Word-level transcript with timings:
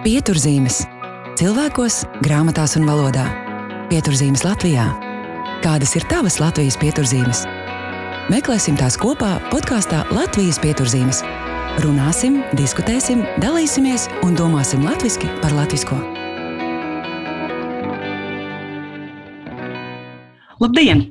Pieturzīmes 0.00 0.80
cilvēkos, 1.40 2.02
grāmatās 2.24 2.74
un 2.76 2.84
valodā. 2.88 3.22
Pieturzīmes 3.88 4.42
Latvijā. 4.44 4.84
Kādas 5.64 5.94
ir 5.96 6.04
tavas 6.10 6.36
Latvijas 6.40 6.76
pieturzīmes? 6.80 7.46
Meklēsim 8.32 8.76
tās 8.80 8.98
kopā 9.00 9.38
podkāstā 9.48 10.02
Latvijas 10.12 10.60
pieturzīmes. 10.60 11.22
Runāsim, 11.84 12.40
diskutēsim, 12.58 13.22
dalīsimies 13.40 14.04
un 14.26 14.36
domāsim 14.36 14.84
latviešu 14.84 15.30
par 15.40 15.56
latviešu. 15.56 15.96
Labdien! 20.60 21.06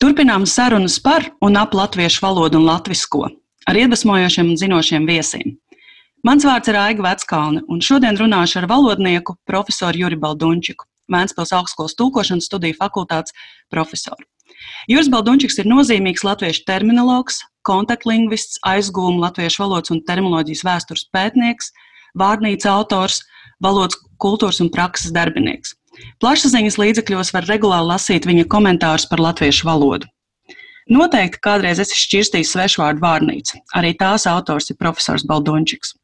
Turpinām 0.00 0.44
sarunas 0.48 0.96
par 1.02 1.28
un 1.44 1.60
ap 1.60 1.76
latviešu 1.76 2.24
valodu 2.24 2.60
un 2.60 2.68
latviešu 2.70 3.26
ar 3.68 3.76
iedvesmojošiem 3.76 4.54
un 4.54 4.56
zinošiem 4.56 5.08
viesiem. 5.08 5.58
Mans 6.26 6.42
vārds 6.42 6.66
ir 6.66 6.74
Aiga 6.74 7.04
Veckalne, 7.04 7.60
un 7.70 7.82
šodien 7.84 8.16
runāšu 8.18 8.58
ar 8.62 8.66
valodnieku 8.70 9.36
profesoru 9.46 10.00
Juri 10.02 10.16
Baldunčiku, 10.18 10.88
Vēncpils 11.12 11.54
augstskolas 11.54 11.94
tūkošanas 11.98 12.48
studiju 12.50 12.74
fakultātes 12.80 13.36
profesoru. 13.70 14.26
Juris 14.90 15.08
Baldunčiks 15.12 15.60
ir 15.62 15.68
nozīmīgs 15.70 16.24
latviešu 16.26 16.64
terminologs, 16.66 17.38
kontaktlingvists, 17.68 18.58
aizgūmu 18.66 19.22
latviešu 19.22 19.62
valodas 19.62 19.94
un 19.94 20.02
terminoloģijas 20.08 20.64
vēstures 20.66 21.06
pētnieks, 21.14 21.70
vārnīca 22.18 22.72
autors, 22.74 23.20
valodas 23.62 24.00
kultūras 24.18 24.58
un 24.64 24.72
prakses 24.74 25.14
darbinieks. 25.14 25.76
Plašsaziņas 26.22 26.78
līdzekļos 26.82 27.32
var 27.34 27.46
regulāri 27.46 27.92
lasīt 27.92 28.26
viņa 28.26 28.48
komentārus 28.50 29.06
par 29.10 29.22
latviešu 29.22 29.70
valodu. 29.70 30.10
Noteikti 30.88 31.40
kādreiz 31.44 31.80
esi 31.82 31.96
šķirstījis 32.00 32.54
svešvārdu 32.54 33.04
vārnīcu. 33.04 33.58
Arī 33.76 33.92
tās 34.00 34.24
autors 34.30 34.70
ir 34.72 34.78
profesors 34.80 35.26
Baldunčiks. 35.28 35.97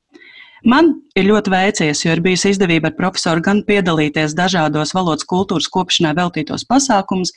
Man 0.65 0.95
ir 1.13 1.27
ļoti 1.29 1.53
veicies, 1.53 2.01
jo 2.07 2.15
ir 2.15 2.23
bijusi 2.25 2.55
izdevība 2.55 2.89
ar 2.89 2.97
profesoru 2.97 3.43
gan 3.45 3.61
piedalīties 3.69 4.33
dažādos 4.39 4.95
valodas 4.97 5.27
kultūras 5.29 5.69
kopšanai 5.69 6.15
veltītos 6.17 6.65
pasākumus, 6.71 7.35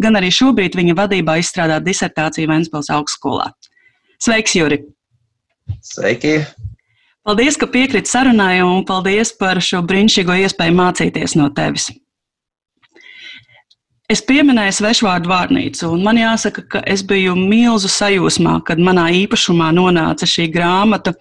gan 0.00 0.16
arī 0.16 0.30
šobrīd 0.32 0.78
viņa 0.78 0.96
vadībā 0.96 1.36
izstrādāt 1.42 1.84
disertāciju 1.84 2.48
Vēncpils 2.48 2.88
augstskolā. 2.96 3.50
Sveiks, 4.20 4.56
Juri! 4.56 4.80
Sveiki! 5.84 6.38
Paldies, 7.20 7.58
ka 7.60 7.68
piekrīt 7.68 8.08
sarunai 8.08 8.62
un 8.64 8.80
paldies 8.88 9.34
par 9.36 9.60
šo 9.60 9.82
brīnišķīgo 9.84 10.38
iespēju 10.46 10.76
mācīties 10.80 11.36
no 11.36 11.50
tevis. 11.52 11.90
Es 14.10 14.18
pieminēju 14.26 14.72
svešvārdu 14.74 15.30
vārnīcu, 15.30 15.84
un 15.94 16.00
man 16.02 16.18
jāsaka, 16.18 16.64
ka 16.72 16.80
es 16.90 17.04
biju 17.06 17.36
milzu 17.38 17.86
sajūsmā, 17.94 18.56
kad 18.66 18.80
manā 18.82 19.04
īpašumā 19.20 19.68
nonāca 19.76 20.26
šī 20.26 20.48
grāmata. 20.50 21.12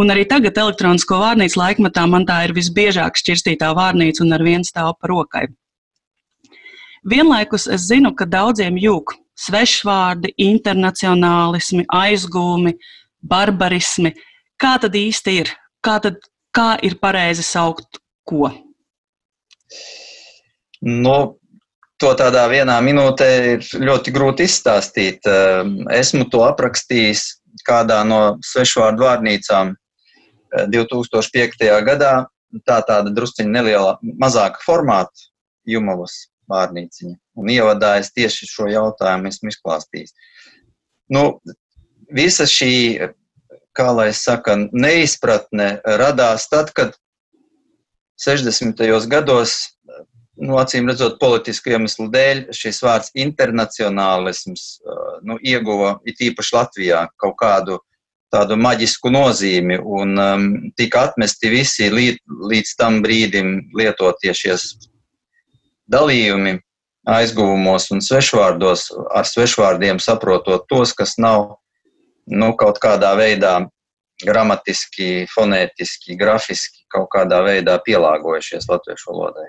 Un 0.00 0.14
arī 0.14 0.24
tagad, 0.30 0.56
elektronisko 0.56 1.18
vārnīcu 1.20 1.60
laikmatā, 1.60 2.06
man 2.08 2.24
tā 2.24 2.38
ir 2.46 2.54
visbiežāk 2.56 3.20
šķirstītā 3.20 3.68
vārnīca 3.76 4.24
un 4.24 4.32
ar 4.32 4.44
vienu 4.46 4.64
stāvu 4.64 4.94
pa 4.96 5.10
rokai. 5.12 5.42
Vienlaikus 7.12 7.68
es 7.76 7.84
zinu, 7.90 8.14
ka 8.16 8.24
daudziem 8.24 8.80
jūg 8.80 9.12
svešvārdi, 9.42 10.32
internacionālismi, 10.40 11.84
aizgūmi, 11.92 12.78
barbarismi. 13.20 14.14
Kā 14.56 14.78
tad 14.80 14.96
īsti 14.96 15.36
ir? 15.42 15.52
Kā, 15.84 15.98
tad, 16.00 16.16
kā 16.54 16.78
ir 16.80 16.96
pareizi 17.02 17.44
saukt 17.44 18.00
ko? 18.24 18.48
No, 20.80 21.18
to 22.02 22.10
tādā 22.18 22.42
vienā 22.50 22.80
minūtē 22.82 23.28
ir 23.52 23.68
ļoti 23.78 24.12
grūti 24.14 24.46
izstāstīt. 24.48 25.22
Ehm, 25.28 25.84
esmu 25.94 26.26
to 26.32 26.42
aprakstījis 26.48 27.22
kādā 27.68 28.00
no 28.08 28.38
svešvārdu 28.42 29.06
vārnīcām 29.06 29.74
2005. 30.72 31.68
Eh, 31.68 31.80
gadā. 31.86 32.14
Tā 32.68 32.82
tāda 32.84 33.08
drusciņa 33.16 33.48
neliela, 33.48 33.92
mazāka 34.20 34.60
formāta 34.60 35.30
Jumavas 35.64 36.26
vārnīciņa. 36.52 37.14
Un 37.40 37.48
ievadā 37.48 37.94
es 38.02 38.10
tieši 38.12 38.48
šo 38.50 38.66
jautājumu 38.68 39.30
esmu 39.30 39.48
izklāstījis. 39.48 40.12
Nu, 41.08 41.40
visa 42.12 42.44
šī, 42.44 43.08
kā 43.72 43.88
lai 43.96 44.10
saka, 44.12 44.58
neizpratne 44.68 45.78
radās 46.02 46.44
tad, 46.52 46.74
kad 46.76 46.92
60. 48.20 48.84
gados 49.08 49.56
nu, 50.40 50.56
acīm 50.60 50.88
redzot, 50.88 51.18
politisku 51.20 51.74
iemeslu 51.74 52.08
dēļ 52.12 52.44
šis 52.56 52.82
vārds 52.84 53.12
internacionālisms 53.18 54.66
nu, 55.28 55.38
ieguva 55.42 55.98
it 56.08 56.22
īpaši 56.24 56.56
Latvijā 56.56 57.06
kaut 57.20 57.36
kādu 57.40 57.78
tādu 58.32 58.56
maģisku 58.56 59.12
nozīmi 59.12 59.76
un 59.78 60.16
um, 60.16 60.44
tika 60.78 61.06
atmesti 61.10 61.50
visi 61.52 61.90
līdz, 61.92 62.22
līdz 62.52 62.74
tam 62.80 63.02
brīdim 63.04 63.58
lietotie 63.76 64.32
šie 64.32 64.56
dalījumi 65.92 66.56
aizguvumos 67.12 67.90
un 67.92 68.00
svešvārdos, 68.00 68.86
ar 69.12 69.28
svešvārdiem 69.28 70.00
saprotot 70.00 70.64
tos, 70.70 70.94
kas 70.96 71.18
nav 71.20 71.58
nu, 72.30 72.52
kaut 72.56 72.78
kādā 72.82 73.12
veidā 73.18 73.58
gramatiski, 74.22 75.26
fonētiski, 75.32 76.16
grafiski 76.16 76.86
kaut 76.92 77.10
kādā 77.12 77.42
veidā 77.44 77.76
pielāgojušies 77.84 78.68
latviešu 78.70 79.10
valodai. 79.10 79.48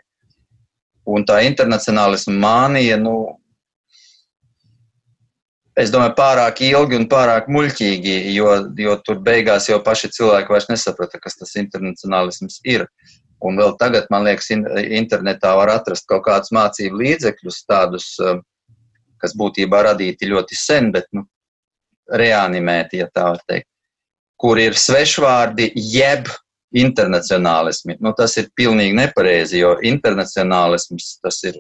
Un 1.10 1.26
tā 1.28 1.42
internacionālisma 1.44 2.36
mānija, 2.40 2.98
nu, 3.02 3.16
es 5.80 5.92
domāju, 5.92 6.14
pārāk 6.16 6.62
ilgi 6.64 7.00
un 7.02 7.10
pārāk 7.12 7.50
muļķīgi, 7.52 8.14
jo, 8.36 8.54
jo 8.80 8.96
tur 9.04 9.20
beigās 9.26 9.68
jau 9.68 9.82
paši 9.84 10.14
cilvēki 10.16 10.56
vairs 10.56 10.70
nesaprata, 10.72 11.20
kas 11.20 11.36
tas 11.40 11.52
internacionālisms 11.60 12.62
ir. 12.64 12.88
Un 13.44 13.60
vēl 13.60 13.76
tagad, 13.82 14.08
man 14.14 14.24
liekas, 14.24 14.48
internetā 14.54 15.52
var 15.60 15.74
atrast 15.74 16.08
kaut 16.08 16.24
kādus 16.30 16.54
mācību 16.56 17.02
līdzekļus, 17.02 17.60
tādus, 17.68 18.08
eh, 18.24 18.40
kas 19.20 19.36
būtībā 19.36 19.84
radīti 19.90 20.32
ļoti 20.32 20.56
sen, 20.56 20.92
bet 20.96 21.10
nu, 21.12 21.26
reanimēti, 22.08 23.02
ja 23.04 23.10
tā 23.12 23.28
var 23.34 23.44
teikt, 23.48 23.68
kur 24.40 24.60
ir 24.60 24.76
svešvārdi 24.80 25.72
jeb 25.76 26.32
internacionālismi. 26.74 27.98
Nu, 28.02 28.14
tas 28.18 28.36
ir 28.42 28.50
pilnīgi 28.58 28.96
nepareizi, 28.98 29.60
jo 29.62 29.76
internacionālisms 29.86 31.18
tas 31.24 31.40
ir 31.48 31.60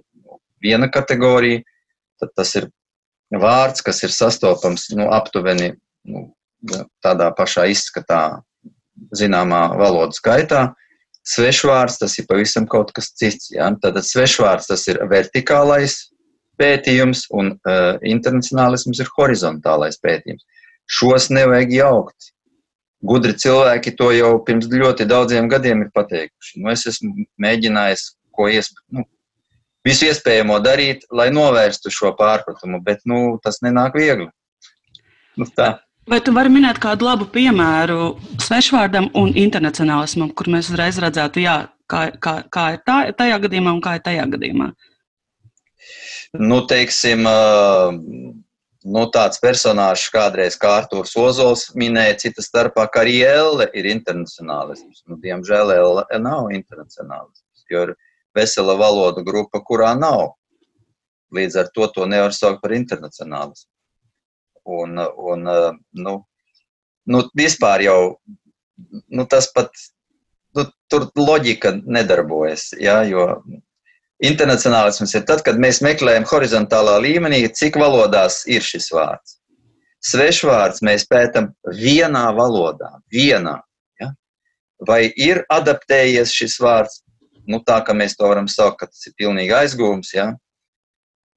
viena 0.63 0.89
kategorija, 0.91 1.61
tad 2.21 2.33
tas 2.37 2.55
ir 2.59 2.69
vārds, 3.33 3.83
kas 3.85 4.03
ir 4.05 4.13
sastopams 4.13 4.89
nu, 4.97 5.09
aptuveni 5.13 5.73
nu, 6.09 6.29
tādā 7.03 7.29
pašā 7.37 7.67
izskatā, 7.71 8.41
zināmā 9.17 9.67
valodas 9.77 10.21
gaitā. 10.23 10.71
Svešvārds 11.27 11.99
tas 12.01 12.17
ir 12.19 12.27
pavisam 12.27 12.65
kaut 12.69 12.91
kas 12.95 13.13
cits. 13.15 13.51
Ja? 13.53 13.69
Tātad 13.81 14.05
svešvārds 14.05 14.67
tas 14.69 14.83
ir 14.91 14.99
vertikālais 15.09 15.95
pētījums, 16.59 17.25
un 17.33 17.55
uh, 17.55 17.95
internacionālisms 18.05 19.01
ir 19.01 19.09
horizontālais 19.15 19.97
pētījums. 20.03 20.43
Šos 20.91 21.29
nevajag 21.33 21.71
jaukt 21.77 22.32
gudri 23.03 23.35
cilvēki 23.37 23.95
to 23.99 24.09
jau 24.15 24.33
pirms 24.47 24.69
ļoti 24.71 25.07
daudziem 25.09 25.49
gadiem 25.51 25.85
ir 25.85 25.89
pateikuši. 25.95 26.59
Nu, 26.61 26.71
es 26.73 26.85
esmu 26.89 27.27
mēģinājis 27.43 28.09
ko 28.33 28.47
iesp... 28.49 28.79
nu, 28.95 29.05
visu 29.85 30.07
iespējamo 30.09 30.59
darīt, 30.63 31.07
lai 31.11 31.29
novērstu 31.33 31.91
šo 31.93 32.13
pārpratumu, 32.19 32.81
bet 32.85 33.03
nu, 33.09 33.39
tas 33.43 33.61
nenāk 33.65 33.97
viegli. 33.99 34.29
Nu, 35.37 35.49
tā. 35.49 35.75
Vai 36.09 36.19
tu 36.23 36.33
vari 36.35 36.51
minēt 36.51 36.81
kādu 36.83 37.07
labu 37.07 37.29
piemēru 37.31 38.15
svešvārdam 38.43 39.07
un 39.19 39.31
internacionālismam, 39.39 40.33
kur 40.35 40.49
mēs 40.51 40.71
uzreiz 40.71 40.99
redzētu, 40.99 41.43
jā, 41.45 41.57
kā, 41.87 42.09
kā, 42.19 42.33
kā 42.51 42.65
ir 42.75 42.81
tā, 42.87 42.97
tajā 43.15 43.37
gadījumā 43.45 43.75
un 43.77 43.83
kā 43.83 43.95
ir 43.99 44.03
tajā 44.03 44.25
gadījumā? 44.33 44.73
Nu, 46.41 46.63
teiksim, 46.67 47.27
nu, 48.83 49.05
tāds 49.13 49.39
personāžs 49.43 50.09
kādreiz 50.13 50.57
kā 50.59 50.71
Artūrs 50.81 51.15
Ozols 51.19 51.65
minēja, 51.79 52.19
cita 52.25 52.43
starpā, 52.45 52.85
ka 52.91 53.03
arī 53.03 53.19
Elle 53.27 53.67
ir 53.77 53.87
internacionālisms. 53.91 55.03
Nu, 55.07 55.17
diemžēl 55.23 55.73
Elle 55.75 56.19
nav 56.23 56.51
internacionālisms, 56.55 57.65
jo 57.71 57.85
ir 57.87 57.95
vesela 58.35 58.75
valodu 58.79 59.23
grupa, 59.25 59.61
kurā 59.63 59.93
nav. 59.99 60.35
Līdz 61.33 61.59
ar 61.63 61.71
to 61.73 61.87
to 61.95 62.05
nevar 62.09 62.35
saukt 62.35 62.61
par 62.61 62.75
internacionālismu. 62.75 63.69
Un, 64.63 64.99
un 64.99 65.49
nu, 66.05 66.13
nu, 67.05 67.23
vispār 67.35 67.83
jau 67.83 67.99
nu, 69.07 69.25
tas 69.29 69.49
pat, 69.53 69.71
nu, 70.55 70.65
tur 70.91 71.09
loģika 71.17 71.73
nedarbojas, 71.83 72.71
ja, 72.79 73.01
jo 73.07 73.27
Internacionālisms 74.23 75.13
ir 75.17 75.25
tad, 75.27 75.41
kad 75.43 75.57
mēs 75.59 75.81
meklējam 75.83 76.25
horizontālā 76.29 76.95
līmenī, 77.03 77.41
cik 77.51 77.75
valodās 77.81 78.43
ir 78.47 78.63
šis 78.63 78.87
vārds. 78.95 79.39
Svešvārds 80.03 80.83
mēs 80.83 81.05
pētām 81.07 81.49
vienā 81.79 82.29
valodā, 82.35 82.89
vienā. 83.11 83.57
Ja? 83.99 84.11
Vai 84.87 85.05
ir 85.19 85.43
adaptējies 85.51 86.31
šis 86.35 86.55
vārds, 86.63 87.01
nu, 87.47 87.59
tā 87.67 87.81
kā 87.83 87.95
mēs 87.95 88.15
to 88.19 88.27
varam 88.31 88.47
saukt, 88.51 88.79
ka 88.79 88.87
tas 88.91 89.03
ir 89.07 89.15
pilnīgi 89.19 89.55
aizgūms. 89.57 90.13
Ja? 90.15 90.29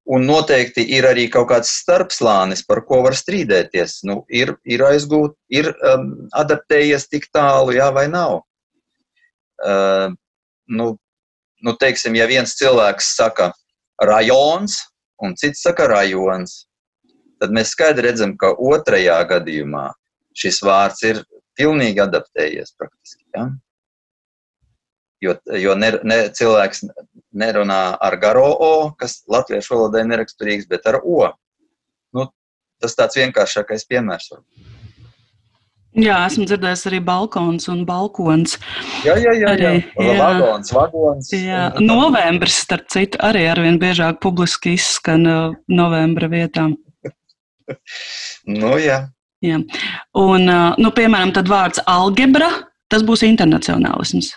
Un 0.07 0.27
noteikti 0.27 0.85
ir 0.95 1.09
arī 1.09 1.25
kaut 1.31 1.49
kāds 1.51 1.73
starpslānis, 1.81 2.63
par 2.67 2.85
ko 2.87 3.01
var 3.07 3.19
strīdēties. 3.19 4.01
Nu, 4.07 4.21
ir 4.31 4.55
ir 4.63 4.85
aizgūt, 4.87 5.35
ir 5.51 5.73
um, 5.75 6.13
adaptējies 6.39 7.09
tik 7.11 7.27
tālu, 7.35 7.75
jā, 7.75 7.91
vai 7.95 8.07
nav. 8.13 8.45
uh, 9.67 10.15
nu, 10.67 10.87
nu, 11.65 11.75
teiksim, 11.81 12.17
ja 12.19 12.27
viens 12.29 12.57
cilvēks 12.59 13.15
saka 13.17 13.51
rajons 14.03 14.81
un 15.23 15.37
cits 15.41 15.63
saka 15.65 15.87
rajons, 15.89 16.67
tad 17.41 17.55
mēs 17.57 17.73
skaidri 17.77 18.11
redzam, 18.11 18.35
ka 18.41 18.53
otrajā 18.53 19.19
gadījumā 19.31 19.89
šis 20.37 20.61
vārds 20.65 21.03
ir 21.09 21.23
pilnīgi 21.57 22.03
adaptējies 22.05 22.75
praktiski. 22.77 23.25
Ja? 23.37 23.49
Jo, 25.25 25.33
jo 25.57 25.75
ne, 25.81 25.95
ne, 26.05 26.19
cilvēks 26.37 26.85
nerunā 27.37 27.81
ar 28.05 28.19
garo 28.21 28.49
O, 28.53 28.73
kas 29.01 29.23
latviešu 29.33 29.75
valodai 29.75 30.05
neraksturīgs, 30.09 30.69
bet 30.69 30.89
ar 30.91 31.01
O. 31.01 31.23
Nu, 32.17 32.29
tas 32.83 32.97
tāds 32.99 33.17
vienkāršākais 33.17 33.89
piemērs. 33.89 34.35
Varbūt. 34.35 34.76
Jā, 35.97 36.17
esmu 36.29 36.45
dzirdējis 36.45 36.87
arī 36.91 36.99
balkons 37.05 37.71
un 37.73 37.85
balkons. 37.89 38.59
Jā, 39.07 39.15
jā, 39.17 39.33
jā. 39.33 39.53
Arī, 39.55 39.69
jā. 39.81 40.05
jā. 40.05 40.17
Vagons, 40.21 40.73
vagons. 40.77 41.31
Jā. 41.33 41.63
Novembris, 41.81 42.59
starp 42.67 42.91
citu, 42.93 43.21
arī 43.25 43.47
arvien 43.49 43.79
biežāk 43.81 44.21
publiski 44.21 44.75
izskan 44.77 45.25
uh, 45.31 45.55
novembra 45.73 46.29
vietām. 46.29 46.77
nu, 48.61 48.75
jā. 48.83 49.07
jā. 49.41 49.63
Un, 50.21 50.45
uh, 50.45 50.77
nu, 50.77 50.93
piemēram, 50.93 51.33
tad 51.39 51.49
vārds 51.49 51.81
algebra, 51.89 52.51
tas 52.93 53.07
būs 53.07 53.25
internacionālisms. 53.25 54.35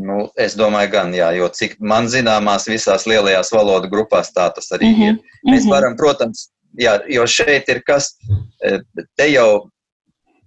Nu, 0.00 0.28
es 0.40 0.52
domāju, 0.56 0.92
gan, 0.94 1.16
jā, 1.16 1.32
jo 1.36 1.48
cik 1.52 1.78
man 1.80 2.12
zināmās 2.12 2.68
visās 2.68 3.08
lielajās 3.08 3.52
valodu 3.52 3.88
grupās 3.92 4.32
tā 4.36 4.46
tas 4.54 4.68
arī 4.76 4.92
uh 4.92 4.98
-huh, 4.98 5.08
ir. 5.08 5.18
Mēs 5.48 5.64
-huh. 5.64 5.72
varam, 5.72 5.96
protams, 5.96 6.50
jā, 6.78 7.00
jo 7.08 7.26
šeit 7.26 7.68
ir 7.68 7.82
kas, 7.86 8.16
eh, 8.64 8.80
te 9.16 9.32
jau 9.32 9.70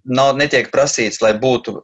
nav, 0.03 0.35
netiek 0.37 0.69
prasīts, 0.73 1.21
lai 1.23 1.33
būtu 1.39 1.81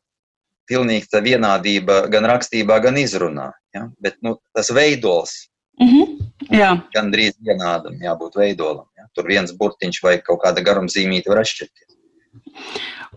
pilnīga 0.69 1.21
vienādība 1.25 2.04
gan 2.13 2.27
rakstībā, 2.30 2.80
gan 2.83 3.00
izrunā. 3.01 3.51
Ja? 3.75 3.88
Bet 4.01 4.19
nu, 4.25 4.38
tas 4.54 4.69
veidols 4.74 5.50
mm 5.80 5.88
-hmm. 5.88 6.18
Jā. 6.51 6.71
gan 6.94 7.12
drīz 7.12 7.38
vienādam 7.42 7.98
jābūt 8.01 8.36
veidolam. 8.36 8.86
Ja? 8.98 9.07
Tur 9.13 9.27
viens 9.27 9.51
burtiņš 9.51 10.04
vai 10.04 10.18
kaut 10.21 10.42
kāda 10.44 10.62
garumzīmīte 10.62 11.30
var 11.30 11.44
atšķirties. 11.44 11.89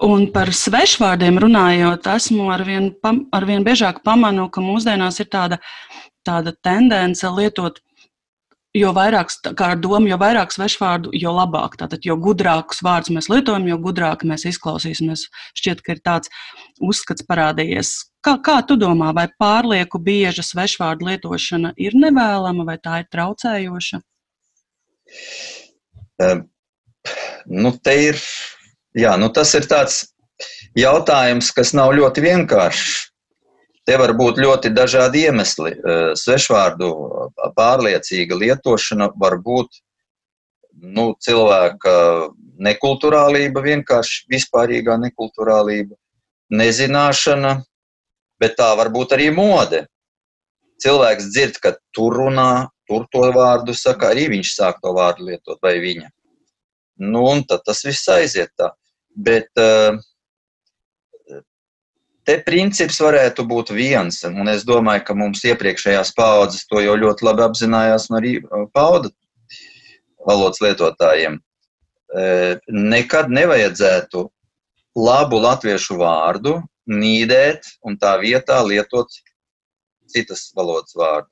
Un 0.03 0.27
par 0.33 0.49
svešvārdiem 0.49 1.39
runājot, 1.39 2.07
esmu 2.17 2.51
arvien, 2.51 2.95
arvien 3.33 3.65
biežāk 3.65 4.03
pamanu, 4.03 4.49
ka 4.51 4.61
mūsdienās 4.61 5.21
ir 5.21 5.27
tāda, 5.27 5.59
tāda 6.25 6.55
tendence 6.63 7.29
lietot 7.29 7.81
jo 8.77 8.93
vairāk, 8.97 9.33
kā 9.57 9.73
ar 9.75 9.81
domu, 9.81 10.09
jo 10.11 10.19
vairāk 10.21 10.53
svešvārdu, 10.55 11.13
jo 11.17 11.33
labāk. 11.37 11.77
Tātad, 11.81 12.05
jo 12.07 12.17
gudrākus 12.21 12.83
vārdus 12.85 13.13
mēs 13.15 13.29
lietojam, 13.33 13.67
jo 13.69 13.79
gudrāk 13.83 14.25
mēs 14.29 14.47
izklausīsimies. 14.49 15.27
Šķiet, 15.59 15.83
ka 15.85 15.97
ir 15.97 16.01
tāds 16.05 16.33
uzskats 16.81 17.27
parādījies. 17.29 17.93
Kā, 18.25 18.37
kā 18.45 18.61
tu 18.67 18.79
domā, 18.81 19.11
vai 19.17 19.27
pārlieku 19.41 20.01
bieža 20.03 20.45
svešvārdu 20.47 21.11
lietošana 21.11 21.75
ir 21.77 21.99
nevēlama 21.99 22.67
vai 22.69 22.79
tā 22.81 23.03
ir 23.03 23.11
traucējoša? 23.13 24.03
Um, 26.23 26.45
nu, 27.51 27.75
ir, 27.93 28.21
jā, 28.97 29.17
nu, 29.21 29.29
tas 29.35 29.53
ir 29.59 29.67
tāds 29.69 30.05
jautājums, 30.79 31.51
kas 31.53 31.75
nav 31.77 31.93
ļoti 31.99 32.25
vienkāršs. 32.25 33.12
Te 33.83 33.97
var 33.99 34.13
būt 34.15 34.39
ļoti 34.39 34.71
dažādi 34.75 35.25
iemesli. 35.27 35.73
Eh, 35.75 36.13
svešvārdu 36.19 36.91
pārliecīga 37.57 38.39
lietošana 38.39 39.11
var 39.19 39.39
būt 39.43 39.83
nu, 40.83 41.13
cilvēka 41.21 41.95
nekulturālība, 42.63 43.63
vienkārši 43.65 44.29
vispārīgā 44.33 44.97
nekulturālība, 45.03 45.97
nezināšana, 46.53 47.57
bet 48.41 48.57
tā 48.59 48.71
var 48.79 48.91
būt 48.95 49.17
arī 49.17 49.31
mode. 49.35 49.85
Cilvēks 50.83 51.29
dzird, 51.31 51.59
ka 51.63 51.75
tur 51.95 52.17
runā, 52.23 52.69
tur 52.91 53.07
to 53.13 53.29
vārdu 53.35 53.75
saka, 53.79 54.11
arī 54.13 54.29
viņš 54.33 54.55
sāk 54.57 54.81
to 54.83 54.95
vārdu 54.97 55.29
lietot, 55.31 55.59
vai 55.63 55.77
viņa. 55.83 56.09
Nu, 57.03 57.25
un 57.31 57.45
tad 57.47 57.63
tas 57.67 57.83
viss 57.87 58.09
aiziet 58.11 58.51
tā. 58.59 58.73
Bet 59.15 59.51
uh, 59.61 59.99
Te 62.23 62.37
princips 62.47 63.01
varētu 63.03 63.43
būt 63.51 63.73
viens, 63.75 64.21
un 64.29 64.51
es 64.53 64.63
domāju, 64.67 65.03
ka 65.09 65.15
mums 65.19 65.43
iepriekšējās 65.49 66.13
paudzes 66.15 66.69
to 66.71 66.79
jau 66.85 66.95
ļoti 66.99 67.27
labi 67.27 67.43
apzinājās 67.49 68.07
un 68.11 68.19
arī 68.21 68.37
pauda 68.75 69.11
valodas 70.23 70.63
lietotājiem. 70.63 71.41
Nekad 72.93 73.33
nevajadzētu 73.33 74.23
labu 75.03 75.41
latviešu 75.43 75.99
vārdu 75.99 76.61
nīdēt 76.87 77.67
un 77.83 77.99
tā 77.99 78.15
vietā 78.23 78.61
lietot 78.63 79.11
citas 80.13 80.51
valodas 80.55 80.95
vārdu. 80.95 81.31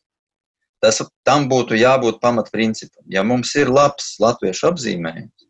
Tas, 0.80 0.98
tam 1.28 1.46
būtu 1.46 1.76
jābūt 1.76 2.18
pamatprincipam. 2.24 3.04
Ja 3.06 3.22
mums 3.22 3.52
ir 3.60 3.70
labs 3.70 4.14
latviešu 4.18 4.70
apzīmējums, 4.72 5.46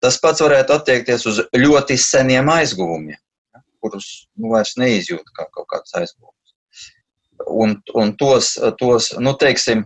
tas 0.00 0.16
pats 0.22 0.40
varētu 0.40 0.76
attiekties 0.78 1.26
uz 1.28 1.42
ļoti 1.52 1.98
seniem 2.00 2.48
aizguvumiem 2.54 3.18
kurus 3.84 4.08
nu, 4.40 4.54
vairs 4.54 4.74
neizjūt 4.80 5.28
kā 5.36 5.46
kaut 5.52 5.68
kāds 5.72 5.96
aizgūms. 6.00 6.54
Un, 7.50 7.76
un 8.00 8.14
tos, 8.16 8.54
tos, 8.80 9.10
nu, 9.20 9.34
teiksim, 9.36 9.84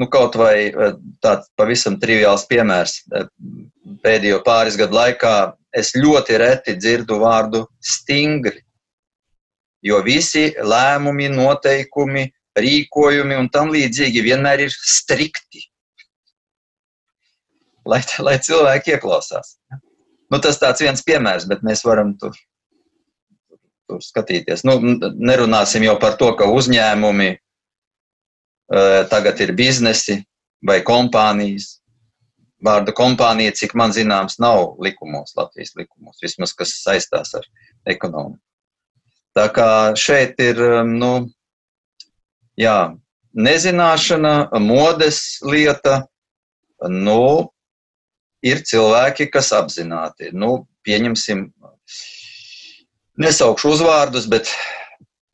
nu, 0.00 0.08
kaut 0.08 0.38
vai 0.40 0.70
eh, 0.70 0.94
tāds 1.24 1.50
pavisam 1.58 1.98
triviāls 2.00 2.46
piemērs. 2.48 3.00
Eh, 3.12 3.28
pēdējo 4.04 4.40
pāris 4.46 4.78
gadu 4.80 4.96
laikā 4.96 5.34
es 5.76 5.92
ļoti 5.98 6.38
reti 6.40 6.76
dzirdu 6.78 7.18
vārdu 7.20 7.66
stingri, 7.84 8.62
jo 9.84 10.00
visi 10.06 10.48
lēmumi, 10.56 11.28
noteikumi, 11.34 12.28
rīkojumi 12.58 13.36
un 13.38 13.50
tam 13.54 13.74
līdzīgi 13.74 14.22
vienmēr 14.24 14.64
ir 14.66 14.72
strikti. 14.74 15.66
Lai, 17.88 18.00
lai 18.26 18.36
cilvēki 18.44 18.96
ieklausās. 18.96 19.56
Nu, 20.28 20.40
tas 20.44 20.58
tāds 20.60 20.82
viens 20.84 21.02
piemērs, 21.06 21.46
bet 21.48 21.62
mēs 21.64 21.84
varam 21.86 22.12
tur 22.20 22.36
tur 23.88 24.02
skatīties. 24.04 24.64
Nu, 24.68 24.78
nerunāsim 25.16 25.84
jau 25.86 25.96
par 26.00 26.18
to, 26.20 26.30
ka 26.38 26.48
uzņēmumi 26.52 27.30
uh, 27.34 29.02
tagad 29.10 29.40
ir 29.44 29.54
biznesi 29.58 30.20
vai 30.64 30.80
kompānijas. 30.86 31.78
Vārda 32.64 32.90
kompānija, 32.90 33.54
cik 33.54 33.76
man 33.78 33.92
zināms, 33.94 34.40
nav 34.42 34.74
likumos, 34.82 35.36
Latvijas 35.38 35.76
likumos, 35.78 36.18
vismaz 36.22 36.52
kas 36.58 36.74
saistās 36.82 37.30
ar 37.38 37.44
ekonomiku. 37.86 38.42
Tā 39.38 39.44
kā 39.54 39.68
šeit 39.94 40.40
ir, 40.42 40.58
nu, 40.88 41.28
jā, 42.58 42.96
nezināšana, 43.38 44.32
modes 44.58 45.38
lieta, 45.46 46.00
nu, 46.90 47.46
ir 48.42 48.64
cilvēki, 48.66 49.28
kas 49.30 49.52
apzināti, 49.54 50.32
nu, 50.34 50.66
pieņemsim, 50.86 51.46
nesaukšu 53.18 53.72
uzvārdus, 53.74 54.28
bet 54.30 54.50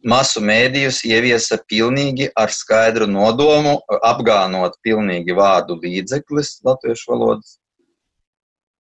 masu 0.04 0.42
mēdījus 0.44 1.02
ieviesa 1.08 1.58
pilnīgi 1.68 2.28
ar 2.36 2.52
skaidru 2.52 3.08
nodomu, 3.10 3.78
apgānot 4.04 4.78
pilnīgi 4.84 5.36
vārdu 5.36 5.78
līdzeklis 5.80 6.58
latviešu 6.64 7.12
valodas. 7.12 7.58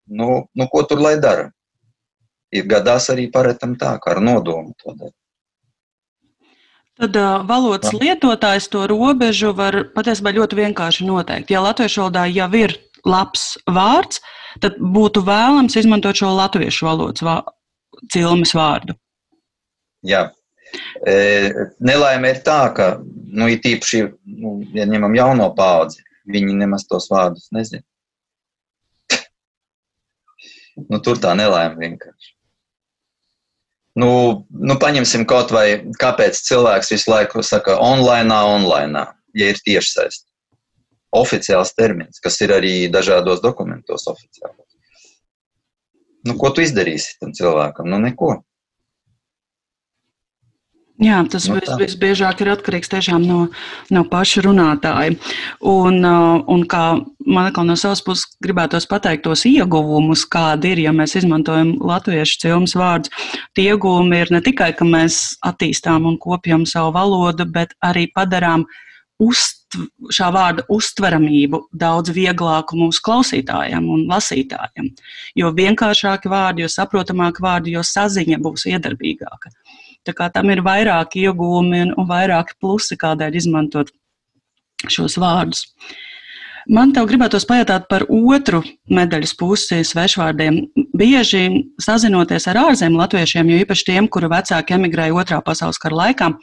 Nu, 0.10 0.46
nu, 0.58 0.68
ko 0.72 0.84
tur 0.90 1.02
lai 1.04 1.18
dara? 1.22 1.50
Ir 2.50 2.66
gadās 2.66 3.12
arī 3.14 3.28
paretam 3.30 3.76
tā, 3.78 3.94
kā 4.02 4.16
ar 4.16 4.24
nodomu 4.26 4.74
to 4.82 4.96
dara. 4.96 5.14
Tad 7.00 7.16
uh, 7.16 7.46
valodas 7.48 7.94
lietotājs 7.96 8.68
to 8.74 8.82
robežu 8.90 9.54
var 9.56 9.78
patiesībā 9.96 10.34
ļoti 10.36 10.58
vienkārši 10.58 11.06
noteikt. 11.08 11.54
Ja 11.54 11.62
latviešu 11.64 12.02
valodā 12.02 12.26
jau 12.28 12.50
ir 12.60 12.74
labs 13.08 13.54
vārds, 13.70 14.20
tad 14.60 14.76
būtu 14.82 15.24
vēlams 15.24 15.78
izmantot 15.80 16.20
šo 16.20 16.34
latviešu 16.36 16.90
valodas 16.90 17.24
cilmes 18.14 18.54
vārdu. 18.56 18.96
Jā. 20.08 20.30
E, 21.02 21.16
nelaime 21.82 22.34
ir 22.34 22.42
tā, 22.46 22.62
ka, 22.78 22.92
nu, 23.02 23.50
it 23.50 23.66
īpaši, 23.66 24.04
nu, 24.40 24.60
ja 24.76 24.86
ņemam 24.90 25.16
jauno 25.18 25.50
paudzi, 25.58 26.04
viņi 26.30 26.60
nemaz 26.62 26.86
tos 26.88 27.10
vārdus 27.12 27.50
nezina. 27.56 27.84
nu, 30.88 31.00
tur 31.04 31.20
tā 31.20 31.34
nelaime 31.36 31.80
vienkārši. 31.82 32.36
Nu, 34.00 34.10
nu, 34.48 34.78
paņemsim 34.80 35.26
kaut 35.28 35.52
vai, 35.52 35.82
kāpēc 36.00 36.38
cilvēks 36.46 36.94
visu 36.94 37.12
laiku 37.12 37.44
saka 37.44 37.76
online, 37.84 38.32
online, 38.32 39.04
ja 39.36 39.50
ir 39.52 39.60
tiešsaiste. 39.66 40.28
Oficiāls 41.18 41.74
termins, 41.74 42.22
kas 42.22 42.38
ir 42.46 42.54
arī 42.54 42.74
dažādos 42.94 43.42
dokumentos 43.44 44.06
oficiāls. 44.08 44.69
Nu, 46.30 46.38
ko 46.38 46.54
tu 46.54 46.62
izdarīsi 46.62 47.18
tam 47.22 47.34
cilvēkam? 47.36 47.90
Nu, 47.90 47.98
neko. 48.04 48.38
Jā, 51.00 51.22
tas 51.32 51.46
nu, 51.48 51.56
vis, 51.56 51.70
visbiežāk 51.80 52.42
ir 52.44 52.50
atkarīgs 52.52 52.92
tiešām 52.92 53.24
no, 53.24 53.38
no 53.96 54.02
paša 54.12 54.42
runātāja. 54.44 55.14
Un, 55.64 56.02
uh, 56.04 56.42
un 56.52 56.66
kā 56.68 56.82
man 57.24 57.56
no 57.70 57.78
savas 57.80 58.02
puses 58.04 58.36
gribētos 58.44 58.88
pateikt 58.90 59.24
tos 59.24 59.46
ieguvumus, 59.48 60.26
kādi 60.28 60.74
ir, 60.74 60.82
ja 60.90 60.94
mēs 60.96 61.16
izmantojam 61.22 61.78
latviešu 61.80 62.42
cilmes 62.44 62.76
vārdus. 62.76 63.32
Tie 63.56 63.70
ieguvumi 63.72 64.20
ir 64.26 64.34
ne 64.36 64.44
tikai, 64.44 64.74
ka 64.76 64.88
mēs 64.88 65.40
attīstām 65.48 66.10
un 66.10 66.20
kopjam 66.20 66.68
savu 66.68 66.92
valodu, 67.00 67.48
bet 67.48 67.72
arī 67.80 68.10
padarām 68.12 68.68
uzt, 69.20 69.78
šā 70.16 70.30
vārda 70.34 70.64
uztveramību 70.72 71.62
daudz 71.78 72.14
vieglāku 72.16 72.80
mūsu 72.80 73.04
klausītājiem 73.06 73.86
un 73.94 74.08
lasītājiem. 74.10 74.90
Jo 75.38 75.52
vienkāršāki 75.56 76.32
vārdi, 76.32 76.66
jo 76.66 76.72
saprotamāki 76.74 77.44
vārdi, 77.46 77.76
jo 77.78 77.84
saziņa 77.86 78.40
būs 78.46 78.66
iedarbīgāka. 78.72 79.54
Tā 80.08 80.16
kā 80.16 80.30
tam 80.34 80.50
ir 80.50 80.64
vairāki 80.66 81.28
iegūmi 81.28 81.84
un, 81.86 81.96
un 82.00 82.08
vairāki 82.10 82.56
plusi, 82.62 82.98
kādēļ 83.00 83.42
izmantot 83.42 83.92
šos 84.88 85.20
vārdus. 85.20 85.68
Man 86.68 86.92
te 86.94 87.04
gribētos 87.08 87.46
pajautāt 87.48 87.86
par 87.92 88.04
otru 88.10 88.62
medaļas 88.92 89.36
pusi 89.40 89.80
svešvārdiem. 89.88 90.60
Bieži 90.98 91.44
sazinoties 91.82 92.50
ar 92.52 92.60
ārzemju 92.66 93.00
latviešiem, 93.00 93.52
jo 93.52 93.62
īpaši 93.64 93.88
tiem, 93.92 94.10
kuru 94.12 94.32
vecāki 94.32 94.76
emigrēja 94.76 95.16
otrā 95.16 95.40
pasaules 95.46 95.80
kara 95.80 96.02
laikā, 96.02 96.34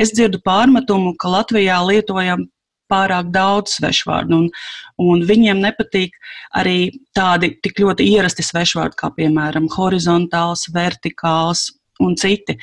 es 0.00 0.14
dzirdu 0.16 0.40
pārmetumu, 0.46 1.12
ka 1.20 1.32
Latvijā 1.34 1.76
lietojam 1.84 2.46
pārāk 2.90 3.28
daudz 3.34 3.76
svešvārdu, 3.78 4.38
un, 4.40 4.48
un 4.98 5.20
viņiem 5.26 5.60
nepatīk 5.62 6.16
arī 6.58 6.90
tādi 7.14 7.52
tik 7.62 7.78
ļoti 7.84 8.08
ierasti 8.16 8.42
svešvārdi, 8.46 8.98
kā 8.98 9.12
piemēram 9.14 9.68
horizontāls, 9.76 10.66
vertikāls 10.74 11.68
un 12.02 12.16
citi. 12.18 12.58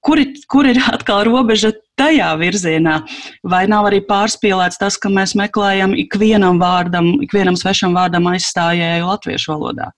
Kur, 0.00 0.22
kur 0.48 0.64
ir 0.70 0.80
atkal 0.88 1.26
robeža 1.28 1.74
tajā 2.00 2.32
virzienā? 2.40 2.96
Vai 3.44 3.66
nav 3.70 3.90
arī 3.90 4.00
pārspīlēts 4.08 4.80
tas, 4.80 4.96
ka 5.00 5.12
mēs 5.12 5.36
meklējam 5.38 5.94
ikvienam 6.00 6.60
vārdam, 6.62 7.12
ikvienam 7.24 7.58
svešam 7.60 7.96
vārdam 7.98 8.30
aizstājēju 8.32 9.10
latviešu 9.12 9.52
valodā? 9.54 9.90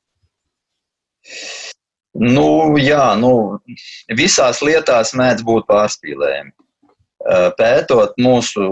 Nu, 2.13 2.77
jā, 2.77 3.15
nu, 3.17 3.63
visās 4.19 4.61
lietās 4.61 5.15
mēdz 5.17 5.47
būt 5.49 5.65
pārspīlējumi. 5.71 6.53
Pētot 7.57 8.19
mūsu 8.19 8.67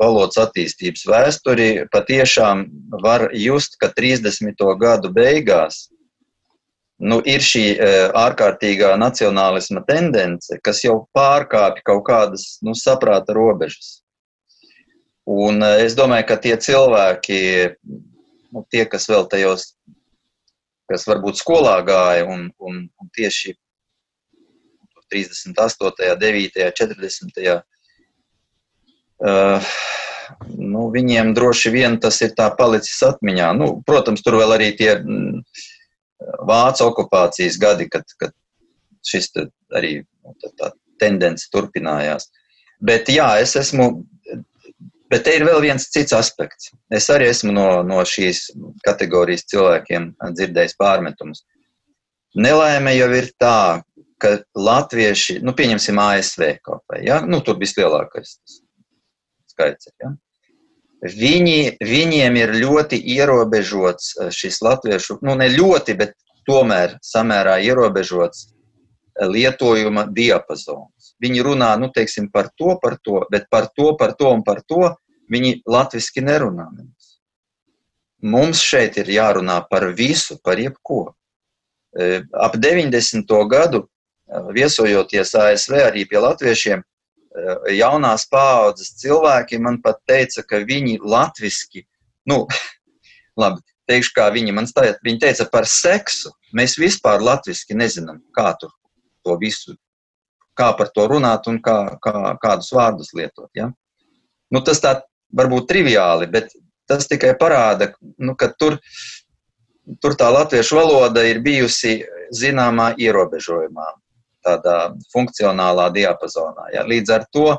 valodas 0.00 0.40
attīstības 0.40 1.04
vēsturi, 1.06 1.68
patiešām 1.92 2.64
var 3.04 3.28
just, 3.36 3.76
ka 3.80 3.90
30. 3.92 4.64
gadu 4.80 5.12
beigās 5.12 5.84
nu, 7.00 7.20
ir 7.24 7.42
šī 7.44 7.64
e, 7.72 7.88
ārkārtīgā 8.16 8.92
nacionālisma 9.00 9.82
tendence, 9.88 10.58
kas 10.64 10.82
jau 10.84 11.00
pārkāpj 11.16 11.82
kaut 11.86 12.04
kādas 12.08 12.58
nu, 12.66 12.74
saprāta 12.76 13.34
robežas. 13.36 14.00
Un 15.30 15.64
e, 15.64 15.72
es 15.86 15.96
domāju, 15.98 16.28
ka 16.28 16.36
tie 16.44 16.56
cilvēki, 16.60 17.40
nu, 18.52 18.64
tie, 18.72 18.84
kas 18.90 19.08
vēl 19.10 19.26
tajos, 19.32 19.72
kas 20.90 21.06
varbūt 21.08 21.40
skolā 21.40 21.78
gāja 21.86 22.28
un, 22.28 22.48
un, 22.58 22.84
un 23.00 23.12
tieši 23.16 23.56
38., 25.10 26.14
9., 26.20 26.70
40. 26.78 27.64
Uh, 29.20 29.72
nu, 30.56 30.86
viņiem 30.94 31.34
droši 31.34 31.72
vien 31.74 31.98
tas 32.00 32.20
ir 32.24 32.32
tā 32.38 32.46
palicis 32.56 33.02
atmiņā. 33.08 33.50
Nu, 33.58 33.72
protams, 33.86 34.22
tur 34.24 34.38
vēl 34.40 34.54
arī 34.56 34.70
tie 34.78 34.94
mm, 35.00 35.42
vācu 36.48 36.86
okupācijas 36.86 37.58
gadi, 37.60 37.88
kad, 37.92 38.04
kad 38.20 38.34
šis 39.06 39.30
arī 39.76 40.00
nu, 40.02 40.34
tā, 40.42 40.52
tā 40.58 40.70
tendence 41.00 41.48
turpinājās. 41.52 42.28
Bet 42.84 43.08
jā, 43.12 43.28
es 43.40 43.56
esmu, 43.56 43.90
bet 45.12 45.24
te 45.26 45.36
ir 45.36 45.44
vēl 45.48 45.60
viens 45.64 45.88
cits 45.92 46.14
aspekts. 46.16 46.72
Es 46.92 47.08
arī 47.12 47.30
esmu 47.32 47.54
no, 47.56 47.68
no 47.86 48.02
šīs 48.04 48.48
kategorijas 48.86 49.48
cilvēkiem 49.52 50.12
dzirdējis 50.36 50.76
pārmetumus. 50.80 51.44
Nelaime 52.36 52.94
jau 52.94 53.08
ir 53.16 53.30
tā, 53.40 53.82
ka 54.20 54.36
latvieši, 54.54 55.40
nu, 55.44 55.54
pieņemsim 55.56 55.98
ASV 55.98 56.44
kaut 56.64 56.84
vai, 56.92 57.02
ja? 57.08 57.20
nu, 57.26 57.40
tur 57.44 57.56
vislielākais 57.60 58.36
skaits 59.50 59.88
ir, 59.88 59.94
ja? 60.04 60.12
Viņi, 61.00 61.80
viņiem 61.80 62.34
ir 62.36 62.50
ļoti 62.60 62.98
ierobežots 63.16 64.12
eh, 64.16 64.30
šis 64.34 64.60
latviešu, 64.60 65.20
nu 65.24 65.34
ne 65.38 65.48
ļoti, 65.48 65.96
bet 65.96 66.12
tomēr 66.48 66.98
samērā 67.00 67.56
ierobežots 67.64 68.50
eh, 68.50 69.24
lietojuma 69.24 70.04
diapazons. 70.12 71.14
Viņi 71.20 71.44
runā, 71.46 71.72
nu, 71.80 71.88
teiksim, 71.94 72.28
par 72.32 72.50
to, 72.52 72.76
par 72.82 72.98
to, 73.00 73.24
bet 73.32 73.48
par 73.50 73.70
to, 73.72 73.94
par 73.96 74.12
to 74.18 74.28
un 74.28 74.44
par 74.44 74.60
to 74.68 74.92
viņi 75.32 75.62
latviski 75.64 76.20
nerunā. 76.20 76.68
Mums 78.20 78.60
šeit 78.60 78.98
ir 79.00 79.08
jārunā 79.08 79.62
par 79.70 79.88
visu, 79.96 80.36
par 80.44 80.60
jebko. 80.60 81.14
Eh, 81.96 82.20
ap 82.36 82.60
90. 82.60 83.24
gadu 83.48 83.86
viesojoties 84.54 85.32
ASV 85.34 85.80
arī 85.88 86.04
pie 86.06 86.20
latviešiem, 86.22 86.84
jaunās 87.70 88.26
paaudzes 88.30 88.94
cilvēki 89.00 89.60
man 89.62 89.80
pat 89.82 90.00
teica, 90.08 90.42
ka 90.42 90.62
viņi 90.66 90.98
latviski, 91.02 91.84
nu, 92.30 92.46
labi, 93.40 93.62
teikšu, 93.90 94.14
kā 94.16 94.30
viņi 94.34 94.54
man 94.54 94.68
stāja, 94.70 94.96
viņi 95.04 95.22
teica 95.26 95.46
par 95.50 95.68
seksu. 95.68 96.32
Mēs 96.56 96.76
vispār 96.78 97.22
latviski 97.22 97.76
nezinām, 97.78 98.20
kā 98.34 98.52
tur 98.60 98.72
to 99.26 99.36
visu, 99.38 99.76
kā 100.58 100.72
par 100.78 100.90
to 100.94 101.06
runāt 101.10 101.46
un 101.50 101.60
kā, 101.62 101.96
kā, 102.02 102.34
kādus 102.42 102.72
vārdus 102.74 103.14
lietot. 103.14 103.50
Ja? 103.54 103.70
Nu, 104.50 104.62
tas 104.66 104.82
tā 104.82 104.96
varbūt 105.36 105.68
triviāli, 105.70 106.26
bet 106.30 106.50
tas 106.90 107.06
tikai 107.06 107.36
parāda, 107.38 107.92
nu, 108.18 108.34
ka 108.34 108.50
tur, 108.58 108.80
tur 110.02 110.16
tā 110.18 110.30
latviešu 110.34 110.78
valoda 110.80 111.22
ir 111.26 111.38
bijusi 111.44 112.00
zināmā 112.34 112.92
ierobežojumā 112.98 113.92
tādā 114.46 114.76
funkcionālā 115.12 115.90
diapazonā. 115.94 116.70
Ja. 116.74 116.84
Līdz 116.88 117.14
ar 117.16 117.26
to 117.32 117.54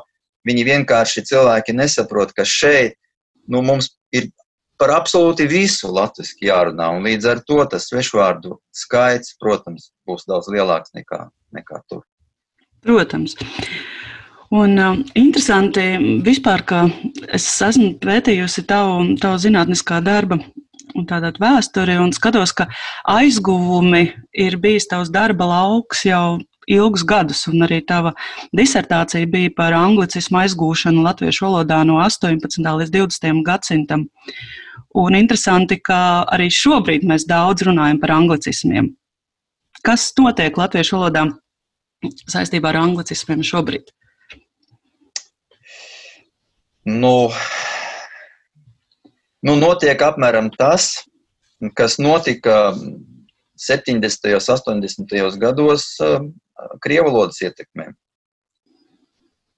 viņi 0.48 0.66
vienkārši 0.66 1.24
cilvēki 1.30 1.74
nesaprot, 1.78 2.34
ka 2.36 2.46
šeit 2.48 2.98
nu, 3.48 3.62
mums 3.62 3.92
ir 4.14 4.30
par 4.80 4.94
absolūti 4.96 5.46
visu 5.46 5.92
latviešu 5.94 6.42
jārunā, 6.42 6.88
un 6.96 7.06
līdz 7.06 7.28
ar 7.30 7.42
to 7.46 7.60
tas 7.70 7.86
svešvārdu 7.90 8.56
skaits, 8.74 9.36
protams, 9.38 9.92
būs 10.08 10.26
daudz 10.26 10.50
lielāks 10.50 10.94
nekā, 10.96 11.28
nekā 11.54 11.82
tur. 11.86 12.02
Protams. 12.82 13.36
Un 14.52 14.74
uh, 14.76 14.98
interesanti 15.16 15.84
vispār, 16.26 16.64
ka 16.68 16.82
es 17.32 17.46
esmu 17.64 17.94
pētījusi 18.02 18.66
tavu, 18.68 19.14
tavu 19.22 19.38
zinātniskā 19.40 20.02
darba 20.04 20.40
un 20.98 21.06
tādā 21.08 21.30
vēsturi 21.40 21.96
un 22.02 22.12
skatos, 22.12 22.52
ka 22.52 22.66
aizguvumi 23.08 24.02
ir 24.36 24.58
bijis 24.60 24.90
tavs 24.90 25.12
darba 25.14 25.48
lauks 25.48 26.04
jau 26.04 26.42
ilgus 26.70 27.04
gadus, 27.06 27.46
un 27.50 27.64
arī 27.66 27.80
tava 27.86 28.12
disertācija 28.56 29.28
bija 29.30 29.52
par 29.56 29.74
anglicismu 29.76 30.42
aizgūšanu 30.42 31.04
latviešu 31.04 31.46
valodā 31.46 31.82
no 31.86 31.98
18. 32.02 32.62
līdz 32.82 32.92
20. 32.94 33.42
gadsimtam. 33.46 34.06
Un 34.94 35.16
interesanti, 35.16 35.78
ka 35.80 36.24
arī 36.32 36.50
šobrīd 36.52 37.06
mēs 37.08 37.24
daudz 37.28 37.64
runājam 37.64 38.00
par 38.00 38.12
anglicismiem. 38.18 38.92
Kas 39.82 40.10
notiek 40.18 40.56
latviešu 40.58 40.98
valodā 40.98 41.26
saistībā 42.30 42.70
ar 42.70 42.82
anglicismiem 42.82 43.42
šobrīd? 43.46 43.88
Nu, 46.84 47.30
nu, 49.46 49.54
notiek 49.54 50.00
apmēram 50.02 50.50
tas, 50.58 50.96
kas 51.78 51.98
notika 52.02 52.74
70. 53.54 54.26
un 54.26 54.82
80. 54.82 55.38
gados 55.38 55.84
krievu 56.84 57.10
valodas 57.10 57.40
ietekmē. 57.42 57.90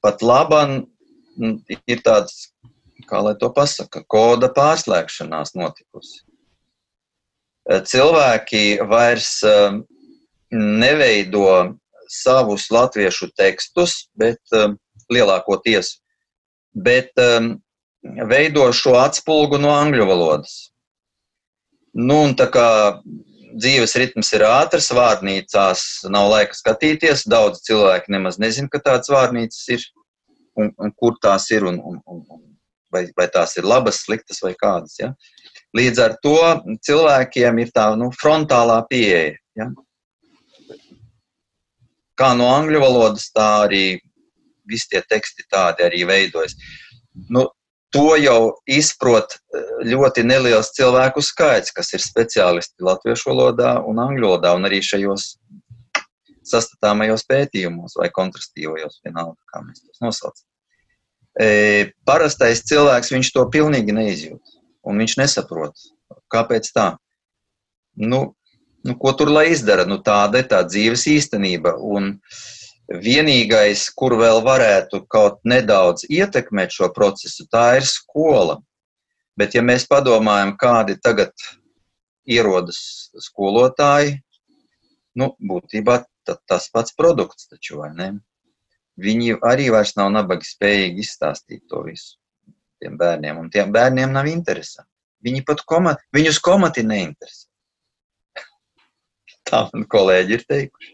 Pat 0.04 0.22
labam 0.22 0.82
ir 1.88 2.02
tāds, 2.04 2.52
kā 3.08 3.22
lai 3.24 3.34
to 3.40 3.50
pasaka, 3.54 4.04
koda 4.08 4.50
pārslēgšanās 4.54 5.54
notikusi. 5.58 6.22
Cilvēki 7.64 8.84
vairs 8.90 9.38
um, 9.48 9.80
neveido 10.52 11.46
savus 12.12 12.68
latviešu 12.70 13.30
tekstus, 13.38 14.04
bet 14.20 14.40
um, 14.52 14.76
lielākoties, 15.12 15.96
bet 16.74 17.12
veido 18.28 18.68
šo 18.72 18.98
atspulgu 19.00 19.58
no 19.62 19.72
angļu 19.72 20.06
valodas. 20.08 20.54
Nu, 21.94 22.24
un 22.26 22.34
tā 22.36 22.48
kā 22.52 22.68
dzīves 23.54 23.94
ritms 24.00 24.32
ir 24.36 24.44
ātrs, 24.48 24.90
vārnīcās 24.94 25.84
nav 26.12 26.30
laika 26.32 26.56
skatīties. 26.56 27.26
Daudz 27.30 27.62
cilvēku 27.66 28.12
nemaz 28.14 28.38
nezina, 28.42 28.70
ka 28.72 28.82
tādas 28.82 29.12
vārnīcas 29.12 29.62
ir 29.74 29.86
un, 30.60 30.72
un 30.78 30.92
kur 30.98 31.16
tās 31.22 31.48
ir, 31.54 31.66
un, 31.68 31.78
un, 31.80 32.00
un, 32.10 32.42
vai, 32.92 33.06
vai 33.16 33.28
tās 33.32 33.56
ir 33.58 33.68
labas, 33.68 34.02
sliktas 34.04 34.42
vai 34.44 34.54
kādas. 34.58 34.96
Ja? 35.00 35.12
Līdz 35.76 36.02
ar 36.04 36.16
to 36.22 36.36
cilvēkiem 36.86 37.60
ir 37.62 37.74
tā 37.74 37.88
nu, 37.98 38.10
frontālā 38.20 38.80
pieeja. 38.90 39.34
Ja? 39.58 39.70
Kā 42.18 42.30
no 42.38 42.50
angļu 42.54 42.82
valodas, 42.82 43.30
tā 43.34 43.48
arī 43.66 43.84
visi 44.70 44.92
tie 44.92 45.02
teksti 45.02 45.46
tādi 45.50 45.84
arī 45.86 46.04
veidojas. 46.08 46.54
Nu, 47.30 47.48
to 47.94 48.16
jau 48.18 48.38
izprot 48.66 49.36
ļoti 49.86 50.24
neliels 50.26 50.72
cilvēku 50.74 51.22
skaits, 51.22 51.72
kas 51.74 51.92
ir 51.94 52.02
speciālisti 52.02 52.84
latviešu 52.84 53.30
valodā 53.30 53.76
un 53.86 54.00
angļu 54.02 54.26
valodā, 54.26 54.54
un 54.58 54.66
arī 54.66 54.80
šajos 54.82 55.36
sastatāmajos 56.44 57.24
pētījumos 57.30 57.94
vai 58.00 58.10
kontrastīvajos, 58.12 59.00
vienalga, 59.06 59.38
kā 59.52 59.62
mēs 59.64 59.80
tos 59.84 60.02
nosaucam. 60.04 60.44
E, 61.40 61.46
parastais 62.06 62.62
cilvēks 62.68 63.14
viņš 63.14 63.30
to 63.34 63.46
pilnīgi 63.54 63.94
neizjūt, 63.96 64.58
un 64.86 65.00
viņš 65.02 65.16
nesaprot, 65.22 65.86
kāpēc 66.34 66.68
tā. 66.74 66.88
Nu, 67.96 68.34
nu, 68.84 68.98
ko 69.00 69.14
tur 69.16 69.30
lai 69.32 69.48
izdara? 69.54 69.86
Nu, 69.88 70.00
tāda 70.02 70.42
ir 70.42 70.50
tā 70.50 70.60
dzīves 70.66 71.06
īstenība. 71.14 71.76
Un 71.78 72.16
vienīgais, 72.88 73.86
kur 73.96 74.16
vēl 74.20 74.42
varētu 74.44 75.04
kaut 75.10 75.40
nedaudz 75.48 76.06
ietekmēt 76.08 76.74
šo 76.76 76.90
procesu, 76.94 77.46
tā 77.50 77.76
ir 77.80 77.86
skola. 77.88 78.58
Bet, 79.38 79.56
ja 79.56 79.64
mēs 79.66 79.86
padomājam, 79.90 80.54
kādi 80.60 80.98
tagad 81.02 81.32
ierodas 82.28 83.10
skolotāji, 83.18 84.20
nu, 85.18 85.32
būtībā 85.40 86.04
tas 86.48 86.68
pats 86.72 86.94
produkts, 86.96 87.48
taču, 87.50 87.80
vai 87.82 87.90
ne? 87.96 88.10
Viņi 89.00 89.40
arī 89.42 89.72
vairs 89.74 89.96
nav 89.98 90.12
nabaga 90.14 90.46
spējīgi 90.46 91.02
izstāstīt 91.02 91.64
to 91.68 91.82
visu 91.88 92.14
tiem 92.84 92.98
bērniem, 93.00 93.38
un 93.40 93.50
tiem 93.50 93.72
bērniem 93.72 94.12
nav 94.12 94.28
interesi. 94.28 94.82
Viņi 95.24 95.44
pat 95.48 95.62
komat, 95.64 96.02
viņus 96.12 96.40
komati 96.44 96.84
neinteresē. 96.84 97.46
Tā 99.48 99.64
man 99.72 99.86
kolēģi 99.88 100.36
ir 100.36 100.44
teikuši. 100.50 100.93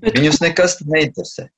Bet 0.00 0.16
viņus 0.18 0.40
nekas 0.44 0.78
neinteresē. 0.86 1.48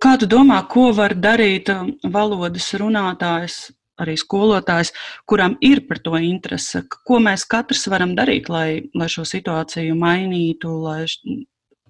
Kā 0.00 0.14
tu 0.20 0.28
domā, 0.30 0.60
ko 0.70 0.92
var 0.94 1.16
darīt 1.18 1.68
valodas 2.06 2.68
runātājs 2.78 3.72
arī 4.02 4.14
skolotājs, 4.18 4.92
kuram 5.28 5.56
ir 5.64 5.82
par 5.88 6.00
to 6.04 6.18
interese. 6.18 6.84
Ko 7.06 7.18
mēs 7.22 7.44
katrs 7.48 7.86
varam 7.92 8.14
darīt, 8.18 8.48
lai, 8.52 8.82
lai 8.94 9.08
šo 9.12 9.24
situāciju 9.28 9.96
mainītu, 9.98 10.72
lai, 10.86 11.04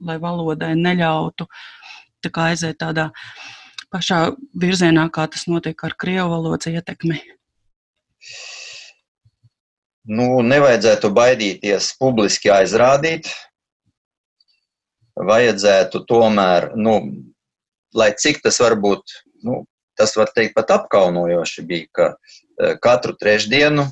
lai 0.02 0.18
valodai 0.22 0.74
neļautu 0.78 1.48
tā 2.22 2.32
aiziet 2.46 2.78
tādā 2.78 3.10
pašā 3.92 4.32
virzienā, 4.56 5.08
kā 5.12 5.26
tas 5.28 5.46
notiek 5.50 5.78
ar 5.84 5.96
krievu 5.98 6.30
valodas 6.32 6.70
ietekmi? 6.70 7.18
Nu, 10.02 10.26
nevajadzētu 10.42 11.10
baidīties 11.14 11.92
publiski 12.00 12.50
aizrādīt. 12.50 13.30
Vajadzētu 15.18 16.04
tomēr, 16.08 16.70
nu, 16.76 16.96
lai 17.94 18.12
cik 18.16 18.40
tas 18.44 18.58
varbūt 18.62 19.18
nu, 19.44 19.64
tas 19.98 20.14
var 20.16 20.30
teikt 20.34 20.54
pat 20.56 20.70
apkaunojoši 20.78 21.64
bija, 21.68 21.88
ka 21.92 22.06
e, 22.12 22.76
katru 22.82 23.14
trešdienu 23.18 23.84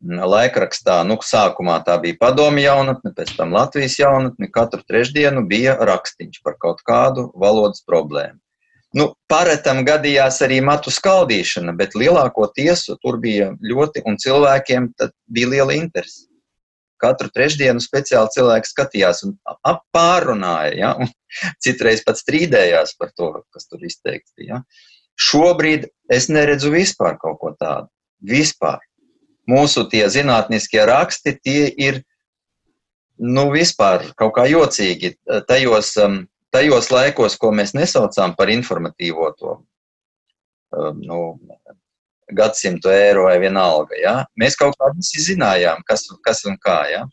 laikrakstā, 0.00 1.02
nu, 1.04 1.18
sākumā 1.20 1.80
tā 1.84 1.98
bija 2.00 2.16
padomi 2.20 2.64
jaunatne, 2.64 3.12
pēc 3.16 3.34
tam 3.36 3.52
Latvijas 3.52 3.98
jaunatne, 4.00 4.48
katru 4.52 4.80
trešdienu 4.88 5.44
bija 5.48 5.76
rakstīns 5.76 6.40
par 6.44 6.56
kaut 6.62 6.80
kādu 6.86 7.28
valodas 7.36 7.84
problēmu. 7.84 8.38
Nu, 8.96 9.12
paretam 9.30 9.84
gadījās 9.86 10.40
arī 10.42 10.58
matu 10.66 10.90
skaldīšana, 10.90 11.76
bet 11.78 11.94
lielāko 11.94 12.48
tiesu 12.56 12.96
tur 13.02 13.20
bija 13.22 13.52
ļoti, 13.62 14.02
un 14.08 14.16
cilvēkiem 14.18 14.88
bija 15.30 15.52
liela 15.52 15.76
interese. 15.76 16.29
Katru 17.00 17.30
trešdienu 17.32 17.82
speciāli 17.82 18.32
cilvēki 18.34 18.70
skatījās 18.70 19.24
un 19.26 19.36
pārunāja, 19.94 20.74
ja? 20.76 20.92
un 21.00 21.10
citreiz 21.64 22.04
pat 22.06 22.20
strīdējās 22.20 22.96
par 23.00 23.14
to, 23.16 23.32
kas 23.54 23.68
tur 23.70 23.84
izteikts. 23.86 24.34
Ja? 24.44 24.62
Šobrīd 25.20 25.88
es 26.12 26.28
neredzu 26.32 26.72
vispār 26.74 27.18
kaut 27.20 27.40
ko 27.42 27.54
tādu. 27.58 27.90
Vispār. 28.20 28.80
Mūsu 29.50 29.86
tie 29.90 30.04
zinātniskie 30.12 30.82
raksti, 30.86 31.34
tie 31.42 31.64
ir, 31.80 32.02
nu, 33.18 33.48
vispār 33.52 34.04
kaut 34.20 34.36
kā 34.36 34.44
jocīgi. 34.50 35.16
Tajos, 35.48 35.94
um, 36.04 36.22
tajos 36.54 36.90
laikos, 36.92 37.36
ko 37.40 37.50
mēs 37.56 37.74
nesaucām 37.74 38.36
par 38.38 38.52
informatīvo 38.52 39.32
to, 39.40 39.56
um, 40.76 41.00
nu, 41.02 41.20
gadsimtu 42.36 42.90
eiro 42.92 43.26
vai 43.28 43.38
vienalga, 43.42 43.96
ja? 44.00 44.14
mēs 44.40 44.58
kaut 44.58 44.76
kā 44.78 44.90
visi 44.96 45.22
zinājām, 45.32 45.82
kas, 45.88 46.06
kas 46.26 46.44
un 46.48 46.58
kā, 46.62 46.80
ja? 46.92 47.04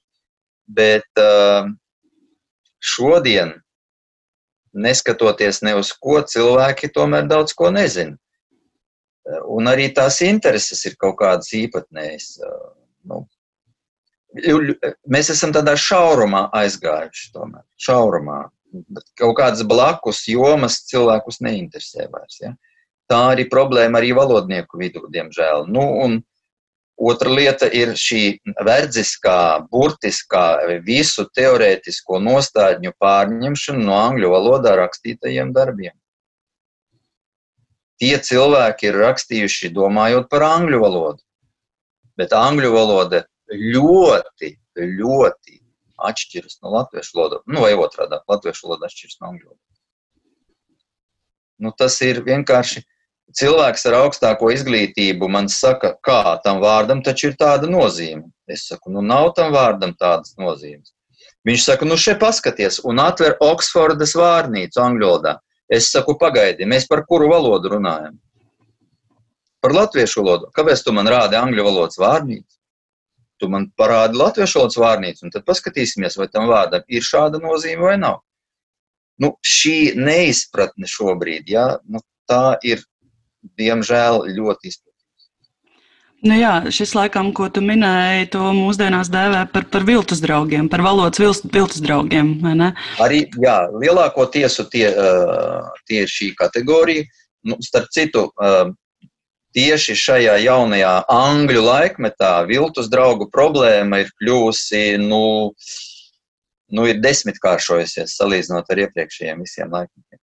Bet 0.68 1.22
um, 1.22 1.76
šodien 2.84 3.56
neskatoties 4.78 5.62
ne 5.66 5.76
uz 5.80 5.92
ko, 5.96 6.20
cilvēki 6.22 6.92
tomēr 6.94 7.28
daudz 7.30 7.56
ko 7.58 7.72
nezina. 7.74 8.18
Un 9.52 9.68
arī 9.68 9.90
tās 9.96 10.22
intereses 10.24 10.86
ir 10.88 10.96
kaut 11.00 11.18
kādas 11.20 11.50
īpatnējas. 11.56 12.38
Nu, 13.08 13.26
mēs 15.08 15.32
esam 15.34 15.52
tādā 15.56 15.74
šaurumā 15.80 16.48
aizgājuši, 16.56 17.32
tomēr, 17.36 17.66
šaurumā. 17.82 18.46
Kaut 19.18 19.36
kādas 19.40 19.64
blakus 19.68 20.26
jomas 20.30 20.82
cilvēkus 20.88 21.42
neinteresē 21.44 22.08
vairs. 22.12 22.40
Ja? 22.44 22.54
Tā 23.08 23.20
arī 23.34 23.48
problēma 23.48 24.02
arī 24.02 24.12
valodnieku 24.18 24.80
vidū, 24.80 25.06
diemžēl. 25.12 25.68
Nu, 25.72 25.86
un, 26.04 26.20
Otra 26.98 27.30
lieta 27.30 27.68
ir 27.70 27.92
šī 27.94 28.40
verdziskā, 28.66 29.68
burtiskā, 29.70 30.46
visu 30.82 31.28
teorētisko 31.38 32.18
nostādņu 32.26 32.92
pārņemšana 32.98 33.84
no 33.86 33.94
angļu 34.00 34.32
valodā 34.32 34.74
rakstītajiem 34.80 35.52
darbiem. 35.54 35.94
Tie 38.02 38.18
cilvēki 38.18 38.90
ir 38.90 38.98
rakstījuši 39.04 39.70
domājot 39.78 40.26
par 40.34 40.48
angļu 40.48 40.82
valodu, 40.82 41.22
bet 42.18 42.34
angļu 42.34 42.74
valoda 42.74 43.24
ļoti, 43.54 44.52
ļoti 44.82 45.62
atšķiras 46.10 46.60
no 46.64 46.74
latviešu 46.80 47.14
valodas, 47.18 47.46
nu, 47.46 47.62
vai 47.62 47.76
otrādi- 47.78 48.18
latviešu 48.34 48.68
valoda 48.68 48.90
atšķiras 48.90 49.22
no 49.22 49.30
angļu 49.30 49.46
valodas. 49.52 49.82
Nu, 51.62 51.74
tas 51.78 52.02
ir 52.02 52.24
vienkārši 52.26 52.84
cilvēks 53.36 53.86
ar 53.90 53.98
augstāko 54.04 54.52
izglītību 54.54 55.28
man 55.32 55.50
saka, 55.52 55.96
kā 56.04 56.38
tam 56.44 56.62
vārdam 56.64 57.04
taču 57.04 57.32
ir 57.32 57.40
tāda 57.40 57.70
nozīme. 57.70 58.28
Es 58.48 58.68
saku, 58.70 58.92
nu 58.94 59.04
nav 59.04 59.34
tam 59.36 59.52
vārdam 59.56 59.94
tādas 60.00 60.38
nozīmes. 60.40 60.94
Viņš 61.48 61.64
saka, 61.64 61.88
nu 61.88 61.96
šeit 62.00 62.20
paskaties, 62.20 62.82
un 62.88 63.00
atver 63.00 63.38
Oksfordas 63.44 64.16
vārnīcu 64.20 64.82
angļu 64.84 65.06
valodā. 65.06 65.38
Es 65.72 65.92
saku, 65.92 66.16
pagaidi, 66.20 66.68
mēs 66.68 66.88
par 66.88 67.04
kuru 67.08 67.30
valodu 67.32 67.74
runājam? 67.76 68.16
Par 69.64 69.74
latviešu 69.76 70.24
valodu. 70.24 70.52
Kāpēc 70.56 70.84
tu 70.84 70.94
man 70.96 71.10
rādi 71.12 71.40
angļu 71.40 71.66
valodas 71.68 72.00
vārnīcu? 72.00 72.54
Tu 73.38 73.50
man 73.52 73.68
parādi 73.80 74.18
latviešu 74.18 74.60
valodas 74.60 74.80
vārnīcu, 74.82 75.26
un 75.28 75.34
tad 75.34 75.46
paskatīsimies, 75.48 76.18
vai 76.20 76.30
tam 76.32 76.48
vārdam 76.50 76.88
ir 76.88 77.06
šāda 77.06 77.42
nozīme 77.44 77.84
vai 77.84 77.98
nav. 78.02 78.22
Nu, 79.22 79.34
šī 79.46 79.98
neizpratne 79.98 80.88
šobrīd, 80.90 81.50
ja, 81.52 81.68
nu, 81.90 82.02
tā 82.30 82.58
ir 82.66 82.84
diemžēl, 83.60 84.26
ļoti 84.36 84.72
izplatīts. 84.72 84.88
Nu 86.26 86.34
jā, 86.34 86.54
šis 86.74 86.96
laikam, 86.98 87.30
ko 87.38 87.46
tu 87.54 87.62
minēji, 87.62 88.32
to 88.34 88.42
mūsdienās 88.58 89.12
dēvē 89.14 89.44
par, 89.54 89.68
par 89.70 89.86
viltus 89.86 90.22
draugiem, 90.24 90.66
par 90.72 90.82
valodas 90.82 91.22
viltus 91.46 91.78
draugiem. 91.84 92.34
Arī 93.04 93.28
jā, 93.38 93.60
lielāko 93.78 94.26
tiesu 94.34 94.66
tie, 94.72 94.90
tie 95.86 96.02
ir 96.08 96.12
šī 96.12 96.32
kategorija. 96.40 97.06
Nu, 97.48 97.60
starp 97.62 97.94
citu, 97.94 98.26
tieši 99.56 99.96
šajā 99.98 100.40
jaunajā 100.42 100.94
angļu 101.12 101.62
laikmetā 101.64 102.34
viltus 102.50 102.90
draugu 102.90 103.30
problēma 103.34 104.02
ir 104.04 104.10
kļuvusi, 104.18 104.98
nu, 105.06 105.54
nu 106.74 106.88
ir 106.90 107.02
desmitkāršojusies 107.04 108.18
salīdzinot 108.18 108.74
ar 108.74 108.88
iepriekšējiem 108.88 109.46
visiem 109.46 109.70
laikmetiem. 109.70 110.22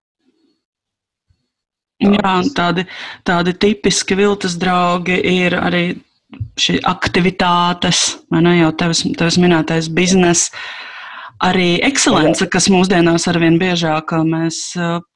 Jā, 2.03 2.33
tādi, 2.53 2.85
tādi 3.25 3.53
tipiski 3.57 4.17
viltus 4.19 4.57
draugi 4.61 5.17
ir 5.17 5.55
arī 5.57 5.85
šī 6.59 6.81
aktivitātes, 6.85 8.19
vai 8.29 8.43
ne 8.45 8.57
jau 8.59 8.73
tevis, 8.77 9.01
tevis 9.17 9.37
minētais 9.41 9.87
bizness, 9.89 10.51
arī 11.43 11.77
ekscelence, 11.85 12.45
kas 12.53 12.67
mūsdienās 12.73 13.25
arvien 13.31 13.57
biežāk 13.61 14.13
mēs 14.27 14.59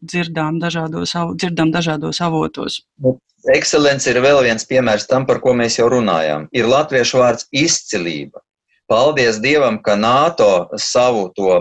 dzirdām 0.01 0.61
dažādos, 0.61 1.13
dzirdam 1.35 1.73
dažādos 1.73 2.21
avotos. 2.25 2.79
Nu, 3.03 3.17
ekscelence 3.53 4.09
ir 4.09 4.21
vēl 4.23 4.41
viens 4.47 4.65
piemērs 4.65 5.05
tam, 5.09 5.27
par 5.29 5.41
ko 5.43 5.53
mēs 5.57 5.77
jau 5.77 5.89
runājām. 5.91 6.47
Ir 6.55 6.69
latviešu 6.69 7.21
vārds 7.21 7.49
izcilība. 7.51 8.41
Paldies 8.89 9.37
Dievam, 9.39 9.77
ka 9.83 9.95
NATO 9.95 10.67
savu 10.81 11.29
to 11.37 11.53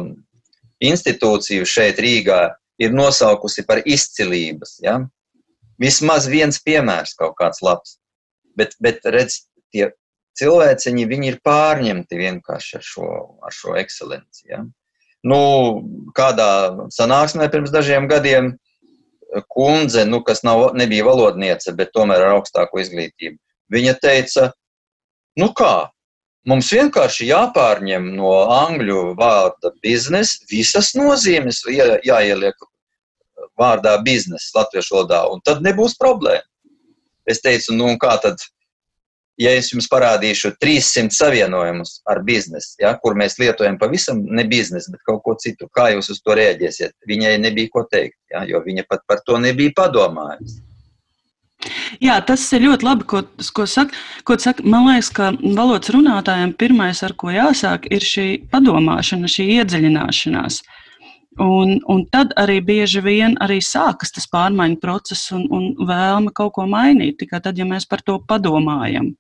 institūciju 0.83 1.69
šeit 1.69 2.01
Rīgā 2.03 2.49
ir 2.81 2.95
nosaukusi 2.97 3.65
par 3.69 3.83
izcilības. 3.85 4.79
Ja? 4.85 4.99
Vismaz 5.81 6.29
viens 6.31 6.61
piemērs 6.65 7.17
kaut 7.19 7.37
kāds 7.41 7.63
labs. 7.65 7.99
Bet, 8.59 8.75
bet 8.83 9.05
redz, 9.07 9.45
tie 9.73 9.93
cilvēciņi, 10.41 11.07
ir 11.29 11.39
pārņemti 11.45 12.19
vienkārši 12.21 12.77
ar 12.79 12.87
šo, 12.87 13.11
ar 13.45 13.55
šo 13.55 13.77
ekscelenci. 13.81 14.49
Ja? 14.51 14.65
Nu, 15.27 15.41
kādā 16.17 16.51
sanāksmē 16.95 17.51
pirms 17.53 17.73
dažiem 17.73 18.09
gadiem 18.09 18.55
kundze, 19.53 20.05
nu, 20.09 20.23
kas 20.27 20.43
nav, 20.43 20.71
nebija 20.75 21.05
valodniece, 21.07 21.75
bet 21.77 21.93
tomēr 21.95 22.25
ar 22.25 22.39
augstāku 22.39 22.81
izglītību. 22.83 23.37
Viņa 23.71 23.95
teica, 24.03 24.49
nu 25.39 25.51
kā, 25.57 25.91
mums 26.51 26.71
vienkārši 26.75 27.29
jāpārņem 27.29 28.09
no 28.17 28.33
angļu 28.51 29.13
vārda 29.21 29.75
biznesa 29.85 30.41
visas 30.51 30.95
nozīmes, 30.99 31.63
jā, 31.71 32.01
jāieliek 32.07 32.57
vārdā 33.61 33.97
biznesa 34.05 34.63
latviešu 34.63 34.97
valodā, 34.97 35.25
un 35.33 35.45
tad 35.45 35.61
nebūs 35.67 35.99
problēma. 36.01 36.47
Es 37.29 37.43
teicu, 37.45 37.77
nu, 37.77 37.93
kā 38.01 38.17
tad 38.23 38.41
ja 39.41 39.53
es 39.57 39.71
jums 39.73 39.89
parādīšu 39.91 40.55
300 40.61 41.17
savienojumus 41.17 42.01
ar 42.11 42.23
biznesu, 42.27 42.75
ja, 42.83 42.93
kur 43.03 43.17
mēs 43.19 43.39
lietojam 43.41 43.79
pavisam 43.81 44.23
ne 44.29 44.45
biznesu, 44.49 44.93
bet 44.95 45.05
kaut 45.09 45.23
ko 45.25 45.37
citu, 45.41 45.69
kā 45.77 45.91
jūs 45.95 46.13
uz 46.15 46.21
to 46.25 46.37
rēģēsiet? 46.37 46.97
Viņai 47.09 47.37
nebija 47.43 47.73
ko 47.73 47.87
teikt, 47.91 48.19
ja, 48.33 48.45
jo 48.49 48.61
viņa 48.67 48.85
pat 48.91 49.07
par 49.09 49.23
to 49.27 49.39
nebija 49.41 49.75
padomājusi. 49.77 50.61
Jā, 52.01 52.15
tas 52.25 52.47
ir 52.57 52.63
ļoti 52.65 52.87
labi, 52.87 53.05
ko, 53.05 53.21
ko 53.53 53.67
saka. 53.69 53.97
Ko 54.25 54.39
saka. 54.41 54.65
Man 54.65 54.87
liekas, 54.89 55.11
ka 55.13 55.27
valodas 55.37 55.93
runātājiem 55.93 56.55
pirmais, 56.57 57.03
ar 57.05 57.13
ko 57.21 57.29
jāsāk, 57.35 57.85
ir 57.93 58.07
šī 58.07 58.27
padomāšana, 58.53 59.29
šī 59.29 59.45
iedziļināšanās. 59.59 60.63
Un, 61.39 61.77
un 61.87 62.03
tad 62.11 62.33
arī 62.41 62.59
bieži 62.67 63.01
vien 63.05 63.37
arī 63.39 63.61
sākas 63.63 64.11
tas 64.11 64.27
pārmaiņu 64.33 64.81
process 64.83 65.31
un, 65.37 65.47
un 65.55 65.69
vēlme 65.87 66.33
kaut 66.35 66.57
ko 66.57 66.67
mainīt. 66.67 67.21
Tikai 67.21 67.39
tad, 67.45 67.59
ja 67.59 67.67
mēs 67.69 67.87
par 67.87 68.03
to 68.03 68.19
padomājam. 68.19 69.13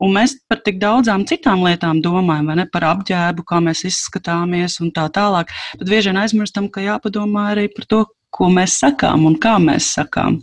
Un 0.00 0.12
mēs 0.12 0.34
par 0.48 0.60
tik 0.64 0.80
daudzām 0.80 1.24
citām 1.28 1.62
lietām 1.64 2.02
domājam, 2.04 2.50
vai 2.50 2.56
ne 2.60 2.66
par 2.72 2.84
apģērbu, 2.88 3.44
kā 3.48 3.60
mēs 3.64 3.84
izskatāmies 3.88 4.80
un 4.84 4.92
tā 4.96 5.06
tālāk. 5.12 5.52
Bet 5.80 5.88
bieži 5.88 6.12
vien 6.12 6.20
aizmirstam, 6.20 6.68
ka 6.72 6.84
jāpadomā 6.84 7.50
arī 7.54 7.68
par 7.72 7.88
to, 7.88 8.02
ko 8.32 8.50
mēs 8.52 8.76
sakām 8.82 9.24
un 9.28 9.38
kā 9.40 9.56
mēs 9.60 9.92
sakām. 9.96 10.42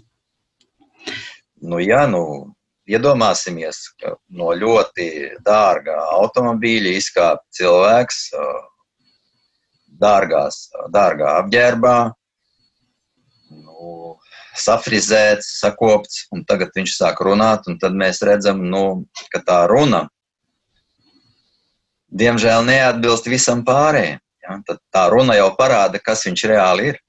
Nu, 1.61 1.77
jā, 1.81 2.05
nu, 2.09 2.23
iedomāsimies, 2.89 3.85
ka 4.01 4.15
no 4.33 4.51
ļoti 4.57 5.07
dārga 5.45 5.99
automobīļa 6.17 6.95
izkāpa 6.99 7.43
cilvēks 7.57 8.25
dārgās, 10.03 10.67
dārgā 10.93 11.37
apģērbā. 11.41 11.97
Nu, 13.63 14.17
safrizēts, 14.59 15.55
sakopts, 15.61 16.25
un 16.35 16.43
tagad 16.49 16.73
viņš 16.75 16.97
sāk 16.97 17.23
runāt, 17.25 17.69
un 17.71 17.79
tad 17.81 17.95
mēs 17.97 18.21
redzam, 18.25 18.61
nu, 18.69 18.83
ka 19.33 19.41
tā 19.45 19.63
runa, 19.71 20.05
diemžēl, 22.13 22.65
neatbilst 22.67 23.31
visam 23.31 23.63
pārējiem. 23.65 24.21
Ja? 24.43 24.59
Tad 24.67 24.83
tā 24.93 25.07
runa 25.13 25.37
jau 25.39 25.49
parāda, 25.57 26.01
kas 26.03 26.25
viņš 26.27 26.45
reāli 26.51 26.91
ir. 26.93 27.01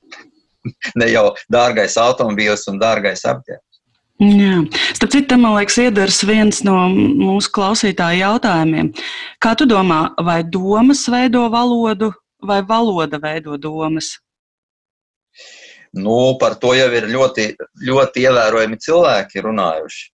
ne 1.01 1.09
jau 1.13 1.31
dārgais 1.53 1.97
automobīls 2.01 2.67
un 2.73 2.81
dārgais 2.83 3.25
apģērbs. 3.29 3.81
Jā. 4.23 4.61
Starp 4.95 5.11
citu, 5.11 5.37
man 5.43 5.57
liekas, 5.59 5.77
iedars 5.83 6.21
viens 6.25 6.61
no 6.65 6.77
mūsu 6.89 7.51
klausītāju 7.55 8.21
jautājumiem. 8.23 8.93
Kā 9.43 9.57
tu 9.59 9.67
domā, 9.67 10.15
vai 10.23 10.39
domas 10.47 11.03
veido 11.11 11.49
valodu, 11.53 12.13
vai 12.47 12.63
valoda 12.63 13.19
veido 13.21 13.59
domas? 13.59 14.15
Nu, 15.95 16.37
par 16.41 16.57
to 16.59 16.73
jau 16.75 16.89
ir 16.91 17.07
ļoti, 17.11 17.53
ļoti 17.87 18.25
ievērojami 18.27 18.79
cilvēki 18.83 19.43
runājuši. 19.45 20.11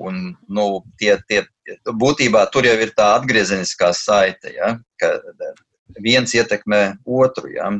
Un, 0.00 0.20
nu, 0.48 0.64
tie, 0.98 1.16
tie, 1.28 1.44
būtībā 1.86 2.44
tur 2.50 2.66
jau 2.66 2.76
ir 2.82 2.92
tā 2.96 3.12
atgriezeniskā 3.18 3.90
saite, 3.94 4.54
ja, 4.56 4.72
ka 4.98 5.12
viens 6.02 6.34
ietekmē 6.34 6.82
otru. 7.06 7.50
Ja. 7.54 7.70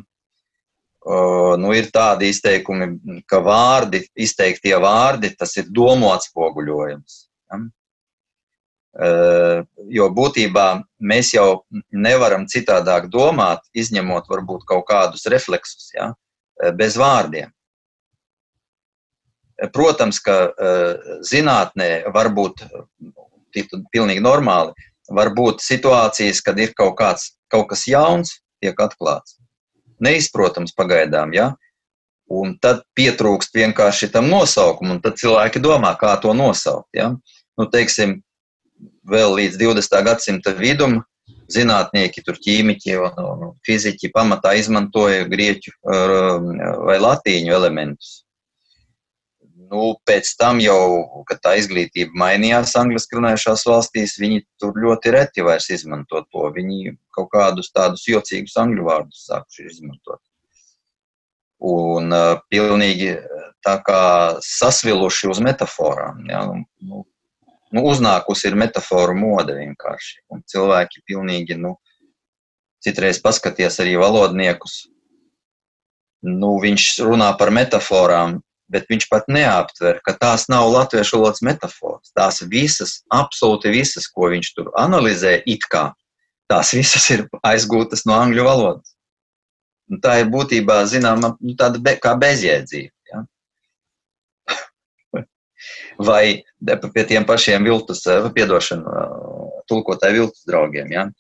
Uh, 1.01 1.57
nu, 1.59 1.73
ir 1.73 1.89
tādi 1.95 2.29
izteikumi, 2.31 2.91
ka 3.31 3.41
vārdi, 3.43 4.03
izteiktie 4.15 4.75
vārdi, 4.83 5.33
tas 5.39 5.57
ir 5.57 5.71
domu 5.75 6.11
atspoguļojums. 6.13 7.21
Ja. 7.51 7.63
Uh, 8.91 9.63
jo 9.87 10.09
būtībā 10.11 10.83
mēs 10.99 11.29
jau 11.37 11.63
nevaram 11.95 12.49
citādāk 12.51 13.07
domāt, 13.13 13.63
izņemot 13.71 14.27
varbūt 14.27 14.65
kaut 14.67 14.89
kādus 14.89 15.29
refleksus. 15.31 15.93
Ja. 15.95 16.11
Eh, 16.61 16.73
bez 16.77 16.97
vārdiem. 17.01 17.49
Eh, 19.61 19.69
protams, 19.73 20.21
ka 20.21 20.37
eh, 20.51 21.17
zinātnē 21.25 21.91
var 22.13 22.31
būt 22.37 22.65
pilnīgi 23.95 24.23
normāli. 24.25 24.77
Var 25.11 25.33
būt 25.35 25.65
situācijas, 25.65 26.43
kad 26.45 26.61
ir 26.61 26.75
kaut, 26.77 26.95
kāds, 27.01 27.33
kaut 27.51 27.71
kas 27.73 27.87
jauns, 27.89 28.37
tiek 28.63 28.77
atklāts. 28.79 29.41
Neizprotams 30.01 30.77
pagaidām, 30.77 31.35
ja? 31.35 31.55
un 32.31 32.53
tad 32.63 32.85
pietrūkst 32.95 33.57
vienkārši 33.59 34.07
tam 34.15 34.29
nosaukumam, 34.31 34.93
un 34.95 35.01
tad 35.03 35.17
cilvēki 35.19 35.59
domā, 35.59 35.97
kā 35.99 36.13
to 36.23 36.31
nosaukt. 36.31 36.87
Ja? 36.95 37.09
Nu, 37.59 37.67
teiksim, 37.67 38.21
vēl 39.09 39.37
līdz 39.39 39.61
20. 39.61 40.03
gadsimta 40.07 40.55
vidum 40.59 41.01
zinātnieki, 41.51 42.23
tur 42.27 42.39
ķīmiķi 42.43 42.97
un, 43.01 43.21
un 43.21 43.53
fiziķi 43.67 44.13
pamatā 44.15 44.55
izmantoja 44.59 45.27
grieķu 45.31 45.73
vai 46.87 46.99
latīņu 47.01 47.55
elementus. 47.57 48.21
Nu, 49.71 49.93
pēc 50.07 50.33
tam 50.35 50.59
jau, 50.59 51.23
kad 51.29 51.39
tā 51.45 51.53
izglītība 51.61 52.19
mainījās 52.19 52.73
angliski 52.79 53.15
runājušās 53.19 53.63
valstīs, 53.69 54.17
viņi 54.19 54.43
tur 54.59 54.75
ļoti 54.83 55.13
reti 55.15 55.45
vairs 55.47 55.69
izmanto 55.71 56.25
to. 56.27 56.49
Viņi 56.57 56.97
kaut 57.15 57.31
kādus 57.31 57.71
tādus 57.71 58.03
jocīgus 58.11 58.57
angļu 58.59 58.89
vārdus 58.89 59.29
sākuši 59.29 59.69
izmantot. 59.71 60.19
Un 61.71 62.11
uh, 62.17 62.41
pilnīgi 62.51 63.13
tā 63.63 63.77
kā 63.87 64.03
sasviluši 64.43 65.31
uz 65.31 65.43
metaforām. 65.45 66.25
Ja? 66.27 66.43
Nu, 66.83 67.05
nu, 67.75 67.85
uznākusi 67.91 68.51
ir 68.51 68.59
metaforu 68.59 69.15
mode 69.19 69.55
vienkārši. 69.57 70.21
Un 70.35 70.43
cilvēki 70.51 71.05
pilnīgi, 71.09 71.59
nu, 71.61 71.77
citreiz 72.85 73.21
paskaties 73.23 73.81
arī 73.83 73.97
valodniekus. 74.01 74.85
Nu, 76.27 76.57
viņš 76.61 76.87
runā 77.07 77.31
par 77.41 77.53
metaforām, 77.55 78.41
bet 78.71 78.87
viņš 78.91 79.07
pat 79.11 79.27
neaptver, 79.33 79.99
ka 80.07 80.15
tās 80.19 80.47
nav 80.53 80.69
latviešu 80.71 81.19
valodas 81.19 81.43
metafors. 81.47 82.13
Tās 82.17 82.43
visas, 82.51 83.01
absolūti 83.13 83.73
visas, 83.73 84.07
ko 84.11 84.31
viņš 84.35 84.53
tur 84.57 84.71
analizē, 84.79 85.41
it 85.47 85.67
kā, 85.71 85.91
tās 86.51 86.75
visas 86.77 87.09
ir 87.15 87.27
aizgūtas 87.47 88.07
no 88.07 88.19
angļu 88.19 88.47
valodas. 88.47 88.95
Un 89.91 89.99
tā 90.03 90.21
ir 90.23 90.29
būtībā, 90.31 90.85
zināmā, 90.87 91.33
nu, 91.43 91.57
tāda 91.59 91.81
be, 91.83 91.97
kā 91.99 92.15
bezjēdzība. 92.19 92.95
Vai 95.99 96.43
pie 96.65 97.05
tiem 97.05 97.25
pašiem 97.25 97.65
viltus, 97.65 98.07
eh, 98.07 98.31
piedošanu, 98.35 98.85
eh, 98.87 99.63
tulkotāju 99.71 100.13
viltus 100.13 100.45
draugiem. 100.47 100.91
Ja? 100.93 101.11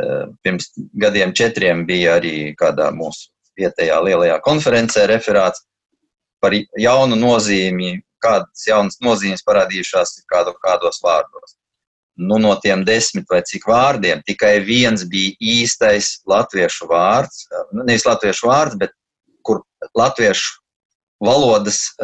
Eh, 0.00 0.26
pirms 0.42 0.72
gadiem 0.96 1.32
četriem 1.32 1.86
bija 1.86 2.20
arī 2.20 2.54
kādā 2.56 2.90
mūsu 2.92 3.28
vietējā 3.58 3.98
lielajā 4.00 4.40
konferencē 4.40 5.06
referāts 5.06 5.60
par 6.40 6.52
jaunu 6.78 7.16
nozīmi, 7.16 8.00
kādas 8.22 8.64
jaunas 8.66 8.96
nozīmes 9.02 9.44
parādījušās 9.44 10.24
kādu, 10.32 10.54
kādos 10.64 11.02
vārdos. 11.04 11.58
Nu, 12.16 12.38
no 12.38 12.54
tiem 12.60 12.84
desmit 12.84 13.24
vai 13.30 13.42
cik 13.42 13.64
vārdiem 13.66 14.22
tikai 14.24 14.60
viens 14.64 15.04
bija 15.04 15.36
īstais 15.40 16.22
latviešu 16.28 16.88
vārds, 16.88 17.46
nevis 17.72 18.04
latviešu 18.04 18.48
vārds, 18.48 18.78
bet 18.78 18.92
kur 19.42 19.62
latviešu 19.96 20.60
valodas 21.20 21.94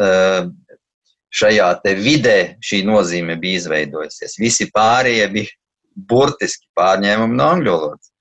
šajā 1.33 1.69
vidē 1.99 2.37
šī 2.63 2.83
nozīme 2.87 3.37
bija 3.39 3.63
izveidojusies. 3.63 4.37
Visi 4.41 4.69
pārējie 4.73 5.27
bija 5.33 5.55
burtiski 6.09 6.67
pārņēmumi 6.77 7.35
no 7.35 7.49
angļu 7.55 7.75
valodas. 7.75 8.11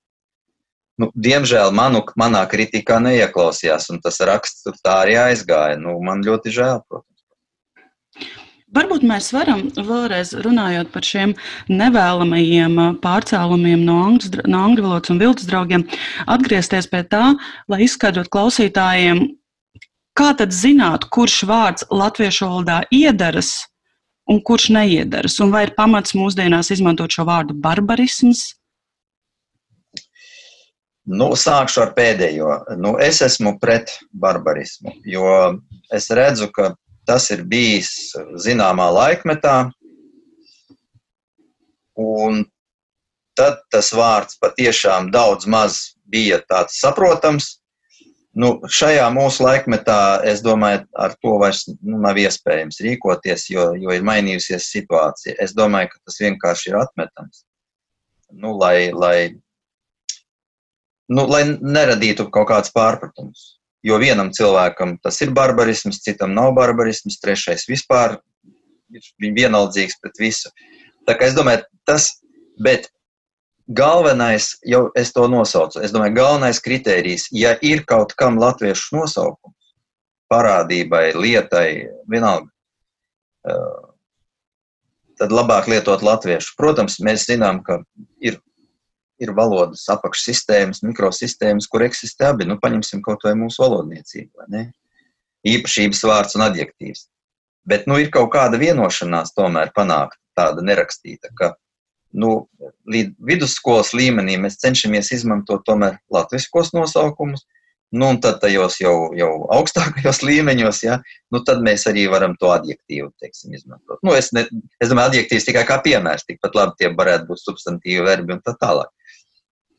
Nu, 0.99 1.13
diemžēl 1.15 1.71
manu, 1.71 2.03
manā 2.19 2.43
kritikā 2.51 2.99
neieklausījās, 2.99 3.87
un 3.93 4.01
tas 4.03 4.19
raksts 4.27 4.65
tur 4.67 4.75
tā 4.83 4.97
arī 5.05 5.15
aizgāja. 5.29 5.79
Nu, 5.79 5.95
man 6.03 6.25
ļoti 6.27 6.51
žēl, 6.57 6.83
protams. 6.91 8.35
Varbūt 8.75 9.05
mēs 9.07 9.31
varam 9.33 9.63
vēlreiz 9.73 10.35
runājot 10.45 10.91
par 10.93 11.07
šiem 11.07 11.31
nevēlamajiem 11.71 12.75
pārcēlumiem 13.01 13.87
no 13.87 13.95
angļu, 14.11 14.43
no 14.45 14.65
angļu 14.67 14.85
valodas 14.85 15.13
un 15.15 15.21
viltus 15.23 15.49
draugiem, 15.49 15.87
atgriezties 16.29 16.91
pie 16.91 17.01
tā, 17.09 17.31
lai 17.71 17.79
izskaidrotu 17.87 18.35
klausītājiem, 18.35 19.23
Kā 20.19 20.33
tad 20.35 20.51
zināt, 20.51 21.05
kurš 21.15 21.45
vārds 21.47 21.85
latviešu 21.95 22.49
valodā 22.49 22.81
iedaras 22.91 23.53
un 24.27 24.41
kurš 24.43 24.73
neiedaras? 24.75 25.37
Un 25.45 25.53
vai 25.55 25.69
ir 25.69 25.77
pamats 25.77 26.17
mūsdienās 26.19 26.73
izmantot 26.75 27.15
šo 27.15 27.23
vārdu 27.29 27.55
barbarisms? 27.55 28.41
Nu, 31.09 31.31
sākšu 31.39 31.85
ar 31.85 31.93
pēdējo. 31.95 32.51
Nu, 32.83 32.97
es 33.01 33.23
esmu 33.25 33.55
pret 33.63 33.95
barbarismu, 34.11 34.93
jo 35.07 35.31
es 35.95 36.11
redzu, 36.11 36.51
ka 36.53 36.73
tas 37.09 37.31
ir 37.33 37.47
bijis 37.49 38.11
zināmā 38.43 38.91
laikmetā, 38.93 39.71
un 41.97 42.43
tad 43.39 43.63
tas 43.71 43.93
vārds 43.95 44.37
patiešām 44.43 45.13
daudz 45.15 45.47
maz 45.47 45.79
bija 46.11 46.43
tāds 46.51 46.83
saprotams, 46.83 47.58
Nu, 48.39 48.53
šajā 48.71 49.09
mūsu 49.11 49.43
laikmetā, 49.43 50.23
es 50.31 50.45
domāju, 50.45 50.85
ar 50.95 51.17
to 51.19 51.35
vairs 51.43 51.65
nu, 51.73 51.99
nav 52.05 52.21
iespējams 52.23 52.79
rīkoties, 52.85 53.49
jo, 53.51 53.73
jo 53.75 53.95
ir 53.97 54.05
mainījusies 54.07 54.69
situācija. 54.77 55.35
Es 55.43 55.57
domāju, 55.59 55.91
ka 55.95 55.99
tas 56.07 56.21
vienkārši 56.23 56.71
ir 56.71 56.79
atmetams. 56.79 57.43
Nu, 58.31 58.53
lai, 58.61 58.91
lai, 58.95 59.17
nu, 61.11 61.25
lai 61.27 61.43
neradītu 61.49 62.29
kaut 62.35 62.51
kāds 62.53 62.75
pārpratums. 62.75 63.57
Jo 63.87 63.99
vienam 64.03 64.31
cilvēkam 64.35 64.97
tas 65.03 65.19
ir 65.25 65.35
barbarisms, 65.35 66.03
citam 66.05 66.35
nav 66.37 66.53
barbarisms, 66.55 67.19
trešais 67.23 67.67
vispār 67.71 68.19
ir 68.95 69.35
vienaldzīgs 69.35 69.99
pret 70.03 70.23
visu. 70.23 70.53
Tā 71.09 71.19
kā 71.19 71.27
es 71.31 71.35
domāju, 71.35 71.67
tas, 71.89 72.11
bet 72.63 72.91
galvenais, 73.69 74.55
jau 74.67 74.89
es 74.97 75.13
to 75.13 75.27
nosaucu, 75.29 75.83
es 75.85 75.93
domāju, 75.93 76.17
galvenais 76.17 76.61
kritērijs, 76.65 77.29
ja 77.37 77.55
ir 77.63 77.85
kaut 77.89 78.15
kam 78.19 78.41
latviešu 78.41 78.97
nosaukums, 78.97 79.75
parādībai, 80.33 81.13
lietai, 81.17 81.69
vienalga, 82.11 82.49
tad 85.19 85.35
labāk 85.35 85.69
lietot 85.71 86.05
latviešu. 86.05 86.55
Protams, 86.59 86.99
mēs 87.05 87.27
zinām, 87.29 87.61
ka 87.67 87.81
ir, 88.25 88.39
ir 89.21 89.33
valodas 89.37 89.85
apakšsistēmas, 89.93 90.83
mikrosistēmas, 90.87 91.69
kur 91.71 91.85
eksistē 91.87 92.33
abi. 92.33 92.47
Nu, 92.49 92.59
paņemsim 92.63 93.03
kaut 93.05 93.27
vai 93.27 93.35
mūsu 93.39 93.65
valodniecību? 93.65 94.47
Īpašības 95.49 96.05
vārds 96.07 96.39
un 96.39 96.47
adjektīvs. 96.49 97.09
Bet 97.69 97.89
nu, 97.91 97.99
ir 98.01 98.13
kaut 98.15 98.31
kāda 98.33 98.61
vienošanās 98.61 99.35
tomēr 99.37 99.73
panākt, 99.77 100.21
tāda 100.39 100.63
nerakstīta, 100.65 101.33
ka 101.37 101.57
nu, 102.13 102.33
līdz 102.89 103.15
vidusskolas 103.29 103.93
līmenī 103.97 104.39
mēs 104.41 104.59
cenšamies 104.63 105.13
izmantot 105.17 105.65
tomēr 105.67 105.99
latviskos 106.13 106.73
nosaukumus, 106.77 107.45
nu, 107.93 108.11
un 108.11 108.21
tad 108.25 108.41
tajos 108.43 108.79
jau, 108.81 109.11
jau 109.17 109.31
augstākajos 109.57 110.23
līmeņos, 110.29 110.83
ja, 110.87 110.99
nu, 111.35 111.43
tad 111.45 111.65
mēs 111.65 111.87
arī 111.91 112.07
varam 112.13 112.37
to 112.41 112.53
adjektīvu, 112.55 113.11
teiksim, 113.21 113.57
izmantot. 113.57 114.01
Nu, 114.05 114.15
es, 114.17 114.33
ne, 114.37 114.47
es 114.81 114.93
domāju, 114.93 115.15
adjektīvs 115.15 115.49
tikai 115.51 115.67
kā 115.69 115.81
piemērs, 115.85 116.27
tikpat 116.29 116.57
labi 116.57 116.81
tie 116.81 116.93
varētu 116.95 117.31
būt 117.33 117.45
substantīvi 117.45 118.07
verbi 118.07 118.37
un 118.37 118.43
tā 118.45 118.57
tālāk. 118.61 118.93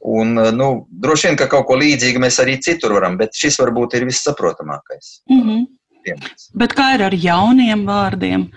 Un, 0.09 0.31
nu, 0.55 0.69
droši 1.03 1.27
vien, 1.27 1.37
ka 1.41 1.49
kaut 1.51 1.65
ko 1.67 1.75
līdzīgu 1.75 2.21
mēs 2.23 2.37
arī 2.39 2.55
citur 2.63 2.93
varam, 2.95 3.17
bet 3.19 3.35
šis 3.35 3.59
varbūt 3.59 3.97
ir 3.97 4.07
vissaprotamākais. 4.07 5.17
Mm 5.27 5.43
-hmm 5.43 5.67
piemērs. 6.05 6.49
Bet 6.57 6.75
kā 6.77 6.93
ir 6.97 7.05
ar 7.07 7.15
jauniem 7.15 7.85
vārdiem? 7.87 8.47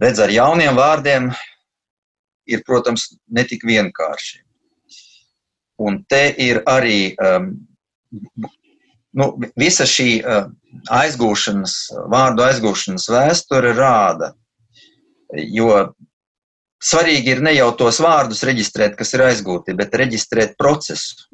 Redz, 0.00 0.20
ar 0.20 0.32
jauniem 0.32 0.76
vārdiem 0.76 1.30
ir, 2.46 2.62
protams, 2.66 3.08
netik 3.26 3.64
vienkārši. 3.66 4.42
Un 5.82 6.00
te 6.08 6.22
ir 6.40 6.62
arī 6.70 7.12
um, 7.20 7.50
nu, 9.12 9.28
visa 9.60 9.84
šī 9.88 10.08
uh, 10.22 10.46
aizgūšanas, 10.92 11.76
vārdu 12.12 12.46
aizgūšanas 12.46 13.08
vēsture 13.12 13.74
rāda, 13.76 14.32
jo 15.36 15.70
svarīgi 16.82 17.34
ir 17.34 17.42
ne 17.44 17.52
jau 17.56 17.70
tos 17.76 18.00
vārdus 18.04 18.44
reģistrēt, 18.46 18.96
kas 18.96 19.12
ir 19.16 19.26
aizgūti, 19.26 19.76
bet 19.76 19.94
reģistrēt 20.00 20.56
procesu 20.60 21.28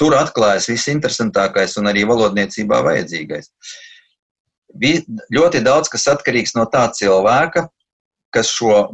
tur 0.00 0.16
atklājas 0.16 0.68
viss 0.68 0.90
interesantākais 0.92 1.76
un 1.80 1.88
arī 1.90 2.04
valodniecībā 2.08 2.82
vajadzīgais. 2.84 3.50
Ļoti 5.32 5.62
daudz 5.64 5.88
kas 5.92 6.04
atkarīgs 6.12 6.52
no 6.56 6.66
tā 6.72 6.84
cilvēka, 6.92 7.66
kas 8.34 8.50
šo 8.52 8.90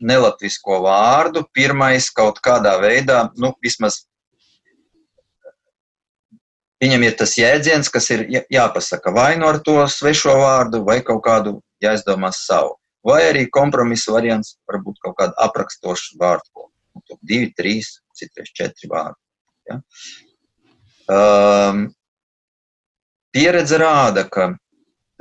nelatvisko 0.00 0.80
vārdu 0.84 1.44
pirmais 1.54 2.10
kaut 2.14 2.40
kādā 2.44 2.76
veidā, 2.82 3.30
nu, 3.40 3.52
vismaz 3.64 4.04
viņam 6.82 7.06
ir 7.06 7.16
tas 7.16 7.36
jēdziens, 7.38 7.90
kas 7.92 8.10
ir 8.12 8.26
jāpasaka 8.52 9.12
vai 9.14 9.34
nu 9.40 9.48
ar 9.48 9.60
to 9.64 9.78
svešo 9.88 10.36
vārdu, 10.42 10.82
vai 10.84 11.00
kaut 11.04 11.22
kādu 11.24 11.58
jāizdomās 11.82 12.44
savu. 12.46 12.76
Vai 13.06 13.20
arī 13.28 13.44
kompromisa 13.52 14.12
variants, 14.12 14.56
varbūt 14.66 14.98
kaut 15.04 15.16
kādu 15.20 15.36
aprakstošu 15.44 16.18
vārdu, 16.20 16.66
nu, 16.96 17.18
divi, 17.22 17.52
trīs, 17.54 18.00
citreiz 18.18 18.50
četri 18.50 18.90
vārdi. 18.90 19.20
Ja? 19.70 19.78
Um, 21.06 21.84
pieredze 23.30 23.78
rāda, 23.78 24.26
ka 24.26 24.50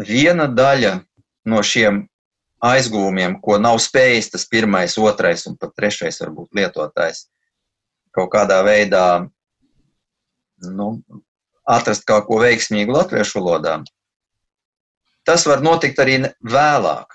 viena 0.01 0.47
daļa 0.49 0.95
no 1.51 1.61
šiem 1.61 2.07
aizgūmiem, 2.65 3.39
ko 3.43 3.59
nav 3.61 3.79
spējis 3.83 4.31
tas 4.33 4.47
pirmais, 4.49 4.97
otrais 4.97 5.45
un 5.49 5.57
pat 5.59 5.73
trešais 5.77 6.21
varbūt 6.23 6.55
lietotājs 6.57 7.25
kaut 8.15 8.31
kādā 8.31 8.61
veidā 8.63 9.27
nu, 10.71 10.89
atrast 11.67 12.05
kaut 12.07 12.27
ko 12.29 12.39
veiksmīgu 12.39 12.95
latviešu 12.95 13.41
valodā, 13.41 13.79
tas 15.27 15.45
var 15.49 15.63
notikt 15.65 15.99
arī 15.99 16.21
vēlāk. 16.45 17.11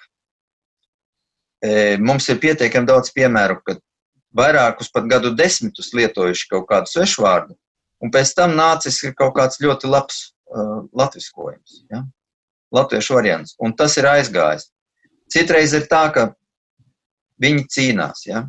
E, 1.61 1.71
mums 2.01 2.29
ir 2.33 2.41
pietiekami 2.43 2.89
daudz 2.89 3.13
piemēru, 3.17 3.61
kad 3.65 3.81
vairākus 4.37 4.91
pat 4.93 5.09
gadu 5.11 5.33
desmitus 5.37 5.93
lietojuši 5.97 6.49
kaut 6.53 6.69
kādu 6.71 6.91
svešvārdu, 6.91 7.57
un 8.01 8.13
pēc 8.13 8.33
tam 8.37 8.57
nācis 8.59 9.03
kaut 9.19 9.35
kāds 9.37 9.61
ļoti 9.61 9.91
labs 9.91 10.21
uh, 10.31 10.87
latviskojums, 10.97 11.83
ja? 11.91 12.05
latviešu 12.75 13.17
variants, 13.19 13.57
un 13.59 13.75
tas 13.77 13.97
ir 13.99 14.09
aizgājis. 14.09 14.71
Citreiz 15.31 15.75
ir 15.77 15.87
tā, 15.91 16.05
ka 16.15 16.31
viņi 17.43 17.67
cīnās, 17.71 18.25
ja? 18.27 18.45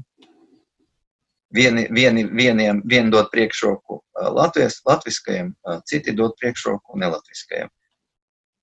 Vieni, 1.52 1.84
vieni, 1.92 2.24
vieniem, 2.32 2.80
vieni 2.88 3.12
dod 3.12 3.28
priekšroku 3.32 4.00
latvies, 4.32 4.80
latviskajiem, 4.88 5.52
citi 5.90 6.14
dod 6.16 6.38
priekšroku 6.40 6.96
nelatviskajiem. 7.00 7.68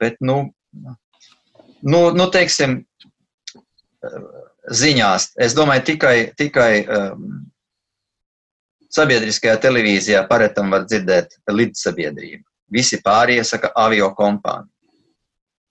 Bet, 0.00 0.16
nu, 0.24 0.38
nu, 1.84 2.00
nu 2.16 2.26
teiksim, 2.32 2.78
ziņās. 4.68 5.32
Es 5.40 5.54
domāju, 5.56 5.84
tikai, 5.92 6.16
tikai 6.38 6.72
um, 6.86 7.28
sabiedriskajā 8.94 9.58
televīzijā 9.62 10.24
paretam 10.30 10.72
var 10.74 10.86
dzirdēt 10.86 11.38
līdzsabiedrību. 11.50 12.44
Visi 12.72 13.00
pārējie 13.04 13.44
saka 13.48 13.72
avio 13.76 14.12
kompānija. 14.16 14.72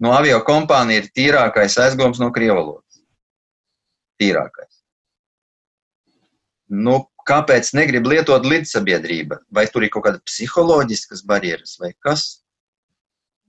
No 0.03 0.13
avio 0.13 0.39
kompānija 0.45 1.01
ir 1.03 1.11
tīrākais 1.17 1.77
aizgums 1.81 2.19
no 2.21 2.29
krievalodas. 2.33 3.01
Tīrākais. 4.21 4.81
Nu, 6.69 6.99
kāpēc 7.27 7.71
negrib 7.77 8.07
lietot 8.09 8.45
līdzsabiedrība? 8.45 9.39
Vai 9.53 9.65
tur 9.71 9.85
ir 9.87 9.91
kaut 9.93 10.05
kāda 10.07 10.21
psiholoģiskas 10.27 11.23
barjeras 11.27 11.77
vai 11.81 11.93
kas? 12.05 12.27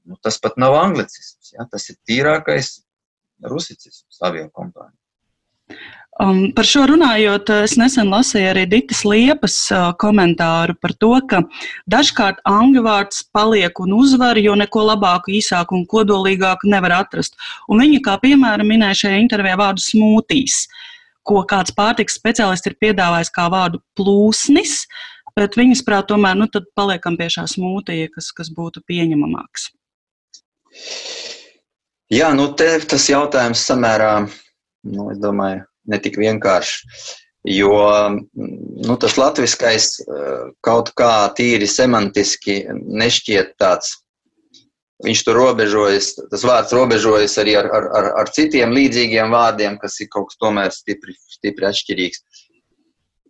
Nu, 0.09 0.17
tas 0.25 0.39
pat 0.41 0.57
nav 0.61 0.77
anglicisms. 0.79 1.53
Ja? 1.57 1.67
Tas 1.71 1.89
ir 1.93 1.99
tīrākais 2.09 2.79
rusicisms 3.45 4.23
avio 4.25 4.49
kompānija. 4.55 4.97
Um, 6.19 6.49
par 6.51 6.67
šo 6.67 6.81
runājot, 6.91 7.51
es 7.63 7.77
nesen 7.79 8.09
lasīju 8.11 8.49
arī 8.51 8.65
Ditas 8.67 9.05
Liepas 9.07 9.55
uh, 9.71 9.93
komentāru 10.03 10.75
par 10.83 10.91
to, 10.99 11.13
ka 11.31 11.45
dažkārt 11.87 12.41
angļu 12.49 12.83
vārds 12.83 13.21
paliek 13.31 13.79
un 13.85 13.95
uzvar, 13.95 14.41
jo 14.43 14.57
neko 14.59 14.83
labāku, 14.89 15.37
īsāku 15.39 15.77
un 15.79 15.85
kodolīgāku 15.87 16.73
nevar 16.73 16.97
atrast. 16.97 17.39
Un 17.71 17.85
viņa 17.85 18.01
kā 18.09 18.17
piemēra 18.25 18.67
minēja 18.67 19.05
šajā 19.05 19.21
intervijā 19.23 19.61
vārdu 19.61 19.85
smūtīs, 19.85 20.65
ko 21.23 21.45
kāds 21.47 21.77
pārtiks 21.79 22.19
speciālists 22.19 22.67
ir 22.67 22.75
piedāvājis 22.83 23.31
kā 23.39 23.47
vārdu 23.55 23.79
plūsnis, 23.95 24.81
bet 25.39 25.55
viņas 25.55 25.85
prāt 25.87 26.11
tomēr 26.11 26.35
nu, 26.41 26.51
paliekam 26.75 27.15
pie 27.21 27.31
šā 27.31 27.47
smūtija, 27.55 28.11
kas, 28.17 28.33
kas 28.35 28.51
būtu 28.59 28.83
pieņemamāks. 28.91 29.71
Jā, 32.11 32.35
nu 32.35 32.51
te 32.59 32.73
tas 32.91 33.07
jautājums 33.07 33.63
samērā 33.71 34.13
nu, 34.27 35.11
es 35.13 35.19
domāju, 35.23 35.63
ne 35.89 35.99
tik 36.03 36.19
vienkārši. 36.21 36.85
Jo 37.49 37.73
nu, 38.85 38.97
tas 39.01 39.17
latviskais 39.17 39.93
eh, 40.03 40.51
kaut 40.65 40.93
kā 40.99 41.31
tīri 41.39 41.69
semantiski 41.71 42.65
nešķiet 42.73 43.55
tāds. 43.61 43.95
Viņš 45.07 45.21
tur 45.23 45.39
robežojas, 45.39 46.17
tas 46.33 46.43
vārds 46.43 46.75
robežojas 46.75 47.37
arī 47.39 47.55
ar, 47.61 47.69
ar, 47.71 47.85
ar, 47.95 48.09
ar 48.25 48.31
citiem 48.35 48.73
līdzīgiem 48.75 49.31
vārdiem, 49.31 49.77
kas 49.79 50.01
ir 50.03 50.09
kaut 50.11 50.33
kas 50.33 50.41
tomēr 50.43 50.75
stipri, 50.75 51.15
stipri 51.31 51.69
atšķirīgs. 51.69 52.25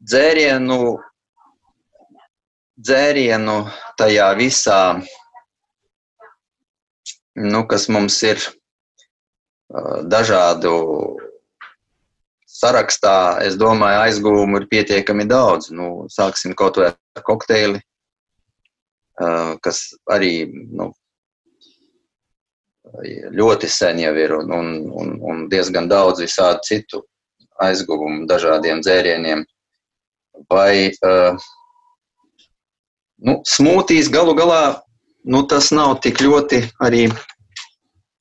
Dzērienu, 0.08 0.80
dzērienu 2.80 3.58
tajā 4.00 4.30
visā, 4.40 4.80
nu, 7.36 7.62
kas 7.68 7.90
mums 7.92 8.16
ir 8.24 8.40
eh, 8.40 9.96
dažādu 10.08 10.74
sarakstā, 12.58 13.38
es 13.46 13.58
domāju, 13.60 14.00
aizgūmu 14.06 14.62
ir 14.62 14.68
pietiekami 14.70 15.28
daudz. 15.30 15.70
Nu, 15.74 16.06
sāksim 16.12 16.56
kaut 16.58 16.80
vai 16.80 16.90
ar 16.92 17.24
kokteili, 17.26 17.82
kas 19.64 19.82
arī 20.10 20.32
nu, 20.50 20.90
ļoti 23.38 23.68
sen 23.70 24.00
jau 24.02 24.14
ir 24.16 24.34
un, 24.38 24.50
un, 24.58 24.72
un, 25.02 25.14
un 25.30 25.46
diezgan 25.52 25.90
daudz 25.90 26.24
visādi 26.24 26.72
citu 26.72 27.04
aizguvumu 27.62 28.26
dažādiem 28.30 28.82
dzērieniem. 28.82 29.44
Vai, 30.50 30.94
Nu, 33.18 33.40
smūtīs 33.42 34.08
galu 34.14 34.34
galā 34.38 34.78
nu, 35.26 35.42
tas 35.50 35.72
nav 35.74 35.96
tik 36.04 36.20
ļoti 36.22 36.62
arī. 36.86 37.08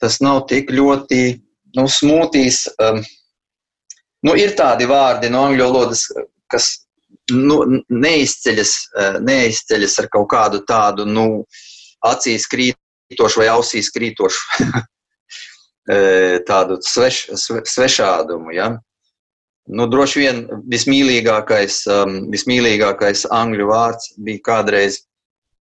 Tas 0.01 0.17
nav 0.25 0.43
tik 0.49 0.71
ļoti 0.73 1.21
nu, 1.77 1.85
smūtīs. 1.85 2.63
Um, 2.81 3.03
nu, 4.25 4.35
ir 4.39 4.55
tādi 4.57 4.87
vārdi 4.89 5.29
no 5.33 5.43
angļu 5.47 5.69
valodas, 5.69 6.07
kas 6.51 6.71
nu, 7.33 7.61
neizceļas, 7.89 8.73
uh, 8.95 9.19
neizceļas 9.23 9.99
ar 10.03 10.09
kaut 10.13 10.29
kādu 10.33 10.63
tādu 10.67 11.05
nu, 11.09 11.27
acīs 12.07 12.47
krītošu 12.51 13.41
vai 13.43 13.49
ausīs 13.53 13.91
krītošu 13.93 14.67
uh, 14.67 16.37
tādu 16.49 16.79
sveš, 16.85 17.25
svešādumu. 17.37 18.55
Ja? 18.55 18.71
Nu, 19.67 19.89
droši 19.91 20.23
vien 20.23 20.41
vismīļākais, 20.71 21.81
um, 21.91 22.17
vismīļākais 22.31 23.25
angļu 23.35 23.67
vārds 23.67 24.13
bija 24.23 24.43
kādreiz 24.45 25.01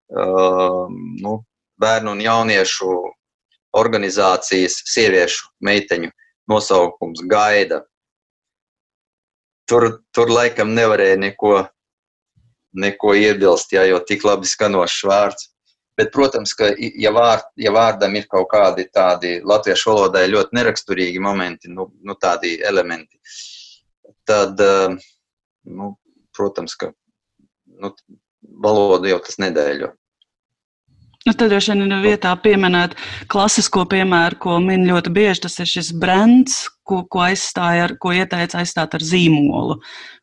um, 0.07 0.95
nu, 1.19 1.41
bērnu 1.79 2.15
un 2.15 2.23
jauniešu 2.23 2.93
organizācijas 3.79 4.79
sieviešu 4.89 5.49
meiteņu 5.67 6.13
nosaukums 6.49 7.25
Gaida. 7.29 7.83
Tur, 9.69 9.85
tur 10.15 10.31
laikam 10.33 10.73
nevarēja 10.73 11.19
neko, 11.21 11.53
neko 12.81 13.13
iebilst, 13.17 13.73
jā, 13.75 13.85
jo 13.89 13.99
tik 14.05 14.25
labi 14.25 14.49
skanošs 14.49 15.03
vārds. 15.05 15.49
Bet, 15.99 16.13
protams, 16.15 16.53
ka, 16.55 16.69
ja, 16.79 17.11
vārd, 17.11 17.49
ja 17.59 17.73
vārdam 17.75 18.13
ir 18.15 18.23
kaut 18.31 18.47
kādi 18.53 18.85
tādi 18.87 19.33
latviešu 19.43 19.89
valodai 19.91 20.29
ļoti 20.31 20.55
neraksturīgi 20.55 21.19
momenti, 21.19 21.67
nu, 21.75 21.89
nu 22.07 22.15
tādi 22.15 22.53
elementi, 22.63 23.19
tad, 24.23 24.61
eh, 24.63 24.95
nu, 25.75 25.89
protams, 26.37 26.77
ka 26.79 26.93
nu, 27.83 27.91
valoda 28.63 29.11
jau 29.11 29.19
tas 29.25 29.41
nedēļo. 29.43 29.91
Nu, 31.27 31.33
tad 31.35 31.51
droši 31.51 31.73
vien 31.73 31.91
ir 31.91 32.03
vietā 32.03 32.31
pieminēt 32.39 32.95
klasisko 33.31 33.83
piemēru, 33.91 34.37
ko 34.39 34.59
min 34.63 34.85
ļoti 34.87 35.11
bieži. 35.13 35.43
Tas 35.45 35.59
ir 35.59 35.67
šis 35.67 35.91
brands, 35.99 36.61
ko, 36.87 37.01
ko, 37.11 37.25
ar, 37.25 37.95
ko 37.99 38.13
ieteica 38.15 38.61
aizstāt 38.61 38.95
ar 38.95 39.03
zīmolu, 39.03 39.81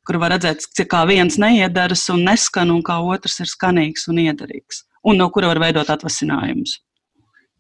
kur 0.09 0.21
var 0.23 0.37
redzēt, 0.37 0.65
kā 0.89 1.05
viens 1.09 1.37
neiedaras 1.43 2.09
un 2.15 2.25
neskan, 2.31 2.73
un 2.73 2.83
kā 2.87 2.97
otrs 3.05 3.41
ir 3.45 3.53
skanīgs 3.53 4.09
un 4.09 4.25
iederīgs, 4.25 4.87
un 5.05 5.21
no 5.21 5.29
kura 5.31 5.53
var 5.53 5.61
veidot 5.67 5.93
atvasinājumus. 5.93 6.79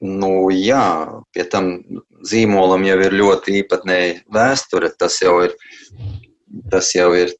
Nu, 0.00 0.48
jā, 0.52 1.08
pie 1.32 1.44
tam 1.48 1.70
zīmolam 2.28 2.84
jau 2.84 2.98
ir 3.04 3.16
ļoti 3.16 3.60
īpatnēja 3.62 4.22
vēsture. 4.32 4.90
Tas 4.96 5.20
jau 5.22 5.38
ir 5.44 5.54
tas 6.70 6.92
jau 6.94 7.10
ir 7.16 7.32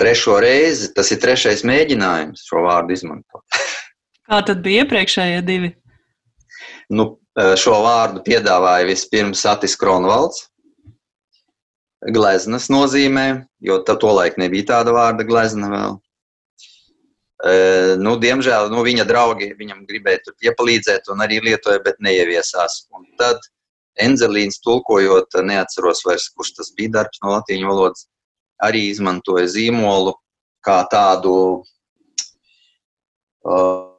trešo 0.00 0.38
reizi, 0.42 0.90
tas 0.96 1.10
ir 1.14 1.20
trešais 1.22 1.64
mēģinājums 1.68 2.46
šo 2.48 2.64
vārdu 2.66 2.96
izmantot. 2.96 3.44
Kā 4.32 4.38
tad 4.48 4.62
bija 4.64 4.86
iepriekšējie 4.86 5.40
divi? 5.44 5.68
Nu, 6.88 7.18
eh, 7.36 7.52
šo 7.60 7.74
vārdu 7.84 8.22
piedāvāja 8.24 8.86
vispirms 8.88 9.42
Atis 9.44 9.76
Kronvalds. 9.76 10.46
Gleznas 12.16 12.70
nozīmē, 12.72 13.44
jo 13.60 13.76
to 13.84 14.14
laiku 14.16 14.40
nebija 14.40 14.64
tāda 14.70 14.94
vārda 14.96 15.26
glezna 15.28 15.68
vēl. 15.70 16.00
E, 17.42 17.52
nu, 17.98 18.16
diemžēl 18.22 18.70
nu, 18.72 18.82
viņa 18.86 19.04
draugi 19.06 19.52
viņam 19.58 19.84
gribēja 19.86 20.22
tur 20.24 20.34
iepalīdzēt 20.48 21.12
un 21.14 21.22
arī 21.22 21.38
lietoja, 21.42 21.78
bet 21.84 22.00
neieviesās. 22.02 22.86
Un 22.96 23.06
tad 23.20 23.38
Enzelīns 24.02 24.58
tulkojot, 24.64 25.36
neatceros 25.44 26.02
vairs, 26.08 26.30
kurš 26.34 26.54
tas 26.58 26.72
bija 26.74 26.96
darbs 26.98 27.22
no 27.22 27.36
latīņu 27.36 27.68
valodas, 27.68 28.08
arī 28.64 28.88
izmantoja 28.88 29.46
zīmolu 29.46 30.16
kā 30.64 30.80
tādu 30.90 31.34
uh, 33.44 33.91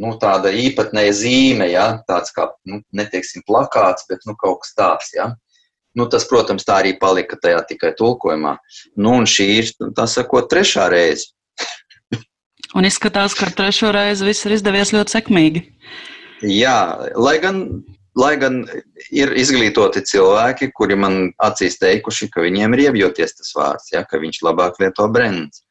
nu, 0.00 0.14
tāda 0.22 0.52
īpatnēja 0.54 1.12
zīme, 1.20 1.68
ja? 1.72 1.86
tāds 2.08 2.34
kā, 2.36 2.48
nu, 2.68 2.80
neteiksim, 2.96 3.44
plakāts, 3.48 4.08
bet 4.10 4.24
nu, 4.28 4.36
kaut 4.40 4.62
kas 4.64 4.74
tāds. 4.78 5.12
Ja? 5.16 5.30
Nu, 5.98 6.06
tas, 6.10 6.26
protams, 6.30 6.66
tā 6.66 6.80
arī 6.82 6.94
palika 7.00 7.38
tajā 7.40 7.62
tikai 7.68 7.92
tulkojumā. 7.98 8.56
Nu, 8.96 9.18
un 9.20 9.28
šī 9.28 9.48
ir, 9.58 9.70
tā 9.96 10.06
sakot, 10.10 10.48
trešā 10.50 10.88
reize. 10.92 11.32
un 12.76 12.88
izskatās, 12.88 13.36
ka 13.38 13.50
trešo 13.54 13.92
reizi 13.96 14.28
viss 14.28 14.46
ir 14.46 14.58
izdevies 14.58 14.94
ļoti 14.96 15.18
sekmīgi. 15.18 15.64
Jā, 16.46 16.78
lai 17.20 17.38
gan 17.42 17.64
Lai 18.18 18.34
gan 18.40 18.64
ir 19.14 19.30
izglītoti 19.38 20.02
cilvēki, 20.02 20.72
kuri 20.74 20.96
man 20.98 21.18
acīs 21.46 21.78
teikuši, 21.78 22.26
ka 22.34 22.42
viņiem 22.42 22.74
ir 22.74 22.88
ievjoties 22.88 23.36
tas 23.38 23.52
vārds, 23.54 23.92
ja, 23.94 24.02
ka 24.02 24.18
viņš 24.18 24.40
labāk 24.48 24.80
lieto 24.82 25.06
brendus. 25.14 25.62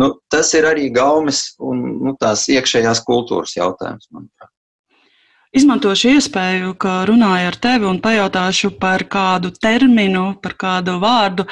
Nu, 0.00 0.10
tas 0.32 0.50
ir 0.58 0.66
arī 0.66 0.88
gaumes 0.94 1.54
un 1.62 1.84
nu, 2.02 2.16
tās 2.20 2.48
iekšējās 2.50 3.04
kultūras 3.06 3.54
jautājums, 3.56 4.08
manuprāt. 4.10 4.50
Izmantošu 5.54 6.16
iespēju, 6.16 6.72
ka 6.82 7.04
runāju 7.06 7.50
ar 7.52 7.56
tevi 7.62 7.86
un 7.86 8.00
pajautāšu 8.02 8.72
par 8.82 9.04
kādu 9.06 9.52
terminu, 9.54 10.32
par 10.42 10.56
kādu 10.58 10.96
vārdu, 11.02 11.46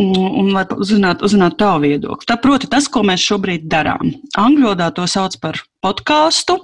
un 0.00 0.48
lai 0.54 0.64
uzzinātu, 0.72 1.26
uzzinātu 1.28 1.58
tavu 1.60 1.82
viedokli. 1.84 2.28
Tā 2.30 2.38
proti, 2.40 2.70
tas, 2.72 2.88
ko 2.88 3.02
mēs 3.04 3.26
šobrīd 3.28 3.68
darām. 3.68 4.14
Angļu 4.40 4.70
valodā 4.70 4.88
to 4.96 5.04
sauc 5.10 5.36
par 5.42 5.60
podkāstu, 5.84 6.62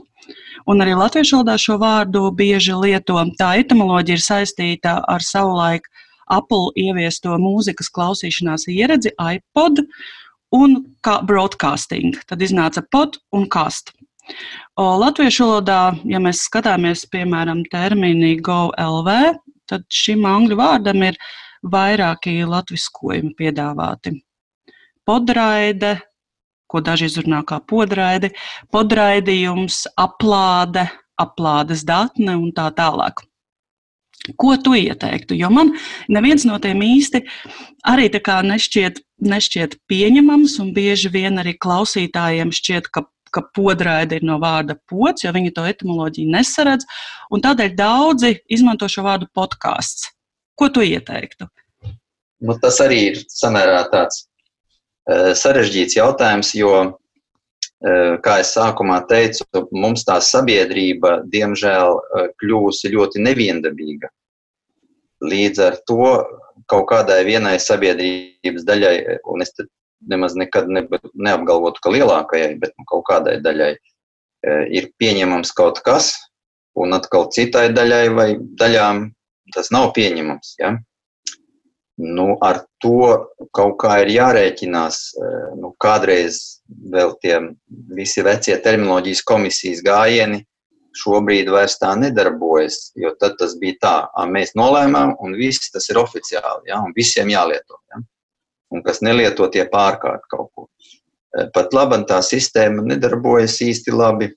Un 0.64 0.80
arī 0.80 0.94
latviešu 0.96 1.36
valodā 1.36 1.58
šo 1.60 1.76
vārdu 1.80 2.22
bieži 2.32 2.72
lieto. 2.80 3.18
Tā 3.36 3.50
etimoloģija 3.60 4.16
ir 4.16 4.24
saistīta 4.24 4.94
ar 5.12 5.24
savulaik 5.24 5.90
Apple 6.32 6.72
ieviesto 6.80 7.36
mūzikas 7.40 7.90
klausīšanās 7.92 8.64
ieradzi 8.72 9.12
iPod 9.12 9.82
un 10.52 10.80
kā 11.04 11.20
broadcasting. 11.26 12.16
Tad 12.28 12.42
iznāca 12.44 12.84
pod 12.90 13.18
un 13.32 13.48
kast. 13.48 13.94
O, 14.80 14.84
latviešu 15.00 15.44
valodā, 15.44 15.80
ja 16.08 16.20
mēs 16.22 16.46
skatāmies, 16.48 17.04
piemēram, 17.12 17.62
termini 17.70 18.38
GoLV, 18.40 19.10
tad 19.68 19.84
šim 19.92 20.24
angļu 20.28 20.56
vārdam 20.58 21.04
ir 21.04 21.18
vairāki 21.64 22.40
latviskojumi 22.48 23.34
piedāvāti. 23.38 24.14
Podraide, 25.04 25.98
ko 26.68 26.80
daži 26.84 27.10
izrunā 27.10 27.42
kā 27.46 27.60
podraidi, 27.60 28.32
podraidījums, 28.72 29.84
aplāde, 30.00 30.88
aplādes 31.20 31.84
datne 31.86 32.38
un 32.40 32.50
tā 32.56 32.70
tālāk. 32.74 33.22
Ko 34.40 34.54
tu 34.56 34.72
ieteiktu? 34.72 35.36
Jo 35.36 35.50
man 35.52 35.74
neviens 36.08 36.46
no 36.48 36.56
tiem 36.58 36.80
īsti 36.80 37.20
arī 37.84 38.08
nešķiet, 38.08 39.02
nešķiet 39.26 39.78
pieņemams, 39.90 40.58
un 40.62 40.72
bieži 40.76 41.10
vien 41.14 41.40
arī 41.42 41.56
klausītājiem 41.60 42.52
šķiet, 42.54 42.90
ka, 42.94 43.04
ka 43.34 43.44
podraidi 43.56 44.20
ir 44.20 44.28
no 44.28 44.38
vārda 44.42 44.76
pots, 44.90 45.24
jo 45.24 45.32
viņi 45.34 45.54
to 45.56 45.64
etimoloģiju 45.68 46.34
nesaredz. 46.36 46.86
Tādēļ 47.32 47.74
daudzi 47.78 48.36
izmanto 48.52 48.88
šo 48.90 49.06
vārdu 49.06 49.30
podkāsts. 49.34 50.12
Ko 50.54 50.70
tu 50.70 50.84
ieteiktu? 50.86 51.48
Nu, 52.44 52.54
tas 52.60 52.78
arī 52.84 53.00
ir 53.08 53.18
samērā 53.32 53.80
tāds 53.90 54.26
Eh, 55.04 55.34
sarežģīts 55.36 55.98
jautājums, 55.98 56.54
jo, 56.56 56.72
eh, 57.84 58.16
kā 58.24 58.38
es 58.40 58.54
sākumā 58.56 59.02
teicu, 59.08 59.44
mums 59.70 60.04
tā 60.08 60.16
sabiedrība, 60.16 61.18
diemžēl, 61.28 61.98
eh, 62.00 62.28
kļūsi 62.40 62.92
ļoti 62.94 63.20
neviendabīga. 63.20 64.08
Līdz 65.20 65.58
ar 65.60 65.76
to 65.86 66.24
kaut 66.70 66.86
kādai 66.90 67.22
vienai 67.26 67.56
sabiedrības 67.62 68.66
daļai, 68.68 68.94
un 69.30 69.44
es 69.44 69.54
nemaz 70.04 70.36
nekad 70.36 70.68
neapgalvotu, 70.68 71.80
ka 71.80 71.92
lielākajai, 71.94 72.54
bet 72.60 72.74
nu, 72.76 72.86
kaut 72.90 73.04
kādai 73.08 73.38
daļai 73.44 73.72
ir 74.76 74.90
pieņemams 75.00 75.54
kaut 75.56 75.80
kas, 75.84 76.12
un 76.76 76.96
atkal 76.96 77.30
citai 77.32 77.68
daļai 77.72 78.08
vai 78.16 78.28
daļām 78.60 79.06
tas 79.54 79.70
nav 79.74 79.92
pieņemams. 79.96 80.56
Ja? 80.60 80.74
Nu, 82.00 82.34
ar 82.42 82.64
to 82.82 83.28
kaut 83.54 83.76
kā 83.82 84.00
ir 84.02 84.10
jārēķinās. 84.16 84.98
Eh, 85.14 85.52
nu, 85.60 85.74
kādreiz 85.80 86.40
vēl 86.90 87.14
tie 87.22 87.38
visi 87.94 88.24
vecie 88.26 88.56
terminoloģijas 88.64 89.22
komisijas 89.28 89.84
gājieni 89.86 90.42
šobrīd 90.98 91.50
vairs 91.52 91.76
tā 91.80 91.92
nedarbojas, 91.98 92.92
jo 92.98 93.12
tad 93.20 93.36
tas 93.40 93.56
bija 93.60 93.78
tā, 93.82 93.94
ka 94.14 94.26
mēs 94.30 94.54
nolēmām, 94.58 95.16
un 95.20 95.34
viss 95.38 95.72
tas 95.74 95.88
ir 95.90 96.00
oficiāli, 96.02 96.70
ja, 96.70 96.80
un 96.84 96.94
visiem 96.96 97.32
jālieto. 97.32 97.80
Ja. 97.92 98.02
Un 98.74 98.82
kas 98.82 99.02
nelieto, 99.06 99.46
tie 99.52 99.66
pārkārt 99.70 100.24
kaut 100.30 100.50
ko. 100.54 100.68
Eh, 101.34 101.48
pat 101.54 101.74
labi, 101.74 102.00
tā 102.08 102.20
sistēma 102.22 102.84
nedarbojas 102.86 103.60
īsti 103.62 103.94
labi, 103.94 104.30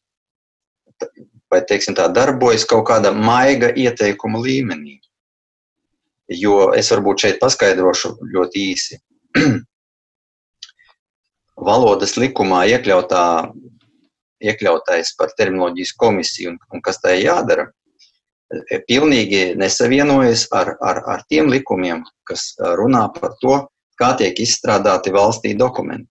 vai 1.52 1.62
teiksim, 1.70 1.96
tā 1.98 2.08
darbojas 2.14 2.66
kaut 2.70 2.88
kādā 2.90 3.14
maiga 3.14 3.70
ieteikuma 3.72 4.42
līmenī. 4.42 4.98
Jo 6.28 6.74
es 6.76 6.90
varbūt 6.92 7.24
šeit 7.24 7.38
paskaidrošu 7.40 8.18
ļoti 8.34 8.64
īsi. 8.74 9.00
Valodas 11.68 12.18
likumā 12.20 12.66
iekļautā, 12.74 13.24
iekļautais 14.44 15.16
par 15.18 15.34
terminoloģijas 15.38 15.96
komisiju 15.98 16.54
un, 16.54 16.60
un 16.74 16.84
kas 16.86 17.02
tai 17.04 17.18
jādara, 17.22 17.68
e, 18.72 18.80
pilnīgi 18.90 19.56
nesavienojas 19.60 20.48
ar, 20.56 20.76
ar, 20.82 21.02
ar 21.16 21.26
tiem 21.30 21.50
likumiem, 21.52 22.04
kas 22.28 22.52
runā 22.80 23.08
par 23.16 23.36
to, 23.42 23.64
kā 23.98 24.14
tiek 24.18 24.38
izstrādāti 24.40 25.14
valstī 25.14 25.56
dokumenti. 25.58 26.10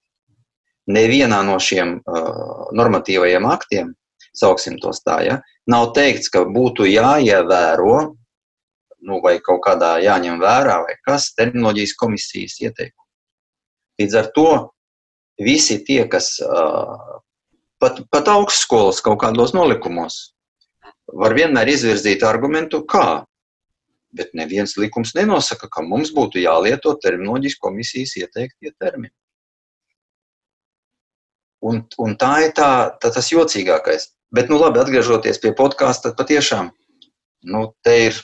nevienā 0.86 1.40
no 1.42 1.56
šiem 1.58 1.96
uh, 1.98 2.68
normatīvajiem 2.78 3.46
aktiem, 3.50 3.88
sauksim 4.38 4.76
tos 4.78 5.00
tā, 5.02 5.16
ja, 5.26 5.40
nav 5.66 5.88
teikts, 5.96 6.30
ka 6.30 6.44
būtu 6.46 6.86
jāievēro 6.86 7.96
nu, 9.06 9.18
vai 9.22 9.36
kaut 9.42 9.64
kādā 9.64 9.96
jāņem 10.02 10.38
vērā, 10.42 10.78
vai 10.86 10.94
kas 11.06 11.32
terminoloģijas 11.34 11.94
komisijas 11.98 12.56
ieteikumi. 12.62 13.06
Līdz 14.02 14.16
ar 14.20 14.30
to 14.36 14.48
visi 15.42 15.80
tie, 15.84 16.04
kas 16.10 16.36
uh, 16.44 17.20
pat, 17.82 18.00
pat 18.12 18.30
augstskolas 18.32 19.02
kaut 19.04 19.20
kādos 19.22 19.54
nolikumos, 19.56 20.18
var 21.12 21.36
vienmēr 21.36 21.70
izvirzīt 21.74 22.24
argumentu, 22.26 22.82
kā. 22.88 23.24
Bet 24.16 24.32
neviens 24.38 24.76
likums 24.80 25.12
nenosaka, 25.16 25.68
ka 25.68 25.84
mums 25.84 26.12
būtu 26.16 26.40
jālieto 26.40 26.94
terminoloģijas 27.02 27.58
komisijas 27.60 28.16
ieteiktie 28.22 28.72
termini. 28.80 29.12
Un, 31.66 31.82
un 31.98 32.14
tā 32.20 32.32
ir 32.46 32.54
tā, 32.56 32.70
tā, 33.00 33.10
tas 33.10 33.28
jocīgākais. 33.32 34.10
Bet, 34.34 34.50
nu, 34.50 34.58
labi, 34.60 34.80
atgriežoties 34.82 35.40
pie 35.42 35.52
podkāsta, 35.56 36.10
tad 36.10 36.18
patiešām 36.20 36.70
nu, 37.46 37.62
te, 37.84 37.94
ir, 38.08 38.18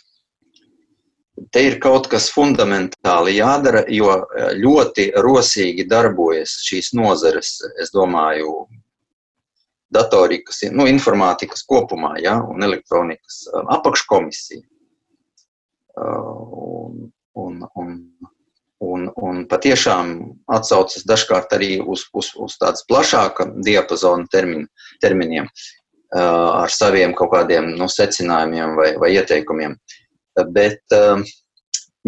te 1.54 1.62
ir 1.66 1.78
kaut 1.82 2.08
kas 2.12 2.28
fundamentāli 2.34 3.36
jādara, 3.38 3.84
jo 3.92 4.14
ļoti 4.58 5.10
rosīgi 5.24 5.86
darbojas 5.90 6.58
šīs 6.66 6.92
nozares, 6.98 7.54
es 7.82 7.92
domāju, 7.94 8.66
datorikas, 9.92 10.62
nu, 10.72 10.86
informātikas 10.90 11.64
kopumā, 11.68 12.14
ja, 12.22 12.38
un 12.48 12.64
elektronikas 12.64 13.44
apakškomisija. 13.76 14.64
Un, 16.02 17.10
un, 17.36 17.58
un, 17.76 17.90
un, 18.80 19.06
un 19.26 19.42
patiešām 19.50 20.14
atsaucas 20.56 21.04
dažkārt 21.08 21.52
arī 21.58 21.74
uz, 21.84 22.06
uz, 22.16 22.32
uz 22.40 22.56
tādas 22.60 22.86
plašāka 22.88 23.50
diapazona 23.64 24.24
termin, 24.32 24.66
terminiem 25.04 25.50
ar 26.12 26.72
saviem 26.72 27.14
kaut 27.16 27.32
kādiem 27.32 27.70
nu, 27.78 27.88
secinājumiem 27.88 28.74
vai, 28.76 28.90
vai 29.00 29.12
ieteikumiem. 29.16 29.76
Bet 30.52 30.82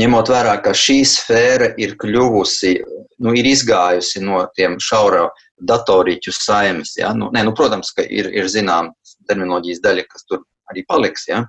ņemot 0.01 0.31
vērā, 0.31 0.57
ka 0.65 0.75
šī 0.77 1.01
sfēra 1.07 1.73
ir 1.81 1.95
kļuvusi, 2.01 2.75
nu, 3.23 3.35
ir 3.39 3.47
izgājusi 3.47 4.23
no 4.25 4.43
tiem 4.57 4.77
šaura 4.83 5.29
datoriķu 5.63 6.35
saimes, 6.35 6.97
ja? 6.99 7.13
nu, 7.17 7.31
ne, 7.35 7.45
nu, 7.47 7.55
protams, 7.57 7.93
ka 7.95 8.07
ir, 8.07 8.31
ir 8.35 8.51
zinām 8.51 8.93
terminoloģijas 9.29 9.83
daļa, 9.85 10.07
kas 10.11 10.27
tur 10.29 10.43
arī 10.73 10.85
paliks, 10.89 11.29
ja? 11.31 11.45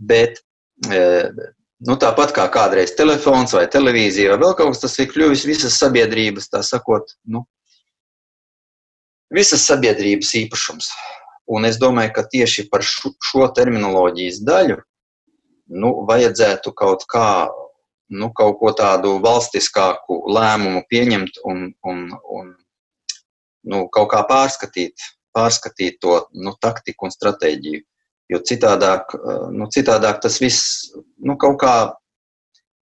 bet 0.00 0.40
nu, 0.86 1.96
tāpat 2.00 2.32
kā 2.36 2.46
kādreiz 2.52 2.94
telefons 2.96 3.54
vai 3.56 3.66
televīzija 3.72 4.34
vai 4.34 4.40
vēl 4.44 4.56
kaut 4.56 4.74
kas, 4.74 4.82
tas 4.86 4.96
ir 5.02 5.12
kļuvis 5.12 5.44
visas 5.48 5.78
sabiedrības, 5.80 6.50
tā 6.52 6.62
sakot, 6.64 7.12
nu, 7.28 7.44
visas 9.32 9.64
sabiedrības 9.68 10.34
īpašums. 10.42 10.90
Un 11.46 11.66
es 11.68 11.78
domāju, 11.78 12.10
ka 12.16 12.24
tieši 12.26 12.66
par 12.72 12.82
šo, 12.82 13.12
šo 13.22 13.46
terminoloģijas 13.54 14.40
daļu 14.46 14.80
nu, 15.78 15.92
vajadzētu 16.08 16.72
kaut 16.74 17.04
kā, 17.10 17.48
nu, 18.10 18.30
kaut 18.34 18.60
ko 18.60 18.72
tādu 18.76 19.16
valstiskāku 19.22 20.22
lēmumu 20.30 20.84
pieņemt 20.90 21.42
un, 21.48 21.68
un, 21.86 22.06
un 22.38 22.54
nu, 23.66 23.84
kaut 23.92 24.10
kā 24.12 24.22
pārskatīt, 24.28 25.02
pārskatīt 25.36 25.98
to 26.02 26.20
nu, 26.38 26.54
taktiku 26.62 27.08
un 27.08 27.14
stratēģiju. 27.14 27.82
Jo 28.32 28.40
citādāk, 28.42 29.12
nu, 29.54 29.68
citādāk 29.70 30.18
tas 30.22 30.40
viss 30.42 30.90
nu, 31.22 31.36
kaut 31.38 31.60
kā 31.62 31.74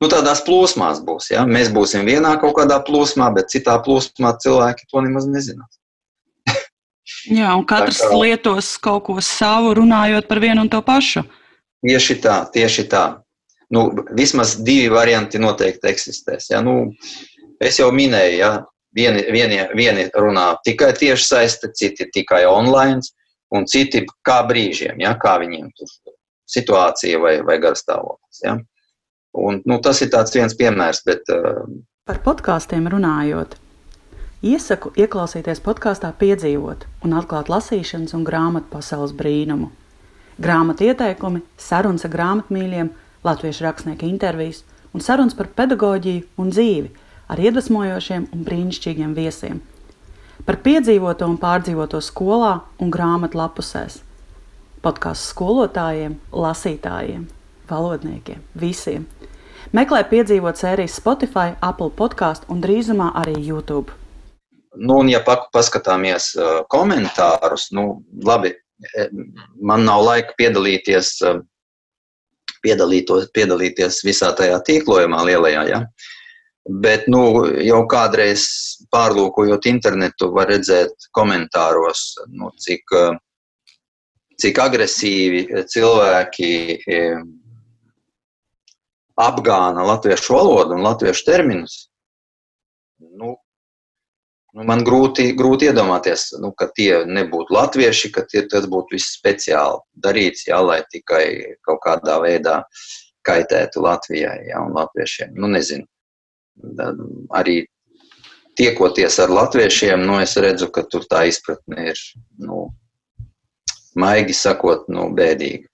nu, 0.02 0.08
tādās 0.10 0.42
plūsmās 0.46 1.02
būs. 1.06 1.32
Ja? 1.34 1.44
Mēs 1.46 1.70
būsim 1.74 2.06
vienā 2.08 2.34
kaut 2.42 2.56
kādā 2.58 2.80
plūsmā, 2.86 3.30
bet 3.36 3.52
citā 3.54 3.76
plūsmā 3.84 4.34
cilvēki 4.42 4.88
to 4.90 5.02
nemaz 5.06 5.28
nezinās. 5.30 5.78
Jā, 7.38 7.54
un 7.54 7.66
katrs 7.68 8.02
kā, 8.02 8.10
lietos 8.18 8.74
kaut 8.82 9.06
ko 9.06 9.18
savu, 9.22 9.76
runājot 9.78 10.26
par 10.30 10.42
vienu 10.42 10.66
un 10.66 10.72
to 10.72 10.82
pašu. 10.82 11.26
Tieši 11.86 12.18
tā, 12.22 12.40
tieši 12.54 12.88
tā. 12.90 13.04
Nu, 13.74 13.90
vismaz 14.16 14.56
divi 14.64 14.88
varianti 14.92 15.40
noteikti 15.40 15.90
eksistēs. 15.90 16.48
Ja? 16.54 16.62
Nu, 16.64 16.92
es 17.60 17.80
jau 17.80 17.90
minēju, 17.92 18.38
ja? 18.40 18.52
vieni, 18.94 19.24
vieni, 19.32 19.60
vieni 19.76 20.08
runā 20.16 20.54
tikai 20.64 20.92
tieši 20.96 21.26
saiste, 21.26 21.72
citi 21.76 22.08
tikai 22.14 22.44
online 22.48 23.00
un 23.54 23.66
citi 23.68 24.04
kā 24.26 24.40
brīžiem, 24.48 25.00
ja, 25.00 25.14
kā 25.20 25.38
viņiem 25.42 25.70
tur 25.76 25.92
situācija 26.48 27.20
vai, 27.20 27.38
vai 27.44 27.58
garstāvoklis. 27.60 28.42
Ja. 28.44 28.58
Un, 29.38 29.62
nu, 29.68 29.78
tas 29.84 30.00
ir 30.02 30.12
viens 30.34 30.56
piemērs. 30.56 31.02
Bet, 31.06 31.28
uh, 31.32 31.64
Par 32.08 32.22
podkāstiem 32.24 32.88
runājot, 32.88 33.58
iesaku 34.42 34.94
ieklausīties 34.96 35.60
podkāstā, 35.64 36.12
piedzīvot 36.16 36.86
un 37.04 37.18
atklāt 37.18 37.50
lasīšanas 37.52 38.16
un 38.16 38.24
grāmatu 38.24 38.72
pasaules 38.72 39.12
brīnumu. 39.12 39.70
Grāmatu 40.38 40.86
ieteikumi, 40.86 41.42
sarunas 41.58 42.06
ar 42.06 42.12
grāmatmīļiem, 42.14 42.90
latviešu 43.24 43.64
rakstnieku 43.64 44.06
intervijas 44.06 44.62
un 44.92 45.04
sarunas 45.04 45.34
par 45.38 45.50
pedagoģiju 45.56 46.26
un 46.38 46.54
dzīvi 46.54 46.94
ar 47.28 47.42
iedvesmojošiem 47.42 48.30
un 48.32 48.46
brīnišķīgiem 48.46 49.16
viesiem– 49.18 49.60
par 50.48 50.56
piedzīvoto 50.64 51.26
un 51.28 51.36
pārdzīvoto 51.40 52.00
skolā 52.04 52.54
un 52.80 52.92
grāmatu 52.94 53.36
lapusēs. 53.40 54.00
Podkāstu 54.84 55.32
skolotājiem, 55.34 56.14
lasītājiem, 56.32 57.26
valodniekiem, 57.68 58.40
visiem. 58.56 59.04
Meklē 59.76 60.04
piedzīvot 60.08 60.56
sērijas 60.56 60.96
Spotify, 60.96 61.52
Apple 61.60 61.90
podkāstu 61.98 62.48
un 62.54 62.62
drīzumā 62.64 63.10
arī 63.20 63.34
YouTube. 63.36 63.92
Nu, 64.78 65.00
un, 65.02 65.10
ja 65.10 65.20
paskatāmies 65.26 66.30
komentārus, 66.72 67.68
nu, 67.74 67.98
labi, 68.24 68.54
e, 68.94 69.08
man 69.60 69.84
nav 69.84 70.04
laika 70.06 70.36
piedalīties, 70.38 71.16
piedalīties 72.62 74.02
visā 74.06 74.32
tajā 74.36 74.60
tīklojumā 74.66 75.24
lielajā. 75.30 75.64
Ja? 75.70 75.82
Bet 76.68 77.06
nu, 77.08 77.46
jau 77.64 77.80
kādreiz 77.88 78.44
pārlūkojot 78.92 79.68
internetu, 79.70 80.28
var 80.34 80.50
redzēt 80.52 81.08
komentāros, 81.16 82.10
nu, 82.28 82.50
cik, 82.60 82.92
cik 84.42 84.60
agresīvi 84.60 85.46
cilvēki 85.72 86.52
apgāna 89.18 89.86
latviešu 89.88 90.36
valodu 90.36 90.76
un 90.76 90.84
latviešu 90.86 91.24
terminus. 91.26 91.86
Nu, 93.00 93.36
nu, 94.56 94.64
man 94.68 94.84
grūti, 94.86 95.32
grūti 95.38 95.68
iedomāties, 95.68 96.30
nu, 96.42 96.52
ka 96.56 96.70
tie 96.76 97.04
nebūtu 97.08 97.54
latvieši, 97.54 98.12
ka 98.14 98.24
tie, 98.30 98.44
tas 98.50 98.66
būtu 98.70 98.96
viss 98.96 99.18
speciāli 99.18 99.82
darīts, 100.04 100.46
jā, 100.48 100.60
lai 100.64 100.80
tikai 100.92 101.58
kaut 101.66 101.82
kādā 101.84 102.18
veidā 102.24 102.62
kaitētu 103.28 103.82
Latvijai 103.84 104.48
jā, 104.48 104.60
un 104.64 104.72
latviešiem. 104.76 105.34
Nu, 105.36 105.50
nezinu 105.52 105.84
arī 107.34 107.66
tiekoties 108.58 109.18
ar 109.22 109.30
latviešiem, 109.30 110.02
nu, 110.06 110.18
es 110.22 110.36
redzu, 110.36 110.70
ka 110.74 110.82
tur 110.90 111.06
tā 111.10 111.24
izpratne 111.30 111.90
ir, 111.92 112.00
nu, 112.42 112.68
maigi 113.98 114.34
sakot, 114.34 114.88
nu, 114.90 115.08
bēdīga. 115.14 115.68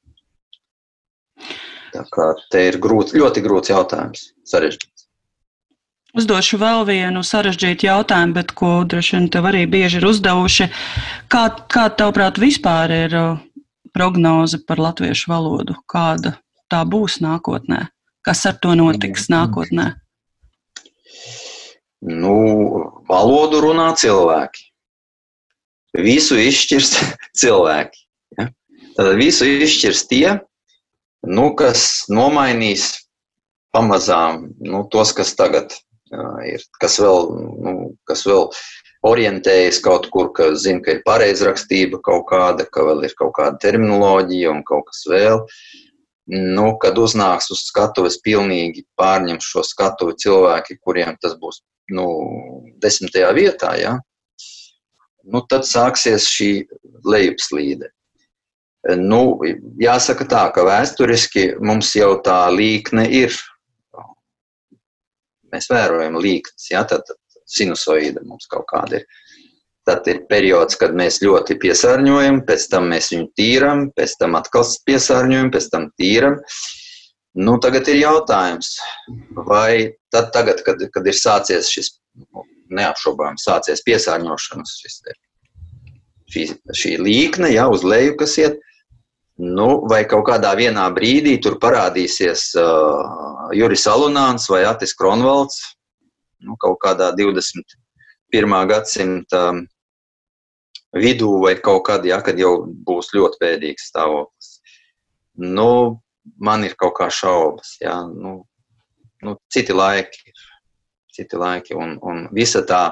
Tā 1.94 2.02
kā 2.10 2.32
te 2.50 2.66
ir 2.68 2.80
grūti, 2.82 3.20
ļoti 3.20 3.42
grūts 3.44 3.70
jautājums, 3.70 4.26
sarežģīts. 4.50 4.93
Uzdošu 6.14 6.60
vēl 6.62 6.84
vienu 6.86 7.24
sarežģītu 7.26 7.88
jautājumu, 7.88 8.36
bet 8.36 8.52
ko 8.54 8.68
droši 8.86 9.16
vien 9.16 9.24
tev 9.34 9.48
arī 9.50 9.64
bieži 9.66 9.98
ir 9.98 10.04
uzdevuši. 10.06 10.68
Kā, 11.26 11.48
kā 11.66 11.88
tavuprāt, 11.90 12.36
vispār 12.38 12.92
ir 12.94 13.16
uh, 13.18 13.40
prognoze 13.90 14.60
par 14.62 14.78
latviešu 14.78 15.32
valodu? 15.32 15.74
Kāda 15.90 16.36
tā 16.70 16.84
būs 16.86 17.18
nākotnē? 17.24 17.88
Kas 18.22 18.44
ar 18.46 18.54
to 18.62 18.76
notiks 18.78 19.26
nākotnē? 19.32 19.88
Nu, 22.06 22.36
valodu 23.10 23.64
runā 23.64 23.88
cilvēki. 23.98 24.68
Visu 25.98 26.38
izšķirs 26.38 26.92
cilvēki. 27.42 28.04
Ja? 28.38 28.46
Tad 28.94 29.10
visu 29.18 29.50
izšķirs 29.50 30.04
tie, 30.12 30.28
nu, 31.26 31.48
kas 31.58 32.04
nomainīs 32.06 32.92
pamazām 33.74 34.52
nu, 34.62 34.84
tos, 34.94 35.10
kas 35.10 35.34
tagad 35.34 35.74
ir, 36.48 36.64
kas 36.80 36.98
vēl, 37.00 37.30
nu, 37.64 37.74
kas 38.08 38.24
vēl 38.28 38.48
orientējas 39.04 39.80
kaut 39.84 40.08
kur, 40.12 40.30
ka 40.36 40.52
zina, 40.58 40.82
ka 40.84 40.96
ir 40.96 41.02
pareizrakstība 41.06 42.00
kaut 42.04 42.26
kāda, 42.30 42.66
ka 42.70 42.86
vēl 42.88 43.04
ir 43.08 43.16
kaut 43.18 43.34
kāda 43.38 43.60
terminoloģija 43.62 44.52
un 44.52 44.62
kaut 44.66 44.88
kas 44.90 45.04
vēl. 45.10 45.44
Nu, 46.26 46.70
kad 46.80 46.96
uznāks 46.96 47.50
uz 47.52 47.66
skatuves, 47.68 48.16
pilnīgi 48.24 48.86
pārņems 48.96 49.44
šo 49.44 49.64
skatuvi 49.66 50.16
cilvēki, 50.22 50.78
kuriem 50.80 51.18
tas 51.20 51.36
būs 51.36 51.60
nu, 51.92 52.06
desmitajā 52.80 53.32
vietā, 53.36 53.74
ja, 53.76 53.98
nu, 55.24 55.42
tad 55.48 55.66
sāksies 55.68 56.28
šī 56.32 56.50
lejupslīde. 57.04 57.90
Nu, 59.00 59.38
jāsaka 59.80 60.26
tā, 60.28 60.44
ka 60.52 60.64
vēsturiski 60.66 61.54
mums 61.64 61.94
jau 61.96 62.14
tā 62.24 62.44
līkne 62.52 63.06
ir. 63.08 63.36
Mēs 65.54 65.70
vērojam 65.70 66.18
līknes, 66.20 66.70
ja, 66.72 66.82
tad 66.88 67.08
sinusoīda 67.50 68.24
mums 68.26 68.48
kaut 68.50 68.66
kāda 68.72 69.00
ir. 69.00 69.08
Tad 69.84 70.06
ir 70.08 70.22
periods, 70.30 70.78
kad 70.80 70.94
mēs 70.96 71.18
ļoti 71.20 71.58
piesārņojam, 71.60 72.38
pēc 72.48 72.62
tam 72.72 72.86
mēs 72.88 73.10
viņu 73.12 73.26
tīram, 73.36 73.82
pēc 73.92 74.14
tam 74.22 74.38
atkal 74.38 74.64
piesārņojam, 74.88 75.50
pēc 75.52 75.66
tam 75.74 75.90
tīram. 76.00 76.38
Nu, 77.36 77.58
tagad 77.60 77.90
ir 77.92 77.98
jautājums, 78.00 78.70
vai 79.44 79.92
tad, 80.14 80.30
tagad, 80.32 80.62
kad, 80.64 80.80
kad 80.94 81.10
ir 81.10 81.18
sācies 81.18 81.68
šis 81.68 81.90
nu, 82.22 82.46
neapšaubām 82.72 83.36
sācies 83.42 83.84
piesārņošanas, 83.84 84.72
šis, 84.80 85.00
šī, 86.32 86.46
šī 86.80 86.94
līkne, 87.02 87.52
ja 87.52 87.66
uz 87.68 87.84
leju, 87.84 88.16
kas 88.22 88.38
iet, 88.40 88.62
nu, 89.38 89.68
vai 89.90 90.04
kaut 90.08 90.26
kādā 90.28 90.54
vienā 90.58 90.86
brīdī 90.94 91.36
tur 91.42 91.58
parādīsies 91.62 92.52
uh, 92.60 93.50
Juris 93.56 93.86
Alunāns 93.90 94.48
vai 94.50 94.64
Atis 94.68 94.94
Kronvalds, 94.98 95.60
nu, 96.44 96.56
kaut 96.60 96.78
kādā 96.84 97.10
21. 97.16 98.56
gadsimta 98.70 99.44
vidū 100.94 101.30
vai 101.42 101.56
kaut 101.58 101.86
kad, 101.88 102.06
ja, 102.06 102.20
kad 102.22 102.38
jau 102.38 102.56
būs 102.86 103.14
ļoti 103.16 103.40
bēdīgs 103.42 103.90
stāvoklis. 103.90 104.58
Nu, 105.42 106.00
man 106.38 106.62
ir 106.64 106.76
kaut 106.78 106.94
kā 107.00 107.10
šaubas, 107.10 107.76
ja, 107.82 108.02
nu, 108.06 108.44
nu, 109.24 109.38
citi 109.50 109.74
laiki 109.74 110.34
citi 111.14 111.38
laiki, 111.38 111.74
un, 111.78 111.96
un 112.02 112.26
visa 112.34 112.64
tā 112.66 112.82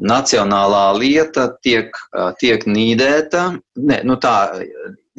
nacionālā 0.00 0.84
lieta 0.96 1.50
tiek, 1.62 1.96
tiek 2.40 2.64
nīdēta, 2.66 3.44
ne, 3.76 4.00
nu 4.08 4.16
tā 4.20 4.34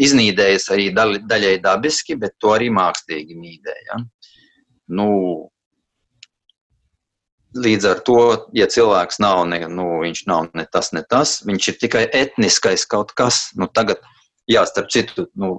iznīdējas 0.01 0.69
arī 0.73 0.89
daļai 0.95 1.55
dabiski, 1.63 2.17
bet 2.17 2.37
to 2.41 2.55
arī 2.55 2.71
mākslīgi 2.73 3.37
nīdē, 3.37 3.77
ja. 3.91 4.03
Nu, 4.91 5.09
Līdz 7.51 7.83
ar 7.83 7.97
to, 8.07 8.21
ja 8.55 8.63
cilvēks 8.71 9.17
nav, 9.19 9.41
ne, 9.51 9.57
nu, 9.67 9.83
viņš 9.99 10.21
nav 10.31 10.45
ne 10.55 10.63
tas, 10.71 10.93
ne 10.95 11.01
tas, 11.03 11.41
viņš 11.43 11.65
ir 11.67 11.75
tikai 11.81 12.03
etniskais 12.15 12.85
kaut 12.87 13.11
kas. 13.11 13.49
Nu, 13.59 13.67
tagad, 13.67 13.99
jā, 14.47 14.63
starp 14.69 14.87
citu, 14.93 15.25
nu, 15.35 15.57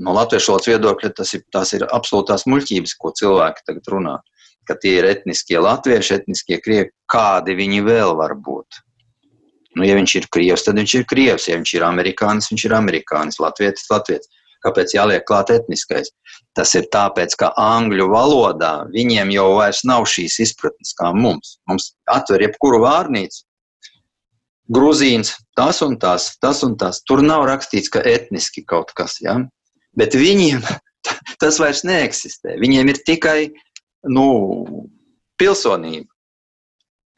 no 0.00 0.14
latviešu 0.16 0.54
valodas 0.54 0.70
viedokļa 0.70 1.10
tas 1.18 1.34
ir, 1.36 1.42
tās 1.52 1.74
ir 1.76 1.84
absolūtās 1.84 2.46
muļķības, 2.48 2.96
ko 2.96 3.12
cilvēki 3.20 3.66
tagad 3.68 3.92
runā. 3.92 4.14
Ka 4.68 4.76
tie 4.76 4.98
ir 5.00 5.08
etniskie 5.08 5.56
latvieši, 5.64 6.18
etniskie 6.20 6.60
krievi, 6.60 6.90
kādi 7.10 7.56
viņi 7.56 7.80
vēl 7.86 8.12
var 8.18 8.36
būt. 8.36 8.82
Nu, 9.78 9.86
ja 9.86 9.94
viņš 9.96 10.14
ir 10.18 10.26
krievs, 10.34 10.64
tad 10.66 10.80
viņš 10.80 10.94
ir 10.98 11.06
krievs. 11.08 11.46
Ja 11.48 11.56
viņš 11.56 11.74
ir 11.78 11.86
amerikānis, 11.86 12.50
viņš 12.52 12.66
ir 12.66 12.74
amerikānis, 12.76 13.40
latvietis, 13.42 13.88
latvietis. 13.92 14.30
Kāpēc 14.66 14.90
jāliek 14.96 15.22
klāt 15.22 15.52
etniskais? 15.54 16.10
Tas 16.58 16.72
ir 16.74 16.88
tāpēc, 16.90 17.36
ka 17.38 17.52
angļu 17.62 18.08
valodā 18.10 18.72
viņiem 18.90 19.30
jau 19.30 19.52
vairs 19.60 19.84
nav 19.86 20.08
šīs 20.10 20.40
izpratnes 20.48 20.96
kā 20.98 21.12
mums. 21.14 21.58
Mums 21.70 21.92
atver 22.10 22.42
jebkuru 22.42 22.82
vārnīcu. 22.82 23.44
Gruzīns, 24.74 25.30
tas 25.56 25.78
un 25.86 25.94
tas, 26.02 26.32
tas 26.42 26.64
un 26.66 26.74
tas. 26.80 26.98
Tur 27.06 27.22
nav 27.24 27.46
rakstīts, 27.48 27.88
ka 27.92 28.02
etniski 28.04 28.66
kaut 28.66 28.90
kas, 28.98 29.16
ja? 29.22 29.38
bet 29.98 30.14
viņiem 30.18 30.60
tas 31.42 31.60
vairs 31.62 31.84
neeksistē. 31.86 32.58
Viņiem 32.60 32.90
ir 32.92 33.00
tikai 33.06 33.38
nu, 34.06 34.28
pilsonība. 35.40 36.08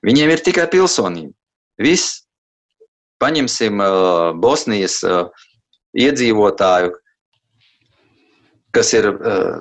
Viņiem 0.07 0.33
ir 0.33 0.43
tikai 0.45 0.66
pilsonība. 0.72 1.35
Viss. 1.81 2.24
Paņemsim 3.20 3.83
uh, 3.85 4.31
Bosnijas 4.41 4.95
uh, 5.05 5.26
iedzīvotāju, 5.93 6.95
kas 8.72 8.95
ir 8.97 9.11
uh, 9.11 9.59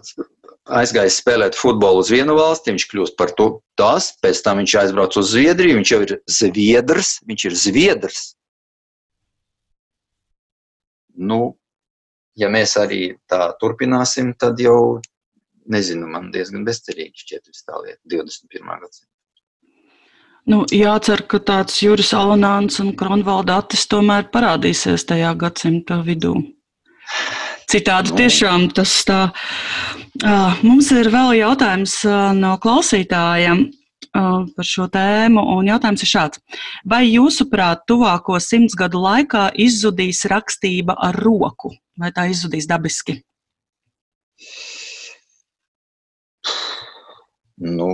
aizgājis 0.79 1.17
spēlēt 1.19 1.57
futbolu 1.57 2.03
uz 2.03 2.11
vienu 2.13 2.37
valsti, 2.37 2.71
viņš 2.71 2.85
kļūst 2.91 3.17
par 3.19 3.33
to 3.37 3.49
tas, 3.79 4.11
pēc 4.23 4.41
tam 4.45 4.61
viņš 4.61 4.75
aizbrauc 4.83 5.17
uz 5.19 5.31
Zviedriju, 5.33 5.79
viņš 5.79 5.91
jau 5.91 6.01
ir 6.05 6.15
zviedrs, 6.29 7.13
viņš 7.27 7.45
ir 7.49 7.57
zviedrs. 7.63 8.21
Nu, 11.19 11.57
ja 12.39 12.47
mēs 12.53 12.77
arī 12.79 13.17
tā 13.27 13.49
turpināsim, 13.59 14.31
tad 14.39 14.61
jau, 14.63 15.01
nezinu, 15.71 16.09
man 16.09 16.29
diezgan 16.33 16.65
bezcerīgi 16.67 17.23
šķiet 17.23 17.49
viss 17.49 17.65
tā 17.67 17.79
lieta 17.83 18.01
21. 18.11 18.83
gadsimta. 18.83 19.13
Nu, 20.49 20.63
jācer, 20.73 21.21
ka 21.29 21.37
tāds 21.45 21.75
Juris 21.83 22.09
Alanāns 22.17 22.79
un 22.81 22.93
Kronvalda 22.97 23.59
Atis 23.61 23.83
tomēr 23.91 24.29
parādīsies 24.33 25.05
tajā 25.05 25.35
gadsimta 25.37 25.99
vidū. 26.05 26.33
Citādi 27.69 28.15
tiešām 28.17 28.71
tas 28.73 28.95
tā. 29.05 29.19
Mums 30.65 30.89
ir 30.95 31.11
vēl 31.13 31.35
jautājums 31.37 31.99
no 32.39 32.55
klausītājiem 32.63 33.67
par 34.09 34.65
šo 34.65 34.87
tēmu, 34.89 35.43
un 35.53 35.69
jautājums 35.69 36.01
ir 36.01 36.09
šāds. 36.09 36.41
Vai 36.89 37.03
jūsuprāt, 37.11 37.85
tuvāko 37.89 38.39
simts 38.41 38.77
gadu 38.79 39.03
laikā 39.03 39.51
izzudīs 39.53 40.23
rakstība 40.31 40.97
ar 40.97 41.19
roku, 41.21 41.75
vai 41.99 42.09
tā 42.15 42.25
izzudīs 42.33 42.65
dabiski? 42.69 43.19
Nu, 47.59 47.89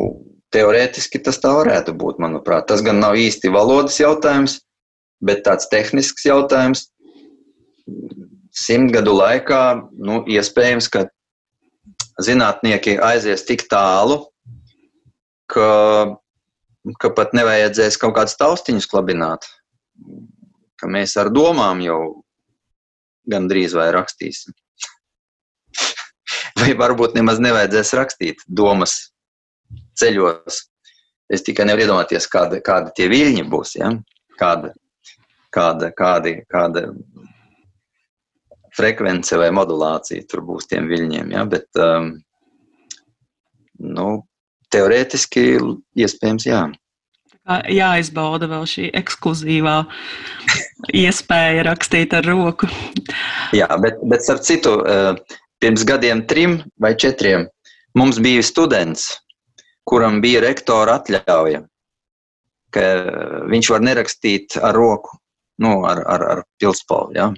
teorētiski 0.53 1.20
tas 1.26 1.39
tā 1.41 1.51
varētu 1.57 1.95
būt, 1.97 2.20
manuprāt. 2.22 2.68
Tas 2.70 2.84
gan 2.86 3.01
nav 3.01 3.18
īsti 3.18 3.51
valodas 3.53 3.97
jautājums, 3.99 4.59
bet 5.26 5.43
tāds 5.47 5.70
tehnisks 5.72 6.28
jautājums 6.28 6.88
simtgadu 8.55 9.13
laikā 9.18 9.61
nu, 9.91 10.22
iespējams, 10.32 10.88
ka 10.91 11.05
zinātnieki 12.22 12.95
aizies 13.03 13.43
tik 13.47 13.66
tālu, 13.72 14.22
ka, 15.51 15.70
ka 17.01 17.11
pat 17.18 17.36
nevajadzēs 17.36 17.99
kaut 18.01 18.16
kādus 18.18 18.38
taustiņus 18.39 18.88
klabināt. 18.91 19.49
Ka 20.80 20.88
mēs 20.91 21.16
ar 21.20 21.32
domām 21.34 21.82
jau 21.84 21.99
gandrīz 23.32 23.76
vai 23.76 23.89
rakstīsim. 23.95 24.55
vai 26.61 26.72
varbūt 26.78 27.18
nemaz 27.18 27.41
nevajadzēs 27.43 27.93
rakstīt 27.97 28.45
domas 28.47 29.14
ceļos. 29.99 30.61
Es 31.33 31.41
tikai 31.45 31.65
nevaru 31.65 31.87
iedomāties, 31.87 32.27
kāda, 32.29 32.59
kāda 32.65 32.93
tie 32.95 33.07
viļņi 33.09 33.47
būs. 33.49 33.75
Ja? 33.79 33.91
Kāda, 34.39 34.73
kāda, 35.55 35.89
kādi, 35.95 36.35
kāda 36.51 36.85
frekvence 38.75 39.39
vai 39.39 39.49
modulācija 39.55 40.27
tur 40.29 40.43
būs 40.45 40.69
tiem 40.69 40.89
viļņiem. 40.91 41.33
Ja? 41.33 41.45
Bet, 41.49 41.69
um, 41.81 42.11
nu, 43.81 44.09
teorētiski 44.73 45.45
iespējams, 45.97 46.49
jā. 46.49 46.65
Jāizbauda 47.69 48.49
vēl 48.49 48.63
šī 48.69 48.87
ekskluzīvā 48.97 49.77
iespēja 51.05 51.65
rakstīt 51.67 52.13
ar 52.17 52.25
roku. 52.25 52.69
jā, 53.59 53.69
bet, 53.81 53.99
bet 54.09 54.25
starp 54.25 54.45
citu, 54.45 54.79
uh, 54.81 55.41
pirms 55.61 55.85
gadiem 55.87 56.25
trim 56.29 56.57
vai 56.81 56.95
četriem 56.97 57.45
mums 57.97 58.19
bija 58.21 58.43
students, 58.43 59.13
kuram 59.86 60.21
bija 60.23 60.41
rektora 60.43 60.99
atļauja, 60.99 61.63
ka 62.73 62.86
viņš 63.51 63.71
var 63.71 63.86
nerakstīt 63.86 64.57
ar 64.61 64.75
roku, 64.75 65.17
nu, 65.61 65.77
ar, 65.88 66.01
ar, 66.11 66.29
ar 66.33 66.45
pilspalvu. 66.59 67.15
Ja? 67.15 67.31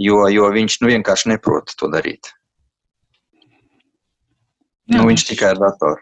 jo, 0.00 0.20
jo 0.32 0.50
viņš 0.54 0.78
nu, 0.82 0.92
vienkārši 0.94 1.34
neprot 1.34 1.74
to 1.78 1.88
darīt. 1.92 2.30
Jā. 4.90 4.98
Nu, 4.98 5.06
viņš 5.10 5.26
tikai 5.28 5.52
ar 5.54 5.60
datoru. 5.60 6.00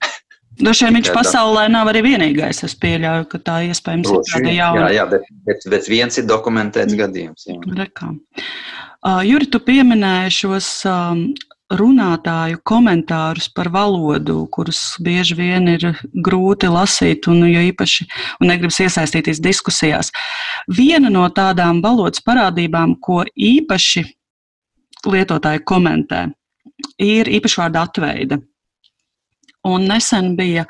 Droši 0.60 0.86
vien 0.86 1.00
viņš 1.00 1.10
pasaulē 1.16 1.66
nav 1.72 1.90
arī 1.92 2.04
vienīgais. 2.06 2.62
Es 2.66 2.76
pieļauju, 2.80 3.26
ka 3.32 3.42
tā 3.44 3.58
iespējams 3.68 4.08
Droši, 4.08 4.32
ir 4.32 4.36
tāda 4.36 4.54
jauna. 4.56 4.86
Jā, 4.86 4.94
jā 4.96 5.06
bet, 5.10 5.28
bet, 5.48 5.68
bet 5.74 5.90
viens 5.92 6.20
ir 6.20 6.28
dokumentēts 6.28 6.96
gadījums. 6.96 7.46
Uh, 9.00 9.20
Juri, 9.24 9.48
tu 9.52 9.60
pieminēji 9.64 10.36
šos 10.42 10.70
um, 10.88 11.30
runātāju 11.70 12.60
komentārus 12.66 13.48
par 13.54 13.70
valodu, 13.72 14.42
kurus 14.52 14.96
bieži 15.02 15.36
vien 15.38 15.68
ir 15.70 15.86
grūti 16.26 16.70
lasīt, 16.70 17.28
un 17.30 17.44
jo 17.46 17.62
īpaši 17.70 18.06
un 18.40 18.50
negribas 18.50 18.80
iesaistīties 18.82 19.42
diskusijās. 19.44 20.10
Viena 20.66 21.12
no 21.12 21.28
tādām 21.34 21.82
valodas 21.84 22.22
parādībām, 22.26 22.96
ko 23.00 23.22
īpaši 23.34 24.04
lietotāji 25.06 25.64
komentē, 25.64 26.26
ir 26.98 27.30
īpašvārda 27.30 27.86
atveide. 27.86 28.40
Un 29.68 29.84
nesen 29.84 30.32
bija 30.38 30.62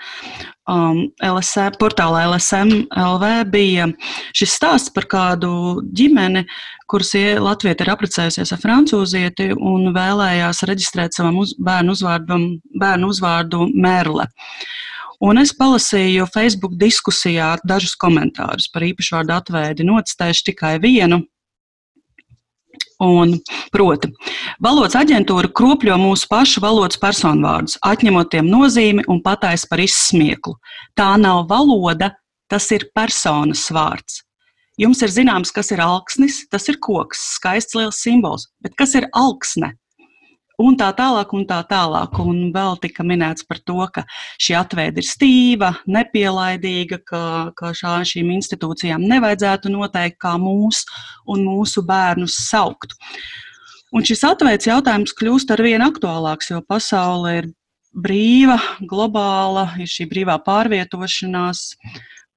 um, 0.66 1.04
LSM, 1.22 1.76
portālā 1.78 2.24
LSM 2.26 2.72
LV 2.90 3.28
bija 3.52 3.86
šis 4.34 4.56
stāsts 4.58 4.90
par 4.94 5.06
kādu 5.10 5.52
ģimeni, 5.94 6.42
kuras 6.90 7.14
Latvija 7.40 7.76
ir 7.78 7.90
apprecējusies 7.92 8.52
ar 8.54 8.60
francūzieti 8.62 9.50
un 9.54 9.90
vēlējās 9.94 10.64
reģistrēt 10.68 11.16
savam 11.16 11.40
uz, 11.42 11.54
bērnu, 11.58 11.94
uzvārdam, 11.96 12.46
bērnu 12.82 13.10
uzvārdu 13.14 13.68
Merle. 13.74 14.26
Un 15.20 15.38
es 15.38 15.52
palasīju 15.56 16.28
Facebook 16.32 16.78
diskusijā 16.80 17.54
dažus 17.68 17.96
komentārus 18.00 18.70
par 18.72 18.86
īpašvārdu 18.88 19.36
atveidi, 19.36 19.86
nocitēšu 19.88 20.48
tikai 20.50 20.78
vienu. 20.82 21.20
Un, 23.00 23.38
proti, 23.72 24.10
valodas 24.60 24.96
aģentūra 25.00 25.48
kropļo 25.56 25.94
mūsu 26.00 26.28
pašu 26.28 26.60
valodas 26.60 27.00
personvārdus, 27.00 27.78
atņemot 27.80 28.28
tiem 28.32 28.48
nozīmi 28.52 29.06
un 29.08 29.22
pataisa 29.24 29.68
par 29.70 29.80
izsmieklu. 29.80 30.58
Tā 30.96 31.14
nav 31.20 31.46
valoda, 31.48 32.10
Tas 32.50 32.66
ir 32.74 32.88
personas 32.90 33.68
vārds. 33.70 34.24
Jums 34.80 35.02
ir 35.04 35.12
zināms, 35.12 35.50
kas 35.52 35.68
ir 35.74 35.82
alksnis, 35.84 36.46
tas 36.48 36.64
ir 36.72 36.78
koks, 36.80 37.20
skaists 37.36 37.76
liels 37.76 37.98
simbols, 38.00 38.46
bet 38.64 38.72
kas 38.80 38.94
ir 38.96 39.10
alksne? 39.12 39.74
Un 40.60 40.76
tā 40.76 40.90
tālāk, 40.96 41.30
un 41.36 41.44
tā 41.48 41.58
tālāk. 41.68 42.16
Un 42.20 42.50
vēl 42.52 42.78
tika 42.80 43.04
minēts 43.04 43.46
par 43.48 43.60
to, 43.64 43.78
ka 43.92 44.04
šī 44.40 44.56
atveide 44.58 45.00
ir 45.00 45.08
stīva, 45.08 45.70
nepielaidīga, 45.88 47.00
ka, 47.08 47.22
ka 47.56 47.72
šā, 47.76 47.98
šīm 48.08 48.32
institūcijām 48.36 49.04
nevajadzētu 49.08 49.72
noteikt, 49.72 50.18
kā 50.20 50.34
mūs 50.40 50.82
un 51.28 51.46
mūsu 51.48 51.84
bērnus 51.88 52.36
saukt. 52.48 52.96
Un 53.96 54.04
šis 54.06 54.24
atveids 54.28 54.68
jautājums 54.68 55.16
kļūst 55.16 55.52
ar 55.56 55.64
vien 55.64 55.84
aktuālāks, 55.84 56.52
jo 56.52 56.60
pasaule 56.64 57.32
ir 57.38 57.50
brīva, 57.96 58.60
globāla, 58.88 59.70
ir 59.80 59.88
šī 59.90 60.06
brīvā 60.12 60.36
pārvietošanās, 60.44 61.64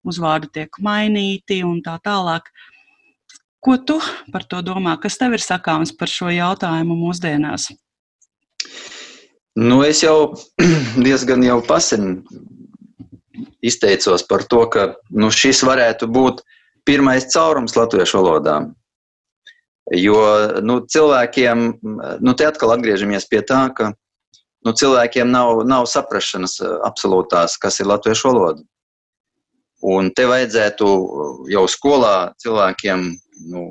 uzvārdi 0.08 0.52
tiek 0.60 0.80
mainīti 0.84 1.62
un 1.68 1.82
tā 1.86 1.98
tālāk. 2.04 2.50
Ko 3.64 3.78
tu 3.80 4.00
par 4.34 4.44
to 4.50 4.60
domā? 4.66 4.98
Kas 5.00 5.18
tev 5.20 5.38
ir 5.38 5.44
sakāms 5.44 5.94
par 5.96 6.12
šo 6.12 6.32
jautājumu 6.34 6.98
mūsdienās? 7.00 7.70
Nu, 9.56 9.84
es 9.86 10.04
jau 10.04 10.34
diezgan 11.08 11.46
jau 11.46 11.62
pasen 11.66 12.24
izteicos 13.64 14.26
par 14.28 14.44
to, 14.50 14.66
ka 14.70 14.88
nu, 15.10 15.32
šis 15.32 15.64
varētu 15.64 16.10
būt 16.12 16.44
pirmais 16.88 17.30
caurums 17.32 17.78
latviešu 17.78 18.20
valodā. 18.20 18.58
Jo 19.94 20.18
nu, 20.64 20.80
cilvēkiem, 20.88 21.64
nu, 22.24 22.34
te 22.40 22.48
atkal 22.48 22.74
atgriežamies 22.76 23.28
pie 23.32 23.44
tā, 23.48 23.66
ka 23.76 23.92
nu, 24.66 24.72
cilvēkiem 24.72 25.32
nav, 25.32 25.64
nav 25.68 25.88
saprašanas 25.92 26.60
eh, 26.64 26.76
absolūtās, 26.88 27.58
kas 27.62 27.80
ir 27.80 27.90
latviešu 27.92 28.32
valoda. 28.32 28.64
Un 29.84 30.12
te 30.16 30.26
vajadzētu 30.30 30.90
jau 31.52 31.64
skolā 31.68 32.34
cilvēkiem 32.40 33.08
nu, 33.52 33.64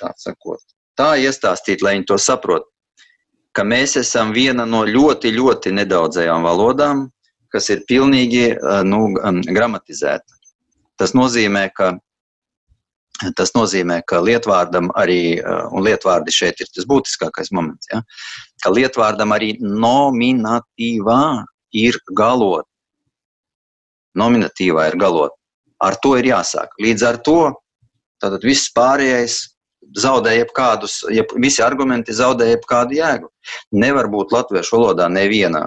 tā, 0.00 0.12
sakot, 0.20 0.60
tā 0.98 1.14
iestāstīt, 1.24 1.84
lai 1.84 1.96
viņi 1.96 2.08
to 2.10 2.18
saprotu, 2.20 2.68
ka 3.56 3.64
mēs 3.64 3.96
esam 3.96 4.34
viena 4.36 4.66
no 4.68 4.84
ļoti, 4.84 5.32
ļoti 5.32 5.72
nedaudzajām 5.78 6.44
valodām, 6.44 7.06
kas 7.52 7.70
ir 7.72 7.86
pilnīgi 7.88 8.50
eh, 8.52 8.82
nu, 8.84 9.06
gramatizēta. 9.48 10.36
Tas 10.96 11.12
nozīmē, 11.16 11.68
ka 11.76 11.94
Tas 13.36 13.54
nozīmē, 13.56 14.02
ka 14.04 14.20
lietvārdam 14.20 14.90
arī, 15.00 15.38
eh, 15.40 15.68
un 15.72 15.84
lietvārdi 15.86 16.32
šeit 16.32 16.60
ir 16.60 16.68
tas 16.74 16.84
būtiskākais 16.84 17.48
moments, 17.50 17.88
ja, 17.92 18.02
ka 18.62 18.70
lietvārdam 18.70 19.32
arī 19.32 19.54
nominatīvā 19.60 21.44
ir 21.72 21.96
galot. 22.12 22.66
Nominatīvā 24.16 24.90
ir 24.90 24.98
galot. 25.00 25.34
Ar 25.84 25.98
to 26.02 26.14
ir 26.16 26.30
jāsāk. 26.30 26.72
Līdz 26.80 27.04
ar 27.04 27.20
to 27.24 27.40
tātad 28.22 28.44
viss 28.46 28.72
pārējais 28.76 29.42
zaudē 30.00 30.32
jebkādus, 30.38 31.02
jeb, 31.12 31.30
visi 31.42 31.62
argumenti 31.62 32.14
zaudē 32.16 32.48
jebkādu 32.54 32.96
jēgu. 32.98 33.28
Nevar 33.76 34.08
būt 34.12 34.32
latviešu 34.34 34.78
valodā 34.78 35.08
neviena 35.12 35.66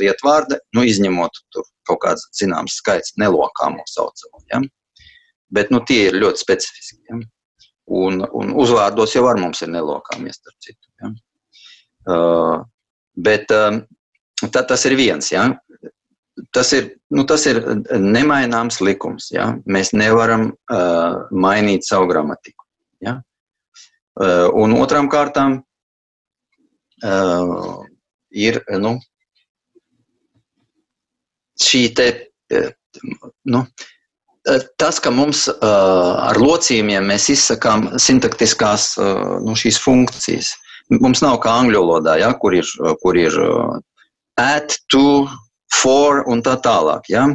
lietvārda, 0.00 0.58
nu, 0.74 0.84
izņemot 0.88 1.42
kaut 1.86 2.00
kāds 2.02 2.26
zināms 2.36 2.78
skaits 2.80 3.14
nelokāmo 3.20 3.84
saucamo. 3.90 4.42
Ja? 4.52 4.62
Bet 5.52 5.70
nu, 5.70 5.82
tie 5.86 6.08
ir 6.08 6.18
ļoti 6.18 6.42
specifiski. 6.42 7.02
Ja? 7.10 7.20
Un, 7.96 8.24
un 8.34 8.54
uzvārdos 8.58 9.14
jau 9.14 9.26
ar 9.30 9.38
mums 9.38 9.62
ir 9.62 9.70
nelokāmies, 9.70 10.40
starp 10.40 10.56
citu. 10.64 10.90
Ja? 11.02 11.12
Uh, 12.06 12.56
bet 13.16 13.52
uh, 13.54 13.78
tā, 14.48 14.64
tas 14.66 14.86
ir 14.88 14.96
viens. 14.98 15.30
Ja? 15.32 15.50
Tas 16.52 16.72
ir, 16.76 16.90
nu, 17.16 17.24
tas 17.24 17.46
ir 17.48 17.62
nemaināms 17.96 18.82
likums. 18.84 19.30
Ja? 19.32 19.54
Mēs 19.64 19.94
nevaram 19.96 20.50
uh, 20.52 21.24
mainīt 21.32 21.86
savu 21.88 22.10
gramatiku. 22.10 22.64
Ja? 23.04 23.18
Uh, 24.16 24.48
un 24.56 24.76
otrām 24.76 25.08
kārtām 25.12 25.58
uh, 27.04 27.84
ir 28.32 28.60
nu, 28.80 28.96
šī 31.60 31.82
te. 31.96 32.08
Uh, 32.52 32.72
nu, 33.48 33.64
tas, 34.78 35.00
ka 35.02 35.10
mums 35.10 35.48
ar 35.50 36.38
locījumiem 36.38 37.08
mēs 37.10 37.26
izsakām 37.34 37.88
sintaktiskās 37.98 38.92
nu, 39.42 39.56
šīs 39.58 39.80
funkcijas. 39.82 40.52
Mums 41.02 41.20
nav 41.24 41.40
kā 41.42 41.50
angļu 41.64 41.82
valodā, 41.82 42.14
ja, 42.22 42.30
kur 42.38 42.54
ir, 42.54 42.70
kur 43.02 43.18
ir 43.18 43.34
at, 44.38 44.78
to, 44.94 45.26
for 45.82 46.22
un 46.30 46.42
tā 46.44 46.56
tālāk. 46.62 47.10
Ja, 47.12 47.26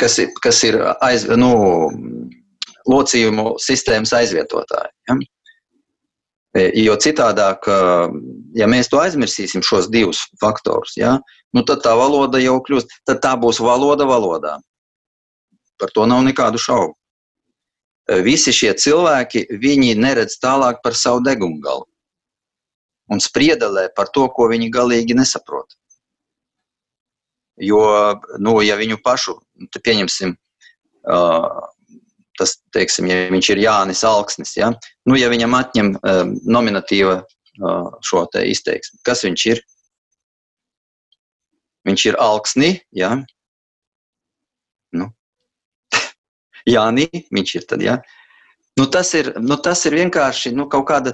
kas 0.00 0.18
ir, 0.22 0.32
kas 0.42 0.62
ir 0.66 0.78
aiz, 1.04 1.26
nu, 1.38 1.52
locījumu 2.90 3.56
sistēmas 3.62 4.14
aizvietotāji. 4.16 4.92
Ja. 5.08 5.18
Jo 6.76 6.98
citādāk, 7.00 7.64
ja 8.58 8.66
mēs 8.68 8.90
to 8.92 8.98
aizmirsīsim, 9.00 9.62
šos 9.64 9.88
divus 9.88 10.20
faktorus, 10.42 10.98
ja, 10.98 11.14
nu 11.56 11.62
tad 11.64 11.80
tā 11.86 11.94
valoda 11.96 12.42
jau 12.42 12.58
kļūst, 12.66 12.98
tad 13.08 13.22
tā 13.24 13.32
būs 13.40 13.62
valoda 13.64 14.04
valodā. 14.08 14.58
Par 15.80 15.94
to 15.96 16.04
nav 16.06 16.20
nekādu 16.26 16.60
šaubu. 16.60 16.92
Visi 18.26 18.52
šie 18.52 18.74
cilvēki, 18.76 19.46
viņi 19.62 19.94
neredz 19.96 20.36
tālāk 20.42 20.82
par 20.84 20.98
savu 20.98 21.22
degumu 21.24 21.62
galu 21.62 21.86
un 23.12 23.20
spriedelē 23.20 23.88
par 23.96 24.10
to, 24.12 24.26
ko 24.32 24.48
viņi 24.50 24.70
galīgi 24.72 25.16
nesaprot. 25.16 25.76
Jo, 27.62 27.82
nu, 28.42 28.56
ja 28.64 28.74
viņu 28.80 28.98
pašu, 29.04 29.36
tad 29.70 29.84
pieņemsim, 29.86 30.32
uh, 31.06 31.60
tas, 32.40 32.56
teiksim, 32.74 33.06
ja 33.10 33.28
viņš 33.30 33.50
ir 33.54 33.62
Jānis 33.62 34.02
Alksnis, 34.08 34.56
ja, 34.58 34.72
nu, 35.06 35.18
ja 35.18 35.28
viņam 35.30 35.54
atņem 35.58 35.92
uh, 36.00 36.24
nominatīva 36.42 37.20
uh, 37.22 37.92
šo 38.02 38.24
te 38.32 38.42
izteiksmi, 38.50 38.98
kas 39.06 39.22
viņš 39.28 39.46
ir? 39.52 39.62
Viņš 41.86 42.08
ir 42.10 42.18
Alksni, 42.22 42.74
ja, 42.98 43.14
Jānī, 46.74 47.08
viņš 47.32 47.54
ir 47.58 47.68
tad, 47.68 47.84
ja. 47.84 47.98
Nu, 48.78 48.86
tas, 48.90 49.12
ir, 49.18 49.32
nu, 49.40 49.58
tas 49.60 49.84
ir 49.88 49.96
vienkārši 49.98 50.54
nu, 50.56 50.66
kaut, 50.72 50.86
kāda, 50.88 51.12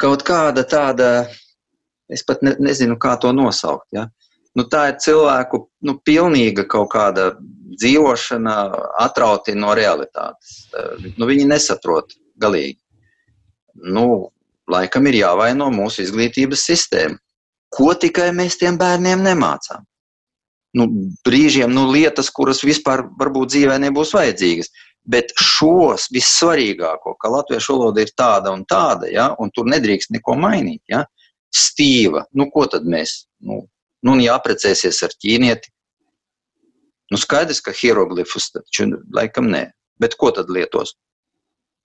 kaut 0.00 0.24
kāda 0.26 0.64
tāda, 0.66 1.10
es 2.10 2.24
pat 2.26 2.42
ne, 2.42 2.56
nezinu, 2.62 2.98
kā 3.00 3.14
to 3.22 3.30
nosaukt. 3.36 3.86
Ja. 3.94 4.08
Nu, 4.58 4.66
tā 4.68 4.82
ir 4.90 4.98
cilvēku 5.00 5.62
nu, 5.88 5.96
pilnīga 6.04 6.66
kaut 6.68 6.90
kāda 6.92 7.30
dzīvošana, 7.80 8.56
atrauti 9.00 9.54
no 9.56 9.72
realitātes. 9.76 10.66
Nu, 11.16 11.28
viņi 11.30 11.48
nesaprot 11.48 12.12
galīgi. 12.42 12.76
Nu, 13.96 14.32
laikam 14.68 15.08
ir 15.08 15.22
jāvaino 15.22 15.70
mūsu 15.72 16.04
izglītības 16.04 16.66
sistēma. 16.68 17.16
Ko 17.72 17.94
tikai 17.96 18.28
mēs 18.36 18.58
tiem 18.60 18.76
bērniem 18.76 19.24
nemācām? 19.24 19.86
nu, 20.78 20.86
brīžiem 21.26 21.72
nu, 21.72 21.86
lietas, 21.92 22.30
kuras 22.32 22.62
vispār 22.64 23.04
varbūt 23.20 23.52
dzīvē 23.54 23.78
nebūs 23.86 24.14
vajadzīgas. 24.16 24.72
Bet 25.02 25.32
šos 25.34 26.06
vissvarīgāko, 26.14 27.16
ka 27.18 27.30
latviešu 27.32 27.74
valoda 27.74 28.04
ir 28.04 28.12
tāda 28.14 28.52
un 28.54 28.62
tāda, 28.70 29.08
ja, 29.10 29.32
un 29.42 29.50
tur 29.50 29.66
nedrīkst 29.70 30.12
neko 30.14 30.36
mainīt, 30.38 30.82
ja, 30.92 31.02
stīva, 31.52 32.22
nu 32.38 32.46
ko 32.54 32.68
tad 32.70 32.86
mēs, 32.88 33.24
nu, 33.42 33.64
nu 34.06 34.16
jāprecēsies 34.20 35.02
ar 35.06 35.14
ķīnieti. 35.22 35.72
Nu, 37.12 37.20
skaidrs, 37.20 37.60
ka 37.64 37.74
hieroglifus 37.76 38.50
taču 38.54 38.88
laikam 39.12 39.50
nē, 39.52 39.66
bet 40.00 40.16
ko 40.20 40.30
tad 40.34 40.48
lietos? 40.52 40.94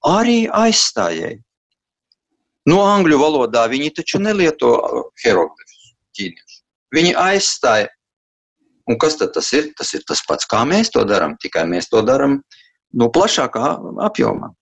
Arī 0.07 0.45
aizstājēji. 0.47 1.41
No 2.67 2.79
angļu 2.83 3.17
valodā 3.19 3.65
viņi 3.71 3.93
taču 3.99 4.21
nelieto 4.23 4.71
hieroglifus 5.23 5.93
ķīniešu. 6.17 6.63
Viņi 6.95 7.13
aizstāja 7.19 7.91
Un 8.87 8.95
kas 8.95 9.17
tad 9.19 9.33
tas 9.35 9.51
ir? 9.55 9.71
Tas 9.75 9.91
ir 9.97 10.05
tas 10.07 10.23
pats, 10.27 10.47
kā 10.47 10.63
mēs 10.67 10.91
to 10.93 11.03
darām, 11.07 11.35
tikai 11.43 11.65
mēs 11.67 11.89
to 11.91 12.01
darām 12.07 12.39
nu, 12.95 13.09
plašākā 13.11 13.73
apjomā. 14.07 14.53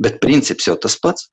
Bet 0.00 0.20
princips 0.22 0.68
jau 0.68 0.76
tas 0.80 0.96
pats. 1.00 1.28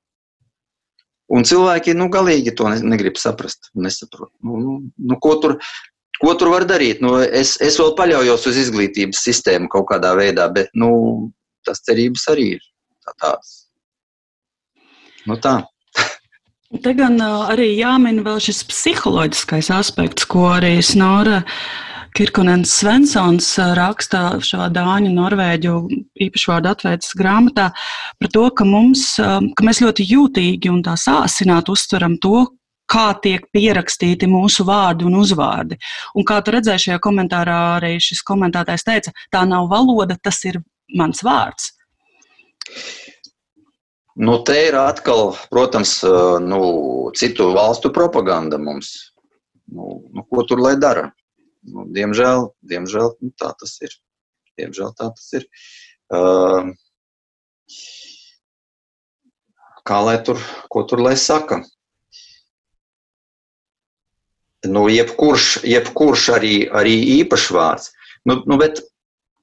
Un 1.32 1.46
cilvēki 1.48 1.96
nu, 1.96 2.10
galīgi 2.12 2.54
to 2.60 2.68
negrib 2.84 3.20
saprast, 3.20 3.72
nesaprot. 3.78 4.32
Nu, 4.44 4.60
nu, 4.60 4.76
nu, 5.00 5.18
ko, 5.24 5.38
tur, 5.44 5.58
ko 6.20 6.34
tur 6.40 6.52
var 6.52 6.68
darīt? 6.68 7.00
Nu, 7.04 7.16
es, 7.24 7.56
es 7.64 7.80
vēl 7.80 7.94
paļaujos 8.00 8.50
uz 8.52 8.60
izglītības 8.66 9.24
sistēmu 9.30 9.72
kaut 9.72 9.88
kādā 9.94 10.12
veidā, 10.20 10.50
bet 10.52 10.74
nu, 10.76 10.92
tas 11.68 11.84
cerības 11.88 12.28
arī 12.34 12.56
ir 12.58 12.66
tā 13.06 13.16
tādas. 13.16 13.54
Nu, 15.30 15.38
tā. 15.40 15.62
Te 16.82 16.94
gan 16.96 17.20
arī 17.22 17.74
jāmin 17.76 18.22
vēl 18.24 18.40
šis 18.44 18.64
psiholoģiskais 18.70 19.70
aspekts, 19.76 20.28
ko 20.28 20.48
arī 20.54 20.78
Snora 20.84 21.42
Kirkonens 22.12 22.74
Svensons 22.76 23.48
raksta 23.78 24.22
šajā 24.44 24.68
Dāņu, 24.76 25.12
Norvēģu 25.16 25.76
īpašvārdu 26.26 26.72
atveidas 26.74 27.14
grāmatā 27.16 27.70
par 28.20 28.32
to, 28.34 28.48
ka, 28.52 28.68
mums, 28.68 29.14
ka 29.18 29.66
mēs 29.68 29.80
ļoti 29.84 30.08
jūtīgi 30.10 30.72
un 30.74 30.82
tā 30.84 30.98
sāsināti 31.00 31.72
uztveram 31.72 32.18
to, 32.22 32.44
kā 32.92 33.06
tiek 33.24 33.46
pierakstīti 33.56 34.28
mūsu 34.28 34.66
vārdi 34.68 35.08
un 35.08 35.16
uzvārdi. 35.22 35.78
Un 36.20 36.28
kā 36.28 36.42
tu 36.44 36.52
redzēji 36.56 36.88
šajā 36.88 37.00
komentārā, 37.04 37.60
arī 37.78 37.94
šis 38.04 38.20
komentētājs 38.28 38.84
teica, 38.88 39.16
tā 39.32 39.46
nav 39.48 39.70
valoda, 39.72 40.20
tas 40.20 40.42
ir 40.50 40.60
mans 41.00 41.24
vārds. 41.24 41.72
Nu, 44.20 44.42
te 44.44 44.58
ir 44.68 44.76
atkal, 44.76 45.32
protams, 45.50 46.02
nu, 46.44 46.62
citu 47.16 47.54
valstu 47.56 47.94
propaganda 47.96 48.60
mums. 48.60 48.92
Nu, 49.72 50.02
nu, 50.12 50.28
ko 50.28 50.44
tur 50.44 50.60
lai 50.60 50.76
dara? 50.76 51.08
Nu, 51.62 51.86
diemžēl, 51.94 52.48
diemžēl 52.66 53.12
nu, 53.22 53.32
tā 53.38 53.52
tas 53.60 53.76
ir. 53.86 53.94
Diemžēl 54.60 54.94
tā 54.98 55.12
tas 55.14 55.28
ir. 55.38 55.46
Uh, 56.12 56.72
kā 59.88 60.00
lai 60.06 60.18
tur, 60.26 60.42
ko 60.74 60.84
tur 60.90 61.04
lai 61.06 61.14
saka? 61.18 61.62
Nu, 64.68 64.86
jebkurš, 64.94 65.62
jebkurš 65.66 66.28
arī, 66.38 66.56
arī 66.70 66.98
īpašvārds. 67.22 67.94
Nu, 68.30 68.42
nu, 68.46 68.58
bet, 68.62 68.84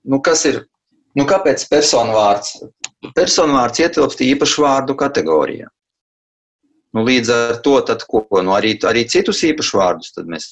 nu, 0.06 0.20
kas 0.22 0.44
ir, 0.46 0.60
nu, 1.18 1.26
kāpēc 1.26 1.64
personvārds? 1.70 2.60
Personvārds 3.16 3.82
ietilpst 3.82 4.22
īpašvārdu 4.26 4.94
kategorijā. 4.98 5.70
Nu, 6.94 7.02
līdz 7.06 7.32
ar 7.34 7.58
to, 7.64 7.74
tad, 7.86 8.04
ko, 8.10 8.24
nu, 8.42 8.54
arī, 8.54 8.76
arī 8.86 9.04
citus 9.10 9.42
īpašvārdus 9.46 10.14
mēs 10.30 10.48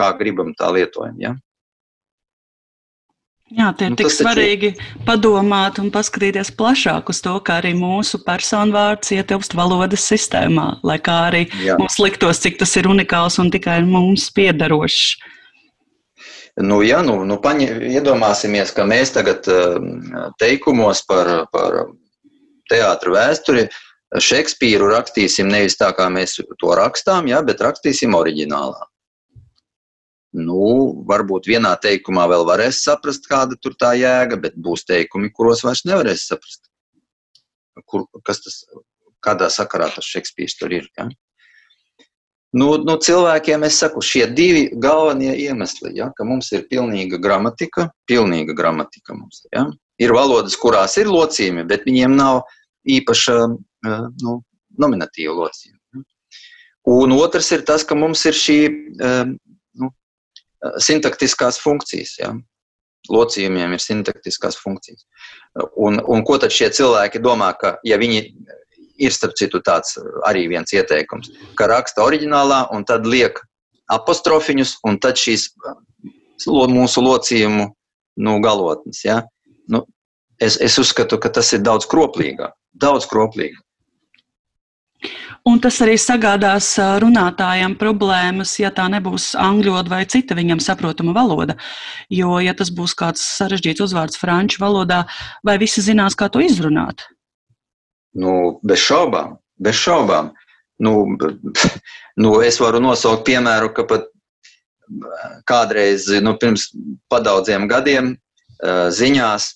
kā 0.00 0.12
gribam 0.18 0.54
tā 0.58 0.70
lietojam. 0.74 1.18
Ja? 1.20 1.34
Jā, 3.52 3.68
tie 3.76 3.86
ir 3.86 3.92
nu, 3.92 3.98
tik 4.00 4.08
svarīgi 4.10 4.70
ir... 4.72 4.86
padomāt 5.04 5.76
un 5.82 5.90
paskatīties 5.94 6.50
plašāk 6.56 7.10
uz 7.12 7.20
to, 7.22 7.34
kā 7.44 7.58
arī 7.60 7.74
mūsu 7.76 8.22
personvārds 8.24 9.12
ietilpst 9.14 9.54
valodas 9.54 10.06
sistēmā, 10.08 10.80
lai 10.82 10.96
kā 11.04 11.18
arī 11.28 11.44
Jā. 11.62 11.76
mums 11.78 11.98
liktos, 12.00 12.40
cik 12.42 12.56
tas 12.62 12.72
ir 12.80 12.88
unikāls 12.90 13.36
un 13.42 13.52
tikai 13.54 13.82
mums 13.86 14.30
piederošs. 14.34 15.04
Nu, 16.64 16.80
ja, 16.86 17.02
nu, 17.02 17.18
nu 17.26 17.36
paņi, 17.42 17.68
iedomāsimies, 17.98 18.72
ka 18.74 18.86
mēs 18.86 19.12
tagad 19.14 19.46
um, 19.50 19.92
teikumos 20.40 21.02
par, 21.06 21.30
par 21.52 21.80
teātru 22.70 23.18
vēsturi 23.18 23.68
Šekspīru 24.14 24.88
rakstīsim 24.92 25.50
nevis 25.50 25.74
tā, 25.76 25.90
kā 25.98 26.06
mēs 26.14 26.38
to 26.38 26.74
rakstām, 26.78 27.26
ja, 27.26 27.42
bet 27.42 27.62
rakstīsim 27.62 28.14
oriģinālā 28.14 28.86
nu, 30.34 30.60
varbūt 31.08 31.48
vienā 31.48 31.74
teikumā 31.82 32.26
vēl 32.30 32.46
varēs 32.48 32.82
saprast, 32.84 33.28
kāda 33.30 33.58
tur 33.60 33.76
tā 33.78 33.94
jēga, 33.98 34.38
bet 34.40 34.56
būs 34.58 34.86
teikumi, 34.88 35.30
kuros 35.34 35.62
vairs 35.66 35.84
nevarēs 35.86 36.26
saprast, 36.30 36.64
kur, 37.86 38.08
kas 38.26 38.42
tas, 38.42 38.64
kādā 39.24 39.50
sakarā 39.52 39.90
tas 39.94 40.08
Šekspīrs 40.08 40.58
tur 40.58 40.74
ir. 40.74 40.88
Ja? 40.98 41.06
Nu, 42.54 42.68
nu, 42.78 42.96
cilvēkiem 43.02 43.64
es 43.66 43.78
saku, 43.82 44.02
šie 44.04 44.26
divi 44.30 44.66
galvenie 44.78 45.32
iemesli, 45.46 45.94
ja, 45.98 46.10
ka 46.14 46.26
mums 46.26 46.52
ir 46.54 46.66
pilnīga 46.70 47.18
gramatika, 47.22 47.88
pilnīga 48.10 48.54
gramatika 48.54 49.16
mums. 49.16 49.42
Ja? 49.54 49.66
Ir 50.02 50.14
valodas, 50.14 50.54
kurās 50.58 50.98
ir 50.98 51.10
locījumi, 51.10 51.66
bet 51.70 51.86
viņiem 51.86 52.14
nav 52.18 52.44
īpaša 52.90 53.38
eh, 53.46 54.04
nu, 54.22 54.36
nominatīva 54.78 55.34
locījuma. 55.40 56.04
Un 56.94 57.14
otrs 57.16 57.48
ir 57.56 57.62
tas, 57.64 57.82
ka 57.86 57.96
mums 57.96 58.22
ir 58.28 58.36
šī 58.36 58.58
eh, 58.68 59.34
sintaktiskās 60.82 61.58
funkcijas. 61.62 62.16
Ja? 62.20 62.32
Locījumiem 63.12 63.74
ir 63.76 63.82
sintaktiskās 63.82 64.56
funkcijas. 64.60 65.04
Un, 65.76 66.00
un 66.00 66.24
ko 66.24 66.38
tad 66.40 66.54
šie 66.54 66.70
cilvēki 66.72 67.20
domā, 67.24 67.52
ka 67.60 67.76
ja 67.84 67.98
viņi 68.00 68.22
ir 69.04 69.12
starp 69.12 69.34
citu 69.38 69.60
tāds 69.64 69.98
arī 70.28 70.46
viens 70.48 70.72
ieteikums, 70.72 71.32
ka 71.58 71.68
raksta 71.70 72.04
oriģinālā 72.06 72.64
un 72.74 72.86
tad 72.88 73.06
liek 73.06 73.40
apostrofiņus 73.92 74.78
un 74.88 74.98
tad 75.02 75.20
šīs 75.20 75.50
mūsu 76.48 77.02
locījumu 77.04 77.68
nu, 78.24 78.38
galotnes. 78.40 79.02
Ja? 79.04 79.22
Nu, 79.68 79.84
es, 80.40 80.56
es 80.62 80.78
uzskatu, 80.80 81.18
ka 81.20 81.32
tas 81.32 81.52
ir 81.52 81.64
daudz 81.66 81.88
kroplīgāk. 81.90 82.54
Daudz 82.74 83.06
kroplīgāk. 83.10 83.63
Un 85.44 85.58
tas 85.60 85.76
arī 85.84 85.98
sagādās 86.00 86.70
runātājiem 87.02 87.74
problēmas, 87.76 88.54
ja 88.62 88.70
tā 88.72 88.86
nebūs 88.88 89.34
angļu 89.36 89.74
vai 89.90 90.06
cita 90.08 90.36
viņam 90.38 90.62
saprotama 90.64 91.12
valoda. 91.12 91.58
Jo, 92.08 92.38
ja 92.40 92.54
tas 92.56 92.70
būs 92.72 92.94
kāds 92.96 93.20
sarežģīts 93.36 93.84
uzvārds 93.84 94.16
franču 94.16 94.62
valodā, 94.62 95.02
vai 95.44 95.58
visi 95.60 95.84
zinās, 95.84 96.16
kā 96.16 96.30
to 96.32 96.40
izrunāt? 96.40 97.04
Nu, 98.16 98.56
bez 98.64 98.80
šaubām, 98.86 99.36
bez 99.60 99.76
šaubām. 99.76 100.32
Nu, 100.80 100.94
nu, 102.22 102.32
es 102.40 102.56
varu 102.62 102.80
nosaukt 102.80 103.26
piemēru, 103.28 103.68
ka 103.76 103.84
pat 103.90 104.08
kādreiz, 105.44 106.08
nu, 106.24 106.38
pirms 106.40 106.70
padaudziem 107.12 107.68
gadiem, 107.68 108.14
ziņās 108.96 109.50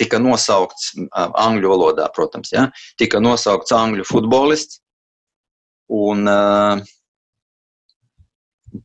tika 0.00 0.20
nosaukts 0.22 0.94
angļu 1.12 1.72
valodā, 1.74 2.08
protams, 2.14 2.54
ja, 2.54 2.68
tika 3.00 3.20
nosaukts 3.22 3.74
angļu 3.76 4.06
futbolists. 4.08 4.80
Un 5.90 6.28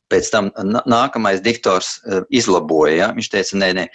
pēc 0.09 0.29
tam 0.33 0.49
nākamais 0.89 1.43
diktors 1.45 1.99
izlaboja. 2.33 2.95
Ja, 2.97 3.09
viņš 3.13 3.29
teica, 3.31 3.59
nē, 3.61 3.69
nē, 3.77 3.85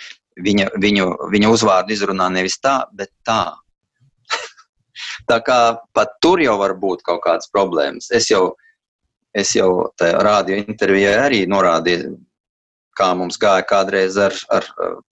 viņa, 0.46 0.68
viņu, 0.80 1.08
viņa 1.32 1.50
uzvārdu 1.50 1.94
izrunā 1.96 2.28
nevis 2.32 2.60
tā, 2.62 2.76
bet 2.94 3.10
tā. 3.26 3.42
tā 5.30 5.40
kā 5.46 5.60
pat 5.96 6.16
tur 6.22 6.42
jau 6.42 6.56
var 6.60 6.76
būt 6.78 7.04
kaut 7.06 7.24
kādas 7.26 7.50
problēmas. 7.52 8.10
Es 8.14 8.30
jau, 8.30 8.54
es 9.34 9.56
jau 9.58 9.90
tajā 9.98 10.22
rādio 10.22 10.60
intervijā 10.62 11.18
arī 11.26 11.44
norādīju, 11.50 12.14
kā 12.98 13.12
mums 13.18 13.38
gāja 13.40 13.66
kādreiz 13.66 14.18
ar, 14.20 14.36
ar 14.54 14.66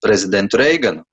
prezidentu 0.05 0.61
Reiganu 0.61 1.05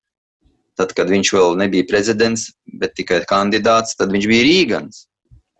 tad, 0.76 0.92
kad 0.96 1.10
viņš 1.10 1.32
vēl 1.34 1.58
nebija 1.62 1.86
prezidents, 1.88 2.50
bet 2.80 2.94
tikai 2.98 3.22
kandidāts, 3.28 3.96
tad 3.98 4.12
viņš 4.14 4.28
bija 4.30 4.46
Rīgans. 4.46 5.06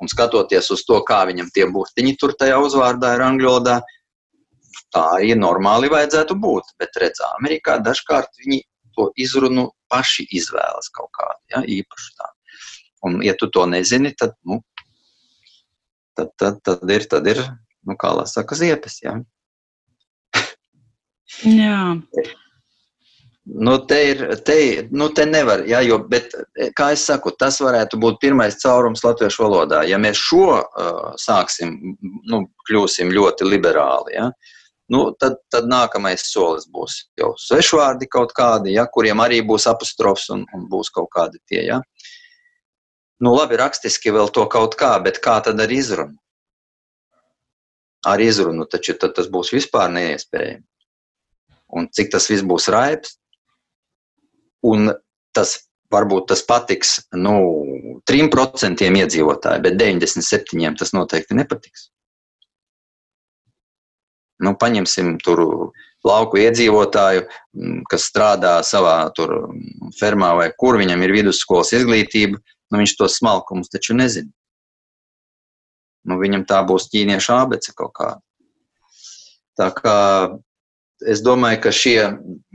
Un 0.00 0.10
skatoties 0.12 0.68
uz 0.74 0.82
to, 0.84 0.98
kā 1.08 1.22
viņam 1.28 1.48
tie 1.56 1.64
burtiņi 1.72 2.16
tur 2.20 2.34
tajā 2.36 2.58
uzvārdā 2.60 3.14
ir 3.16 3.24
angļu 3.24 3.48
valodā, 3.48 3.78
tā 4.92 5.04
arī 5.16 5.32
normāli 5.38 5.88
vajadzētu 5.92 6.36
būt. 6.40 6.74
Bet 6.80 7.00
redz, 7.00 7.22
Amerikā 7.38 7.78
dažkārt 7.84 8.36
viņi 8.44 8.60
to 8.96 9.08
izrunu 9.20 9.70
paši 9.92 10.26
izvēlas 10.36 10.90
kaut 10.92 11.12
kādu, 11.16 11.40
ja, 11.54 11.62
īpaši 11.64 12.12
tā. 12.18 12.30
Un, 13.06 13.20
ja 13.24 13.36
tu 13.38 13.48
to 13.52 13.64
nezini, 13.70 14.12
tad, 14.18 14.34
nu, 14.48 14.60
tad, 16.16 16.32
tad, 16.40 16.60
tad 16.64 16.92
ir, 16.92 17.04
tad 17.08 17.28
ir, 17.32 17.42
nu, 17.86 17.96
kā 18.00 18.12
lai 18.16 18.26
saka, 18.28 18.58
ziepes, 18.58 19.00
ja. 19.04 19.18
Jā. 21.44 21.78
Nu, 23.46 23.76
te 23.86 23.96
ir, 24.08 24.22
te, 24.42 24.88
nu, 24.90 25.06
te 25.14 25.22
nevar, 25.26 25.60
jā, 25.70 25.78
jo, 25.86 26.00
bet, 26.10 26.32
kā 26.74 26.88
es 26.96 27.04
saku, 27.06 27.30
tas 27.38 27.60
varētu 27.62 27.98
būt 28.02 28.18
pirmais 28.24 28.56
caurums 28.58 29.04
latviešu 29.06 29.44
valodā. 29.44 29.84
Ja 29.86 30.00
mēs 30.02 30.18
šo 30.18 30.48
uh, 30.56 31.12
sāksim, 31.22 31.76
nu, 32.26 32.40
kļūsim 32.66 33.12
ļoti 33.14 33.46
liberāli, 33.46 34.16
ja, 34.16 34.24
nu, 34.90 35.04
tad, 35.22 35.36
tad 35.54 35.68
nākamais 35.70 36.24
solis 36.26 36.66
būs 36.74 36.96
jau 37.20 37.28
svešvārdi 37.38 38.08
kaut 38.10 38.34
kādi, 38.34 38.72
ja, 38.74 38.88
kuriem 38.90 39.22
arī 39.22 39.38
būs 39.46 39.68
apostrofs 39.70 40.26
un, 40.34 40.42
un 40.50 40.64
būs 40.72 40.90
kaut 40.96 41.12
kādi 41.14 41.38
tie, 41.46 41.62
ja. 41.68 41.78
Nu, 43.22 43.30
labi, 43.36 43.60
rakstiski 43.60 44.10
vēl 44.16 44.32
to 44.34 44.48
kaut 44.50 44.74
kā, 44.80 44.96
bet 45.04 45.20
kā 45.22 45.36
tad 45.44 45.62
ar 45.62 45.70
izrunu? 45.70 46.18
Ar 48.10 48.18
izrunu 48.22 48.66
taču 48.66 48.98
tas 48.98 49.30
būs 49.30 49.54
vispār 49.54 49.86
neiespējami. 49.94 50.66
Un 51.78 51.86
cik 51.94 52.10
tas 52.10 52.26
viss 52.30 52.44
būs 52.46 52.68
raips, 52.74 53.14
Un 54.66 54.90
tas 55.36 55.56
varbūt 55.92 56.30
tas 56.32 56.42
patiks 56.46 56.96
nu, 57.14 57.34
3% 58.10 58.86
iedzīvotāji, 58.86 59.62
bet 59.62 59.76
97% 59.80 60.80
tas 60.80 60.94
noteikti 60.96 61.36
nepatiks. 61.38 61.90
Nu, 64.44 64.52
paņemsim 64.60 65.14
tur 65.24 65.40
lauku 66.04 66.40
iedzīvotāju, 66.42 67.24
kas 67.90 68.08
strādā 68.10 68.58
savā 68.66 68.98
tur, 69.16 69.32
fermā 69.96 70.34
vai 70.36 70.50
kur 70.60 70.76
viņam 70.80 71.02
ir 71.06 71.14
vidusskolas 71.16 71.72
izglītība, 71.78 72.36
nu, 72.36 72.82
viņš 72.82 72.96
tos 72.98 73.16
smalkumus 73.20 73.72
taču 73.72 73.96
nezina. 73.96 74.30
Nu, 76.06 76.20
viņam 76.20 76.44
tā 76.46 76.60
būs 76.66 76.90
ķīniešu 76.92 77.32
abece 77.34 77.72
kaut 77.74 77.94
kāda. 77.96 78.20
Tā 79.56 79.70
kā 79.74 79.96
es 81.04 81.22
domāju, 81.24 81.60
ka 81.66 81.72
šie, 81.74 82.00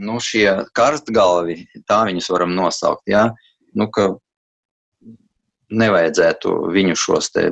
nu, 0.01 0.17
šie 0.23 0.47
karstgalvi, 0.77 1.65
tā 1.89 2.03
viņus 2.09 2.29
varam 2.33 2.55
nosaukt, 2.57 3.03
ja? 3.11 3.29
nu, 3.77 3.87
ka 3.93 4.13
nevajadzētu 5.71 6.53
viņu 6.73 6.97
šos 6.99 7.31
te 7.31 7.49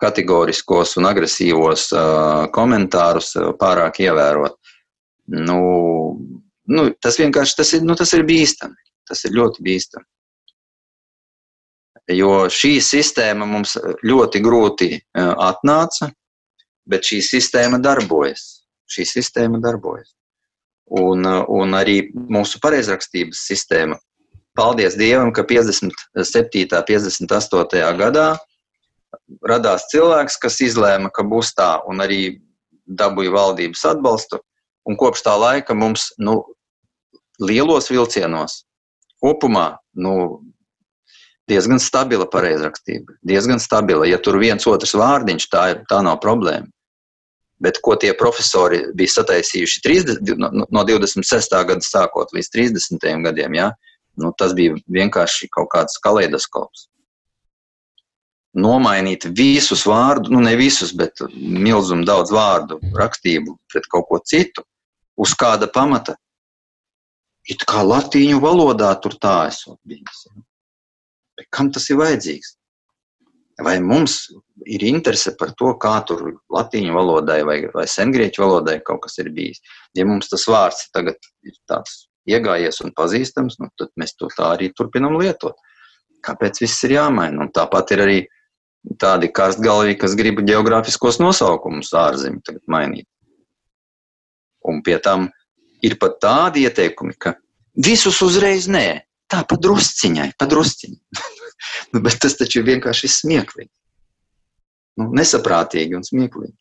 kategoriskos 0.00 0.98
un 1.00 1.08
agresīvos 1.08 1.88
uh, 1.96 2.46
komentārus 2.52 3.32
pārāk 3.58 4.02
ievērot. 4.04 4.58
Nu, 5.32 5.60
nu, 6.68 6.84
tas 7.02 7.16
vienkārši 7.18 7.56
tas 7.58 7.72
ir, 7.78 7.86
nu, 7.86 7.96
tas 7.98 8.12
ir 8.14 8.26
bīstami. 8.28 8.76
Tas 9.06 9.24
ir 9.24 9.34
ļoti 9.38 9.62
bīstami. 9.62 10.04
jo 12.14 12.46
šī 12.50 12.76
sistēma 12.82 13.46
mums 13.46 13.76
ļoti 14.06 14.42
grūti 14.42 14.88
atnāca, 15.14 16.12
bet 16.86 17.02
šī 17.02 17.18
sistēma 17.22 17.80
darbojas. 17.82 18.55
Šī 18.90 19.06
sistēma 19.08 19.60
darbojas. 19.62 20.12
Un, 20.86 21.26
un 21.26 21.74
arī 21.74 22.12
mūsu 22.14 22.60
pareizrakstības 22.62 23.40
sistēma. 23.48 23.98
Paldies 24.56 24.94
Dievam, 24.96 25.32
ka 25.34 25.42
57. 25.44 25.90
un 26.14 26.84
58. 26.88 27.96
gadā 27.98 28.28
radās 29.46 29.88
cilvēks, 29.90 30.38
kas 30.40 30.60
izlēma, 30.64 31.10
ka 31.12 31.24
būs 31.26 31.52
tā, 31.56 31.76
un 31.90 32.00
arī 32.04 32.38
dabūja 32.86 33.34
valdības 33.34 33.84
atbalstu. 33.92 34.40
Un 34.86 34.96
kopš 34.98 35.24
tā 35.26 35.34
laika 35.34 35.74
mums 35.74 36.12
nu, 36.22 36.38
lielos 37.42 37.90
vilcienos 37.90 38.62
kopumā 39.22 39.76
nu, 39.98 40.42
diezgan 41.50 41.80
stabila 41.82 42.28
pareizrakstība. 42.30 43.18
Diezgan 43.26 43.60
stabila. 43.62 44.06
Ja 44.06 44.20
tur 44.22 44.38
viens 44.38 44.66
otrs 44.70 44.94
vārdiņš, 44.98 45.48
tā, 45.50 45.64
tā 45.90 46.00
nav 46.06 46.20
problēma. 46.22 46.70
Bet 47.62 47.78
ko 47.80 47.94
tie 47.96 48.10
profesori 48.12 48.82
bija 48.96 49.14
sataisījuši 49.14 49.82
30, 49.86 50.32
no 50.68 50.82
26. 50.84 51.54
gada 51.70 51.84
sākot 51.84 52.34
līdz 52.36 52.50
30. 52.52 53.06
gadiem, 53.24 53.56
ja? 53.56 53.70
nu, 54.20 54.32
tas 54.38 54.54
bija 54.56 54.76
vienkārši 54.92 55.48
kaut 55.52 55.70
kāds 55.74 56.00
kaleidoskops. 56.04 56.88
Nomainīt 58.56 59.26
visus 59.36 59.84
vārdus, 59.88 60.32
nu 60.32 60.40
ne 60.40 60.54
visus, 60.56 60.94
bet 60.96 61.20
milzumu 61.36 62.06
daudz 62.08 62.32
vārdu 62.32 62.78
rakstību 62.96 63.58
pret 63.72 63.88
kaut 63.92 64.08
ko 64.08 64.20
citu, 64.24 64.64
uz 65.20 65.34
kāda 65.36 65.68
pamata. 65.72 66.16
It 67.46 67.62
kā 67.68 67.84
latīņu 67.84 68.40
valodā 68.42 68.88
tur 69.02 69.14
tā 69.22 69.36
esot 69.50 69.78
bijis. 69.86 70.24
Bet 71.36 71.50
kam 71.52 71.68
tas 71.72 71.84
ir 71.92 72.00
vajadzīgs? 72.00 72.56
Vai 73.62 73.76
mums 73.84 74.24
ir 74.66 74.84
interese 74.88 75.34
par 75.38 75.52
to, 75.58 75.72
kā 75.80 75.94
tur 76.08 76.22
latīņu 76.52 76.94
valodai 76.96 77.40
vai, 77.46 77.58
vai 77.74 77.86
sengrieķu 77.90 78.42
valodai 78.42 78.80
kaut 78.86 79.04
kas 79.06 79.18
ir 79.22 79.30
bijis? 79.34 79.62
Ja 79.96 80.06
mums 80.08 80.30
tas 80.32 80.46
vārds 80.50 80.88
tagad 80.94 81.18
ir 81.46 81.56
tāds 81.70 82.06
iegājies 82.26 82.82
un 82.84 82.92
pazīstams, 82.96 83.60
nu, 83.62 83.70
tad 83.78 83.92
mēs 84.00 84.16
to 84.18 84.30
tā 84.34 84.52
arī 84.56 84.72
turpinam 84.74 85.16
lietot. 85.20 85.56
Kāpēc 86.26 86.60
viss 86.64 86.82
ir 86.88 86.96
jāmaina? 86.96 87.44
Un 87.44 87.52
tāpat 87.54 87.94
ir 87.94 88.02
arī 88.02 88.18
tādi 89.00 89.30
karstgalvi, 89.34 89.96
kas 90.00 90.14
grib 90.18 90.42
geogrāfiskos 90.46 91.20
nosaukumus 91.22 91.92
ārzemju 91.94 92.58
mainīt. 92.70 93.06
Un 94.66 94.82
pie 94.82 94.98
tam 95.02 95.28
ir 95.86 95.98
pat 96.02 96.18
tādi 96.22 96.66
ieteikumi, 96.66 97.14
ka 97.18 97.36
visus 97.78 98.18
uzreiz 98.24 98.66
nē, 98.70 98.86
tā 99.30 99.42
pa 99.46 99.58
drusciņai, 99.62 100.32
pa 100.38 100.48
drusciņai. 100.50 101.22
nu, 101.92 102.02
bet 102.02 102.18
tas 102.22 102.38
taču 102.38 102.62
ir 102.62 102.70
vienkārši 102.72 103.10
smieklīgi. 103.20 103.70
Nu, 104.96 105.10
nesaprātīgi 105.16 105.98
un 105.98 106.06
smieklīgi. 106.06 106.54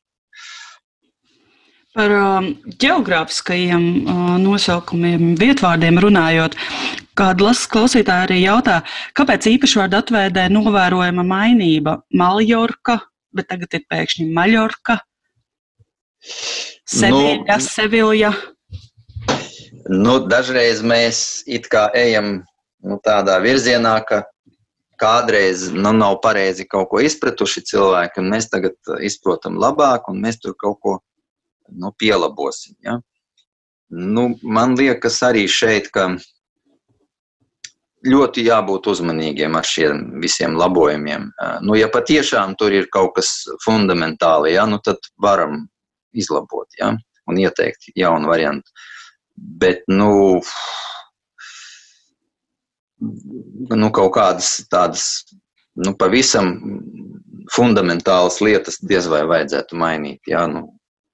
Par 1.96 2.12
uh, 2.12 2.48
geogrāfiskajiem 2.84 3.84
uh, 4.04 4.24
nosaukumiem, 4.44 5.38
vietvārdiem 5.40 6.02
runājot, 6.04 6.58
kāda 7.16 7.54
klausītāja 7.72 8.26
arī 8.28 8.42
jautā, 8.42 8.82
kāpēc 9.16 9.48
īpašvārdu 9.54 10.02
atveidē 10.02 10.50
novērojama 10.52 11.24
mainība 11.24 12.02
Maljorka, 12.12 13.00
bet 13.32 13.48
tagad 13.54 13.80
ir 13.80 13.86
pēkšņi 13.88 14.28
Maļorka, 14.36 15.00
Seviļa, 16.86 17.46
nu, 17.48 17.62
Sevilja. 17.64 18.32
Nu, 19.90 20.18
dažreiz 20.26 20.82
mēs 20.86 21.20
it 21.46 21.70
kā 21.72 21.88
ejam 21.98 22.40
nu, 22.86 22.98
tādā 23.06 23.38
virzienā, 23.44 24.00
ka 24.08 24.24
kādreiz 25.02 25.68
nu, 25.74 25.92
nav 25.96 26.20
pareizi 26.24 26.68
kaut 26.70 26.90
ko 26.92 27.02
izpratuši 27.04 27.64
cilvēki, 27.72 28.22
un 28.22 28.32
mēs 28.34 28.50
tagad 28.52 28.78
izprotam 29.06 29.60
labāk, 29.62 30.10
un 30.12 30.22
mēs 30.24 30.40
tur 30.42 30.56
kaut 30.60 30.80
ko 30.82 30.96
nu, 31.70 31.92
pielabosim. 32.00 32.76
Ja? 32.86 33.00
Nu, 33.90 34.34
man 34.42 34.76
liekas, 34.80 35.22
arī 35.26 35.46
šeit, 35.52 35.92
ka 35.94 36.10
ļoti 38.06 38.46
jābūt 38.46 38.90
uzmanīgiem 38.92 39.56
ar 39.58 39.66
šiem 39.66 40.02
visiem 40.22 40.58
labojumiem. 40.60 41.30
Nu, 41.66 41.78
ja 41.78 41.90
patiešām 41.92 42.56
tur 42.60 42.74
ir 42.76 42.90
kaut 42.94 43.16
kas 43.18 43.32
fundamentāli, 43.66 44.54
ja, 44.56 44.66
nu, 44.70 44.80
tad 44.84 45.02
varam 45.22 45.64
izlabot 46.16 46.70
ja, 46.80 46.94
un 47.26 47.42
ieteikt 47.42 47.90
jaunu 47.98 48.30
variantu. 48.30 48.70
Bet, 49.36 49.84
nu, 49.92 50.40
nu, 53.00 53.90
kaut 53.92 54.14
kādas 54.16 54.58
tādas 54.72 55.26
nu, 55.76 55.94
pavisam 56.00 56.54
fundamentālas 57.54 58.40
lietas 58.42 58.80
diez 58.82 59.10
vai 59.12 59.24
vajadzētu 59.28 59.78
mainīt. 59.78 60.22
Jā, 60.30 60.46
nu, 60.52 60.68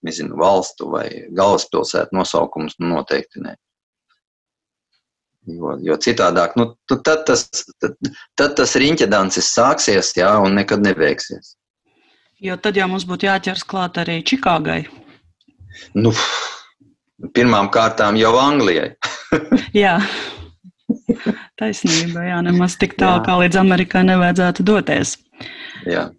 nezinu, 0.05 0.38
valstu 0.39 0.89
vai 0.93 1.07
galvaspilsētu 1.38 2.15
nosaukumus 2.17 2.77
nu, 2.79 2.93
noteikti 2.95 3.43
ne. 3.43 3.55
Jo, 5.49 5.73
jo 5.82 5.97
citādāk, 5.97 6.53
nu, 6.59 6.67
tad, 6.86 7.25
tas, 7.25 7.47
tad, 7.82 7.97
tad 8.38 8.53
tas 8.59 8.75
riņķedancis 8.77 9.49
sāksies, 9.55 10.13
jā, 10.19 10.29
un 10.38 10.53
nekad 10.59 10.86
nebeigsies. 10.86 11.55
Jo 12.41 12.57
tad 12.61 12.77
jau 12.77 12.88
mums 12.89 13.07
būtu 13.09 13.27
jāķers 13.27 13.65
klāt 13.69 13.97
arī 14.01 14.19
Čikāgai. 14.25 14.84
Nu, 15.97 16.13
pirmām 17.34 17.69
kārtām 17.73 18.17
jau 18.21 18.36
Anglijai. 18.41 18.93
jā. 19.77 19.97
Taisnība, 21.59 22.25
jā, 22.27 22.39
nemaz 22.45 22.77
tik 22.81 22.97
tālu 22.99 23.23
kā 23.25 23.37
līdz 23.41 23.59
Amerikai 23.61 24.03
nevajadzētu 24.07 24.65
doties. 24.67 25.17
Jā. 25.89 26.09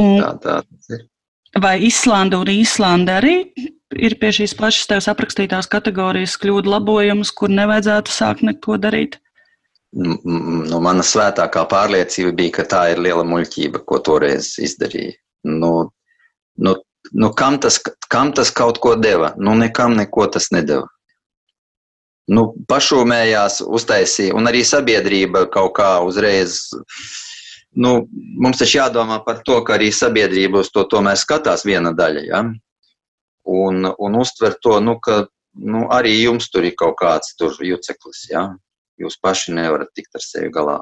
Un, 0.00 0.20
tā, 0.22 0.34
tā 0.42 0.56
tas 0.64 0.92
ir. 0.94 1.06
Vai 1.60 1.80
Islanda 1.82 2.38
un 2.38 2.50
Īslanda 2.52 3.16
arī 3.18 3.34
ir 3.98 4.14
pie 4.20 4.30
šīs 4.36 4.54
pašas 4.58 4.86
tevis 4.86 5.08
aprakstītās 5.10 5.66
kategorijas 5.70 6.36
kļūdu 6.38 6.70
labojumus, 6.70 7.32
kur 7.34 7.50
nevajadzētu 7.50 8.14
sākt 8.14 8.44
neko 8.46 8.78
darīt? 8.78 9.18
Nu, 9.90 10.14
nu, 10.22 10.78
mana 10.78 11.02
svētākā 11.02 11.64
pārliecība 11.66 12.30
bija, 12.38 12.54
ka 12.60 12.66
tā 12.70 12.84
ir 12.92 13.02
liela 13.02 13.24
muļķība, 13.26 13.82
ko 13.82 13.98
toreiz 14.06 14.52
izdarīja. 14.62 15.16
Nu, 15.50 15.90
nu, 16.62 16.76
nu, 17.10 17.32
kam, 17.34 17.58
tas, 17.58 17.80
kam 18.12 18.30
tas 18.36 18.54
kaut 18.54 18.78
ko 18.78 18.94
deva? 18.94 19.32
Nu, 19.34 19.56
nekam 19.58 19.98
neko 19.98 20.28
tas 20.30 20.52
nedeva 20.54 20.86
nu, 22.30 22.44
pašūmējās, 22.70 23.60
uztaisīja, 23.66 24.34
un 24.38 24.48
arī 24.50 24.62
sabiedrība 24.66 25.46
kaut 25.52 25.74
kā 25.78 25.90
uzreiz. 26.06 26.62
Nu, 27.70 28.04
mums 28.42 28.58
taču 28.60 28.80
jādomā 28.80 29.20
par 29.26 29.42
to, 29.46 29.60
ka 29.66 29.76
arī 29.76 29.90
sabiedrība 29.94 30.64
uz 30.64 30.72
to 30.74 30.84
tomēr 30.90 31.18
skatās 31.18 31.64
viena 31.66 31.92
daļa. 31.96 32.24
Ja? 32.26 32.42
Un, 33.50 33.86
un 33.90 34.18
uztver 34.18 34.56
to, 34.62 34.78
nu, 34.82 34.96
ka 35.02 35.24
nu, 35.54 35.84
arī 35.94 36.16
jums 36.16 36.50
tur 36.50 36.66
ir 36.66 36.74
kaut 36.78 36.98
kāds 37.02 37.34
juceklis. 37.38 38.24
Ja? 38.30 38.48
Jūs 39.00 39.18
paši 39.22 39.54
nevarat 39.56 39.94
tikt 39.94 40.18
ar 40.18 40.24
sevi 40.24 40.50
galā. 40.54 40.80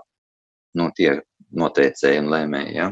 Nu, 0.77 0.89
tie 0.97 1.21
noteicēji 1.53 2.25
un 2.25 2.33
lēmēji. 2.33 2.75
Ja? 2.77 2.91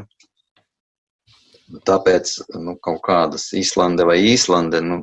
Tāpēc 1.89 2.33
nu, 2.63 2.77
kaut 2.81 3.01
kādas 3.05 3.49
Īslande 3.57 4.05
vai 4.07 4.21
Īslande, 4.29 4.81
nu, 4.85 5.01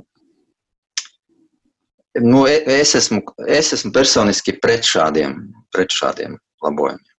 nu, 2.21 2.47
e, 2.47 2.63
es, 2.67 2.95
esmu, 2.95 3.23
es 3.49 3.73
esmu 3.73 3.93
personiski 3.93 4.55
pret 4.63 4.87
šādiem, 4.87 5.37
pret 5.75 5.95
šādiem 5.95 6.37
labojumiem. 6.63 7.13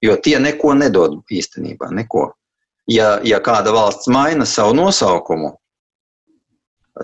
Jo 0.00 0.16
tie 0.16 0.38
neko 0.40 0.72
nedod 0.78 1.18
īstenībā. 1.28 1.90
Neko. 1.92 2.30
Ja, 2.90 3.18
ja 3.24 3.40
kāda 3.44 3.74
valsts 3.74 4.08
maina 4.10 4.46
savu 4.48 4.72
nosaukumu, 4.78 5.52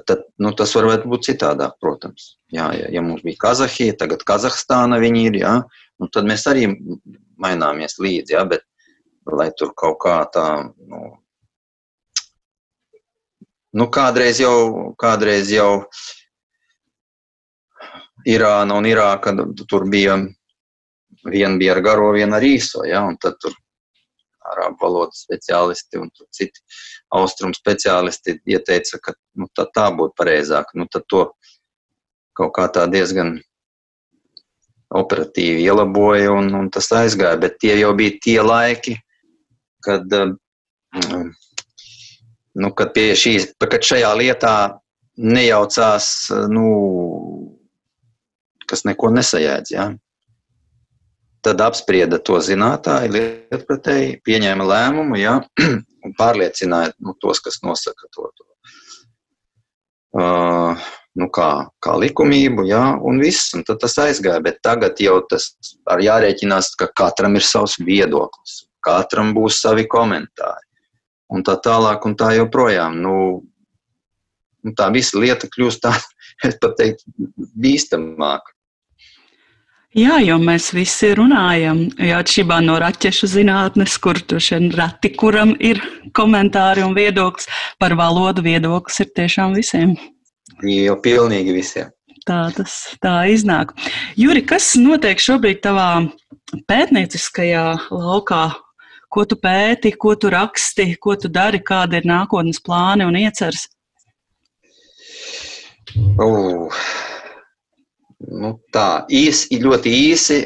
tad 0.09 0.24
nu, 0.41 0.51
tas 0.57 0.72
var 0.74 0.89
būt 1.05 1.28
citādāk, 1.28 1.76
protams. 1.80 2.37
Jā, 2.53 2.70
ja, 2.74 2.89
ja 2.93 3.03
mums 3.05 3.22
bija 3.26 3.39
Kazahija, 3.45 3.99
tagad 4.01 4.24
Kazahstāna 4.26 4.99
viņi 5.03 5.26
ir, 5.28 5.39
jā, 5.45 5.53
nu, 6.01 6.09
tad 6.12 6.26
mēs 6.28 6.49
arī 6.49 6.66
maināmies 7.43 8.01
līdzi. 8.01 8.34
Jā, 8.34 8.43
bet 8.49 8.64
lai 9.28 9.51
tur 9.59 9.74
kaut 9.76 10.01
kā 10.03 10.18
tā. 10.32 10.49
Nu, 10.89 11.05
nu, 13.76 13.89
kādreiz 13.93 14.41
jau, 14.41 14.95
kādreiz 14.99 15.53
jau 15.53 15.70
uh, 15.84 16.05
Irāna 18.27 18.74
un 18.74 18.89
Irāka, 18.89 19.35
tur 19.68 19.87
bija 19.91 20.16
viena 21.31 21.59
bija 21.59 21.74
ar 21.77 21.83
garo, 21.83 22.11
viena 22.14 22.39
ar 22.39 22.47
īso, 22.47 22.85
ja, 22.87 23.03
tad 23.22 23.39
tur 23.43 23.55
arābu 24.47 24.79
valodas 24.83 25.24
speciālisti 25.27 25.99
un 25.99 26.11
citi 26.35 26.62
austrumu 27.16 27.57
speciālisti 27.57 28.37
ieteica, 28.47 29.01
ka 29.03 29.14
nu, 29.41 29.49
tā, 29.55 29.66
tā 29.74 29.89
būtu 29.95 30.14
pareizāk. 30.18 30.70
Nu, 30.79 30.87
tad 30.91 31.07
to 31.11 31.24
kaut 32.37 32.53
kā 32.55 32.68
tā 32.70 32.87
diezgan 32.91 33.37
operatīvi 34.95 35.64
ielaboja 35.66 36.31
un, 36.37 36.53
un 36.55 36.70
tas 36.70 36.93
aizgāja, 36.95 37.41
bet 37.43 37.59
tie 37.62 37.74
jau 37.81 37.91
bija 37.99 38.18
tie 38.22 38.39
laiki, 38.43 38.95
kad, 39.83 40.14
um, 40.14 41.33
nu, 42.55 42.72
kad 42.79 42.95
šīs, 42.95 43.51
kad 43.59 43.83
šajā 43.83 44.12
lietā 44.20 44.57
nejaucās, 45.16 46.11
nu, 46.53 46.66
kas 48.69 48.85
neko 48.89 49.12
nesajēdz. 49.14 49.73
Ja? 49.75 49.91
tad 51.47 51.62
apsprieda 51.62 52.19
to 52.27 52.41
zinātāji, 52.43 53.12
lietpratēji, 53.14 54.21
pieņēma 54.27 54.67
lēmumu, 54.67 55.19
ja, 55.21 55.39
un 56.05 56.14
pārliecināja 56.19 56.95
nu, 56.99 57.14
tos, 57.23 57.43
kas 57.45 57.61
nosaka 57.62 58.11
to. 58.11 58.31
to. 58.35 58.47
Uh, 60.17 60.87
nu, 61.21 61.29
kā, 61.33 61.51
kā 61.85 61.95
likumību, 62.01 62.67
jā, 62.71 62.83
un 63.05 63.21
viss, 63.23 63.53
un 63.57 63.62
tad 63.69 63.79
tas 63.85 63.95
aizgāja. 64.03 64.43
Bet 64.43 64.62
tagad 64.67 64.99
jau 65.03 65.21
tas 65.31 65.53
ir 65.77 66.05
jārēķinās, 66.09 66.73
ka 66.81 66.91
katram 66.99 67.39
ir 67.39 67.47
savs 67.47 67.77
viedoklis, 67.85 68.64
katram 68.85 69.35
būs 69.37 69.61
savi 69.62 69.87
komentāri, 69.93 70.67
un 71.31 71.47
tā 71.47 71.59
tālāk, 71.62 72.09
un 72.09 72.19
tā 72.19 72.33
joprojām. 72.41 72.99
Nu, 73.05 73.14
nu, 74.67 74.75
tā 74.75 74.91
visa 74.95 75.21
lieta 75.23 75.51
kļūst 75.53 75.85
tā, 75.85 75.95
es 76.49 76.59
pat 76.62 76.79
teiktu, 76.81 77.31
bīstamāka. 77.55 78.56
Jā, 79.97 80.19
jo 80.21 80.35
mēs 80.37 80.75
visi 80.77 81.09
runājam, 81.17 81.87
ja 82.05 82.19
atšķirībā 82.21 82.59
no 82.67 82.75
raķešu 82.83 83.31
zinātnes, 83.33 83.95
kur 83.97 84.19
šeit 84.45 84.75
reti, 84.77 85.09
kuram 85.17 85.55
ir 85.57 85.81
komentāri 86.13 86.85
un 86.85 86.93
viedoklis 86.93 87.49
par 87.81 87.95
valodu, 87.97 88.45
viedoklis 88.45 89.01
ir 89.01 89.09
tiešām 89.17 89.57
visiem. 89.57 89.95
Jau 90.69 90.99
pilnīgi 91.01 91.55
visiem. 91.57 91.89
Tā 92.29 92.43
tas 92.53 92.75
tā 93.01 93.15
iznāk. 93.33 93.73
Juri, 94.21 94.45
kas 94.45 94.75
notiek 94.77 95.17
šobrīd 95.23 95.63
tavā 95.65 95.89
pētnieciskajā 96.69 97.65
laukā? 97.89 98.45
Ko 99.09 99.25
tu 99.25 99.41
pēti, 99.41 99.95
ko 99.97 100.13
tu 100.21 100.29
raksti, 100.29 100.91
ko 101.01 101.17
tu 101.17 101.33
dari, 101.33 101.63
kāda 101.65 102.03
ir 102.03 102.11
nākotnes 102.11 102.61
plāni 102.61 103.07
un 103.09 103.17
ieceres? 103.17 103.65
Uh, 106.21 106.69
nu 108.31 108.57
tā 108.74 109.07
īsi, 109.12 109.61
ļoti 109.62 109.93
īsi 110.11 110.39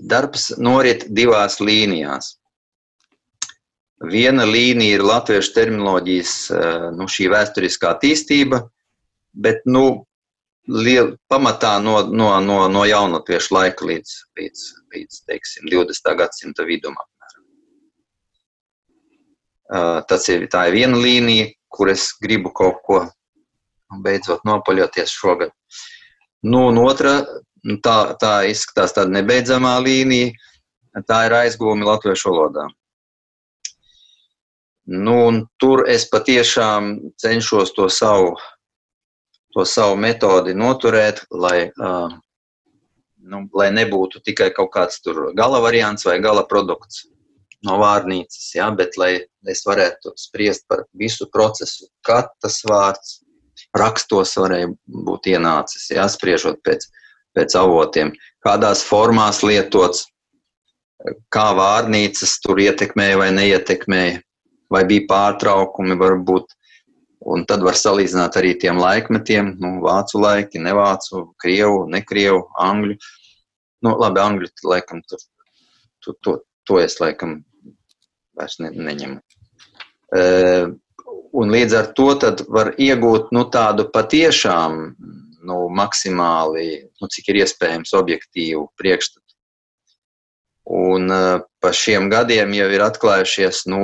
darbs 0.00 0.50
norit 0.58 1.06
divās 1.08 1.60
līnijās. 1.60 2.36
Viena 4.10 4.46
līnija 4.48 4.96
ir 4.96 5.04
latviešu 5.04 5.52
terminoloģijas, 5.58 6.34
nu, 6.96 7.08
šī 7.10 7.28
vēsturiskā 7.34 7.90
attīstība, 7.92 8.62
bet 9.36 9.60
nu, 9.68 10.06
liel, 10.70 11.14
pamatā 11.28 11.74
no, 11.84 11.98
no, 12.08 12.32
no, 12.40 12.62
no 12.72 12.86
jaunatviešu 12.88 13.54
laika 13.58 13.84
līdz, 13.90 14.16
līdz, 14.40 14.66
līdz 14.94 15.22
teiksim, 15.28 15.68
20. 15.68 16.12
gadsimta 16.16 16.64
vidum. 16.64 16.96
Tas 20.08 20.28
ir, 20.32 20.48
tā 20.50 20.66
ir 20.70 20.80
viena 20.80 20.98
līnija, 20.98 21.52
kur 21.68 21.92
es 21.92 22.08
gribu 22.22 22.50
kaut 22.56 22.80
ko 22.86 23.04
beidzot 24.02 24.46
nopaļoties 24.48 25.12
šogad. 25.12 25.52
Nu, 26.42 26.66
un 26.70 26.78
otra, 26.80 27.18
nu, 27.68 27.76
tā, 27.84 28.14
tā 28.20 28.34
izskatās 28.48 28.94
tāda 28.96 29.12
nebeidzamā 29.18 29.74
līnija, 29.84 30.32
tā 31.06 31.24
ir 31.28 31.36
aizgūmi 31.42 31.84
latviešu 31.84 32.30
valodā. 32.32 32.68
Nu, 34.90 35.18
tur 35.60 35.84
es 35.86 36.08
patiešām 36.10 36.96
cenšos 37.20 37.74
to 37.76 37.86
savu, 37.92 38.32
to 39.54 39.66
savu 39.68 40.00
metodi 40.00 40.56
noturēt, 40.56 41.20
lai, 41.30 41.68
uh, 41.68 42.10
nu, 43.20 43.44
lai 43.54 43.68
nebūtu 43.76 44.24
tikai 44.24 44.50
kaut 44.56 44.72
kāds 44.74 44.98
gala 45.36 45.60
variants 45.60 46.08
vai 46.08 46.18
gala 46.24 46.46
produkts 46.48 47.04
no 47.62 47.76
vārnīcas, 47.78 48.54
ja, 48.56 48.70
bet 48.72 48.96
lai 48.96 49.12
es 49.48 49.62
varētu 49.68 50.14
spriest 50.16 50.66
par 50.66 50.86
visu 50.96 51.28
procesu, 51.28 51.90
kad 52.02 52.32
tas 52.40 52.62
vārds 52.64 53.20
rakstos 53.76 54.36
varēja 54.40 54.70
būt 55.08 55.30
ienācis, 55.32 55.90
ja, 55.94 56.06
spriežot 56.10 56.60
pēc, 56.66 56.86
pēc 57.36 57.56
avotiem, 57.58 58.12
kādās 58.44 58.82
formās 58.86 59.42
lietots, 59.46 60.06
kā 61.32 61.50
vārnīcas 61.56 62.38
tur 62.44 62.60
ietekmēja 62.60 63.18
vai 63.20 63.30
neietekmēja, 63.36 64.20
vai 64.72 64.82
bija 64.88 65.06
pārtraukumi 65.10 65.98
varbūt. 66.00 66.56
Un 67.30 67.42
tad 67.44 67.60
var 67.60 67.76
salīdzināt 67.76 68.38
arī 68.40 68.54
tiem 68.56 68.78
laikmetiem, 68.80 69.52
nu, 69.60 69.74
vācu 69.84 70.22
laiki, 70.22 70.60
nevācu, 70.64 71.26
krievu, 71.42 71.82
nekrievu, 71.92 72.46
angļu. 72.64 72.96
Nu, 73.84 73.92
labi, 74.00 74.22
angļu 74.22 74.48
laikam 74.64 75.02
tur, 75.08 75.20
tur 76.00 76.16
to, 76.24 76.36
to 76.64 76.78
es 76.80 76.96
laikam 77.00 77.42
vairs 78.40 78.56
ne, 78.64 78.70
neņemu. 78.72 79.20
E, 80.16 80.22
un 81.32 81.52
līdz 81.54 81.76
ar 81.78 81.90
to 81.96 82.10
var 82.48 82.74
iegūt 82.78 83.30
nu, 83.36 83.46
tādu 83.52 83.86
patiešām 83.92 84.78
nu, 85.46 85.58
maksimāli, 85.72 86.68
nu, 87.00 87.08
cik 87.08 87.30
ir 87.32 87.42
iespējams, 87.44 87.94
objektīvu 87.96 88.66
priekšstatu. 88.78 89.24
Un 90.70 91.10
uh, 91.10 91.40
pa 91.62 91.72
šiem 91.74 92.10
gadiem 92.12 92.52
jau 92.54 92.68
ir 92.70 92.84
atklājušies 92.84 93.64
nu, 93.72 93.80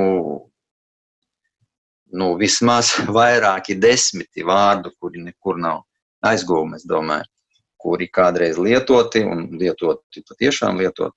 nu, 2.13 2.29
vismaz 2.39 2.93
vairāki 3.17 3.75
desmiti 3.79 4.45
vārdu, 4.47 4.93
kuri 4.99 5.25
nekur 5.25 5.59
nav 5.59 5.83
aizgūmi, 6.27 6.79
es 6.79 6.87
domāju, 6.87 7.27
kuri 7.77 8.07
kādreiz 8.13 8.57
lietoti 8.61 9.23
un 9.27 9.47
lietoti 9.59 10.23
patiešām 10.27 10.79
lietoti, 10.81 11.15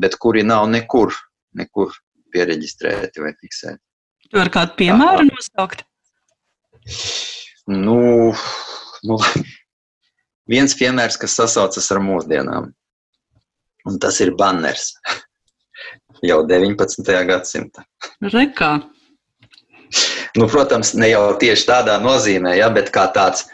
bet 0.00 0.16
kuri 0.20 0.44
nav 0.46 0.68
nekur, 0.70 1.14
nekur 1.58 1.94
pieregistrēti 2.30 3.24
vai 3.24 3.34
fiksēti. 3.40 3.82
Tu 4.30 4.38
vari 4.38 4.52
kādu 4.54 4.76
piemēru 4.78 5.26
nosaukt? 5.26 5.82
Nu, 7.70 7.96
nu, 9.06 9.16
viens 10.50 10.74
piemērs, 10.78 11.18
kas 11.18 11.34
sasaucas 11.38 11.90
ar 11.90 12.00
mūsdienām, 12.04 12.70
un 13.90 13.98
tas 14.02 14.20
ir 14.22 14.32
banners 14.38 14.92
jau 16.30 16.40
19. 16.46 17.10
gadsimta. 17.30 17.84
Rekā. 18.22 18.72
Nu, 20.38 20.46
protams, 20.46 20.94
ne 20.94 21.10
jau 21.10 21.24
tieši 21.42 21.66
tādā 21.66 21.98
nozīmē, 22.02 22.54
ja, 22.60 22.70
bet 22.70 22.92
kā 22.94 23.08
tāds 23.14 23.48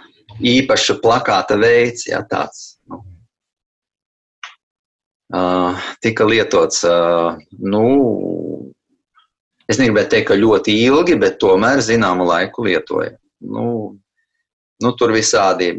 īpašs 0.44 0.98
plakāta 1.00 1.56
veids, 1.60 2.04
ja 2.10 2.20
tāds. 2.28 2.74
Nu, 2.90 3.00
uh, 5.32 5.86
tika 6.04 6.28
lietots, 6.28 6.84
uh, 6.84 7.40
nu, 7.64 7.86
es 9.70 9.80
negribētu 9.80 10.12
teikt, 10.14 10.28
ka 10.30 10.38
ļoti 10.38 10.74
ilgi, 10.86 11.18
bet 11.20 11.38
tomēr 11.42 11.82
zināmu 11.84 12.26
laiku 12.28 12.66
lietoja. 12.66 13.16
Nu, 13.46 13.66
nu, 14.82 14.92
tur 14.98 15.12
visādi, 15.14 15.72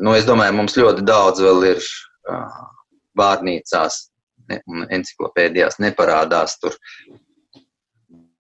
nu, 0.00 0.14
es 0.14 0.26
domāju, 0.28 0.56
mums 0.58 0.76
ļoti 0.78 1.04
daudz 1.06 1.42
vēl 1.44 1.68
ir 1.74 1.82
uh, 1.82 2.64
vārnīcās 3.18 4.00
un 4.68 4.84
enciklopēdijās 4.92 5.78
neparādās 5.80 6.58
tur 6.60 6.76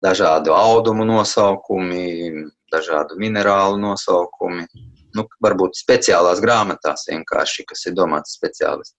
dažādu 0.03 0.55
audumu 0.57 1.07
nosaukumi, 1.07 2.49
dažādu 2.73 3.19
minerālu 3.21 3.79
nosaukumi. 3.79 4.67
Nu, 5.15 5.27
varbūt 5.45 5.77
speciālās 5.77 6.41
grāmatās 6.43 7.05
vienkārši, 7.11 7.67
kas 7.69 7.85
ir 7.87 7.95
domāts 7.99 8.35
speciālisti. 8.39 8.97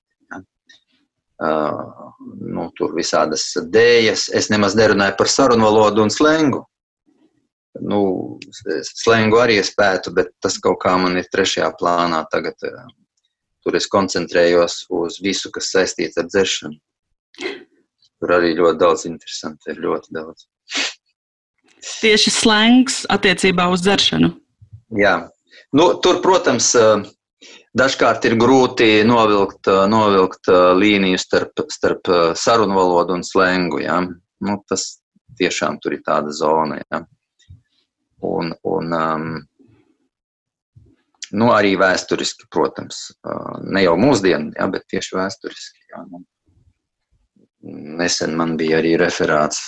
Uh, 1.42 2.14
nu, 2.46 2.68
tur 2.78 2.94
visādas 2.94 3.48
dēļas. 3.74 4.28
Es 4.38 4.52
nemaz 4.54 4.78
nerunāju 4.78 5.16
par 5.18 5.30
sarunvalodu 5.32 6.04
un 6.06 6.14
slengu. 6.14 6.62
Nu, 7.82 8.00
slengu 8.86 9.40
arī 9.42 9.58
es 9.58 9.72
pētu, 9.74 10.14
bet 10.14 10.30
tas 10.44 10.60
kaut 10.62 10.78
kā 10.84 10.94
man 11.02 11.18
ir 11.18 11.26
trešajā 11.34 11.72
plānā. 11.80 12.22
Tagad 12.32 12.68
uh, 12.70 12.86
tur 13.66 13.80
es 13.80 13.90
koncentrējos 13.90 14.84
uz 14.94 15.18
visu, 15.26 15.50
kas 15.56 15.72
saistīts 15.74 16.22
ar 16.22 16.30
dzeršanu. 16.30 16.78
Tur 18.22 18.36
arī 18.38 18.54
ļoti 18.60 18.80
daudz 18.80 19.08
interesanti, 19.10 19.74
ir 19.74 19.82
ļoti 19.84 20.14
daudz. 20.16 20.46
Tieši 22.00 22.32
slēngs 22.32 23.02
attiecībā 23.12 23.66
uz 23.74 23.82
dzeršanu. 23.84 24.30
Jā, 25.02 25.18
nu, 25.76 25.90
tur, 26.06 26.22
protams, 26.24 26.70
uh, 26.78 27.02
Dažkārt 27.74 28.26
ir 28.30 28.36
grūti 28.38 29.02
novilkt, 29.10 29.66
novilkt 29.90 30.50
līniju 30.78 31.18
starp, 31.18 31.64
starp 31.74 32.10
sarunu 32.38 32.76
valodu 32.78 33.16
un 33.18 33.24
slēngu. 33.26 33.80
Ja? 33.82 33.98
Nu, 34.46 34.60
tas 34.70 35.00
tiešām 35.40 35.80
tur 35.82 35.96
ir 35.98 36.04
tāda 36.06 36.30
zona. 36.38 36.78
Ja? 36.92 37.00
Un, 38.24 38.54
un, 38.70 38.94
um, 38.94 39.26
nu, 41.34 41.50
arī 41.50 41.74
vēsturiski, 41.82 42.46
protams, 42.54 43.08
ne 43.66 43.84
jau 43.88 43.98
mūsdienu, 43.98 44.54
ja, 44.54 44.70
bet 44.70 44.86
tieši 44.94 45.18
vēsturiski. 45.18 45.88
Ja? 45.96 46.06
Nu, 46.12 46.22
nesen 48.04 48.38
man 48.38 48.54
bija 48.60 48.84
arī 48.84 48.94
referāts 49.02 49.64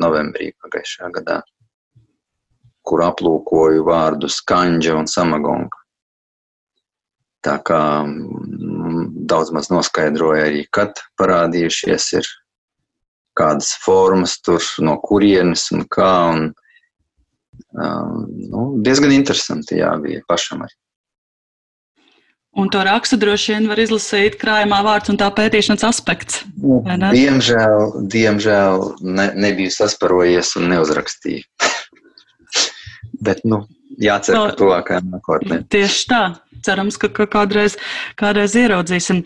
novembrī 0.00 0.54
pagājušajā 0.62 1.12
gadā, 1.18 1.42
kur 2.80 3.04
aplūkoju 3.04 3.84
vārdus 3.92 4.40
kanģa 4.48 4.96
un 5.02 5.10
samagonga. 5.10 5.81
Tā 7.42 7.56
kā 7.66 7.80
mm, 8.06 9.26
daudz 9.30 9.50
maz 9.54 9.70
noskaidroja 9.72 10.46
arī, 10.46 10.62
kad 10.70 11.00
parādījušies 11.18 12.08
ir 12.20 12.28
kādas 13.38 13.72
formas 13.82 14.36
tur, 14.44 14.62
no 14.84 14.98
kurienes 15.02 15.66
un 15.74 15.86
kā. 15.90 16.12
Un, 16.34 16.46
um, 17.74 18.22
nu, 18.52 18.68
diezgan 18.86 19.14
interesanti, 19.16 19.80
jā, 19.80 19.90
bija 20.04 20.22
pašam 20.28 20.62
arī. 20.66 20.76
Un 22.52 22.68
to 22.68 22.82
rakstu 22.84 23.16
droši 23.16 23.54
vien 23.54 23.68
var 23.70 23.80
izlasīt 23.80 24.34
krājumā 24.40 24.82
vārds 24.84 25.08
un 25.08 25.16
tā 25.16 25.30
pētīšanas 25.32 25.86
aspekts. 25.88 26.42
Diemžēl, 26.60 27.84
diemžēl 28.12 28.82
ne, 29.08 29.30
nebiju 29.40 29.72
sasparojies 29.72 30.52
un 30.60 30.68
neuzrakstīju. 30.74 31.46
Bet, 33.24 33.40
nu, 33.48 33.62
jācer, 34.00 34.38
ka 34.38 34.56
tuvākajā 34.58 35.02
nākotnē. 35.10 35.62
Tieši 35.72 36.08
tā. 36.10 36.22
Cerams, 36.62 36.98
ka, 37.00 37.10
ka 37.10 37.26
kādreiz, 37.26 37.74
kādreiz 38.20 38.54
ieraudzīsim. 38.58 39.24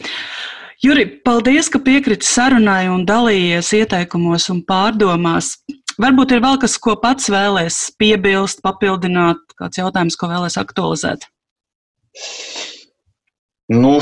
Juri, 0.85 1.07
paldies, 1.25 1.69
ka 1.73 1.81
piekriti 1.85 2.29
sarunai 2.29 2.87
un 2.93 3.05
dalījies 3.09 3.73
ieteikumos 3.77 4.49
un 4.53 4.63
pārdomās. 4.65 5.57
Varbūt 6.01 6.37
ir 6.37 6.43
vēl 6.45 6.59
kas, 6.61 6.77
ko 6.81 6.97
pats 7.01 7.31
vēlēs 7.33 7.79
piebilst, 8.01 8.61
papildināt, 8.65 9.41
kāds 9.57 9.81
jautājums, 9.81 10.17
ko 10.21 10.29
vēlēs 10.29 10.59
aktualizēt. 10.61 11.25
Nu, 13.73 13.97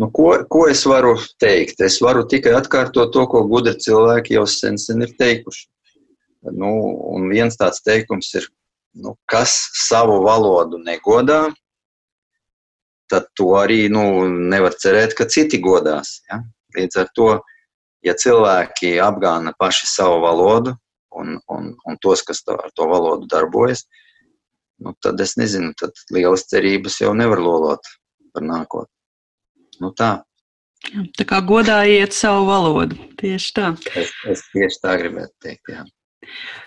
nu, 0.00 0.08
ko, 0.10 0.30
ko 0.48 0.64
es 0.72 0.84
varu 0.88 1.14
teikt? 1.40 1.80
Es 1.84 2.00
varu 2.04 2.24
tikai 2.28 2.56
atkārtot 2.58 3.12
to, 3.12 3.26
ko 3.30 3.44
gudri 3.48 3.76
cilvēki 3.80 4.38
jau 4.38 4.46
sen, 4.50 4.80
sen 4.80 5.04
ir 5.04 5.12
teikuši. 5.20 5.68
Nu, 6.56 6.72
un 7.16 7.28
viens 7.30 7.56
tāds 7.58 7.82
teikums 7.84 8.32
ir, 8.38 8.48
nu, 9.02 9.16
kas 9.28 9.54
savu 9.86 10.20
valodu 10.24 10.80
negodā, 10.82 11.46
tad 13.10 13.28
to 13.38 13.52
arī 13.60 13.86
nu, 13.92 14.26
nevar 14.26 14.74
cerēt, 14.74 15.14
ka 15.18 15.28
citi 15.30 15.60
godās. 15.62 16.20
Ja? 16.30 16.40
Līdz 16.76 17.02
ar 17.02 17.12
to, 17.14 17.28
ja 18.06 18.16
cilvēki 18.18 18.96
apgāna 19.02 19.54
paši 19.58 19.88
savu 19.90 20.20
valodu 20.24 20.74
un, 21.16 21.36
un, 21.52 21.72
un 21.86 21.98
tos, 22.02 22.24
kas 22.26 22.42
to, 22.44 22.56
ar 22.58 22.72
to 22.76 22.88
valodu 22.90 23.28
darbojas, 23.30 23.86
nu, 24.82 24.92
tad 25.02 25.20
es 25.22 25.36
nezinu, 25.40 25.72
tad 25.78 25.96
lielas 26.12 26.46
cerības 26.50 27.00
jau 27.00 27.14
nevar 27.16 27.40
lolot 27.42 27.92
par 28.34 28.44
nākotni. 28.44 28.92
Nu, 29.80 29.92
tā. 29.96 30.10
Tā 31.16 31.24
kā 31.28 31.40
godājiet 31.44 32.14
savu 32.14 32.46
valodu. 32.48 32.98
Tieši 33.20 33.52
tā. 33.56 33.70
Es, 33.96 34.12
es 34.28 34.44
tieši 34.52 34.80
tā 34.82 34.96
gribētu 35.00 35.32
teikt. 35.42 35.72
Jā. 35.72 35.84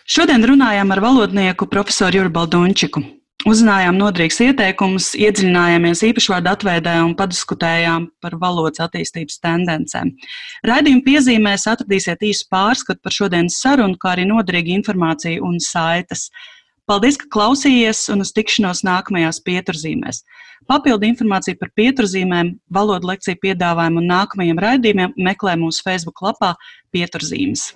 Šodien 0.09 0.43
runājām 0.45 0.91
ar 0.95 1.01
valodnieku 1.03 1.67
profesoru 1.69 2.21
Juru 2.21 2.33
Baldunčiku. 2.33 3.03
Uzzinājām 3.47 3.95
nodrīgs 3.95 4.41
ieteikumus, 4.43 5.13
iedziļinājāmies 5.15 6.01
īpašvārdu 6.09 6.49
atveidē 6.51 6.97
un 7.05 7.13
padiskutējām 7.15 8.09
par 8.19 8.35
valodas 8.41 8.81
attīstības 8.83 9.39
tendencēm. 9.39 10.11
Raidījuma 10.67 11.05
piezīmēs 11.05 11.63
atradīsiet 11.71 12.25
īsu 12.27 12.49
pārskatu 12.51 12.99
par 12.99 13.15
šodienas 13.15 13.61
sarunu, 13.63 13.95
kā 14.01 14.11
arī 14.17 14.27
nodrīgu 14.27 14.75
informāciju 14.81 15.47
un 15.47 15.55
saites. 15.63 16.27
Paldies, 16.89 17.15
ka 17.21 17.29
klausījāties 17.31 18.09
un 18.11 18.25
uz 18.25 18.35
tikšanos 18.35 18.83
nākamajās 18.83 19.39
pieturzīmēs. 19.47 20.23
Papildu 20.67 21.07
informāciju 21.07 21.61
par 21.61 21.71
pieturzīmēm, 21.79 22.57
valodu 22.75 23.07
lekciju 23.13 23.39
piedāvājumu 23.45 24.03
un 24.03 24.11
nākamajiem 24.11 24.59
raidījumiem 24.65 25.15
meklē 25.29 25.55
mūsu 25.63 25.85
Facebook 25.87 26.19
lapā 26.27 26.57
Pieturzīmes. 26.91 27.69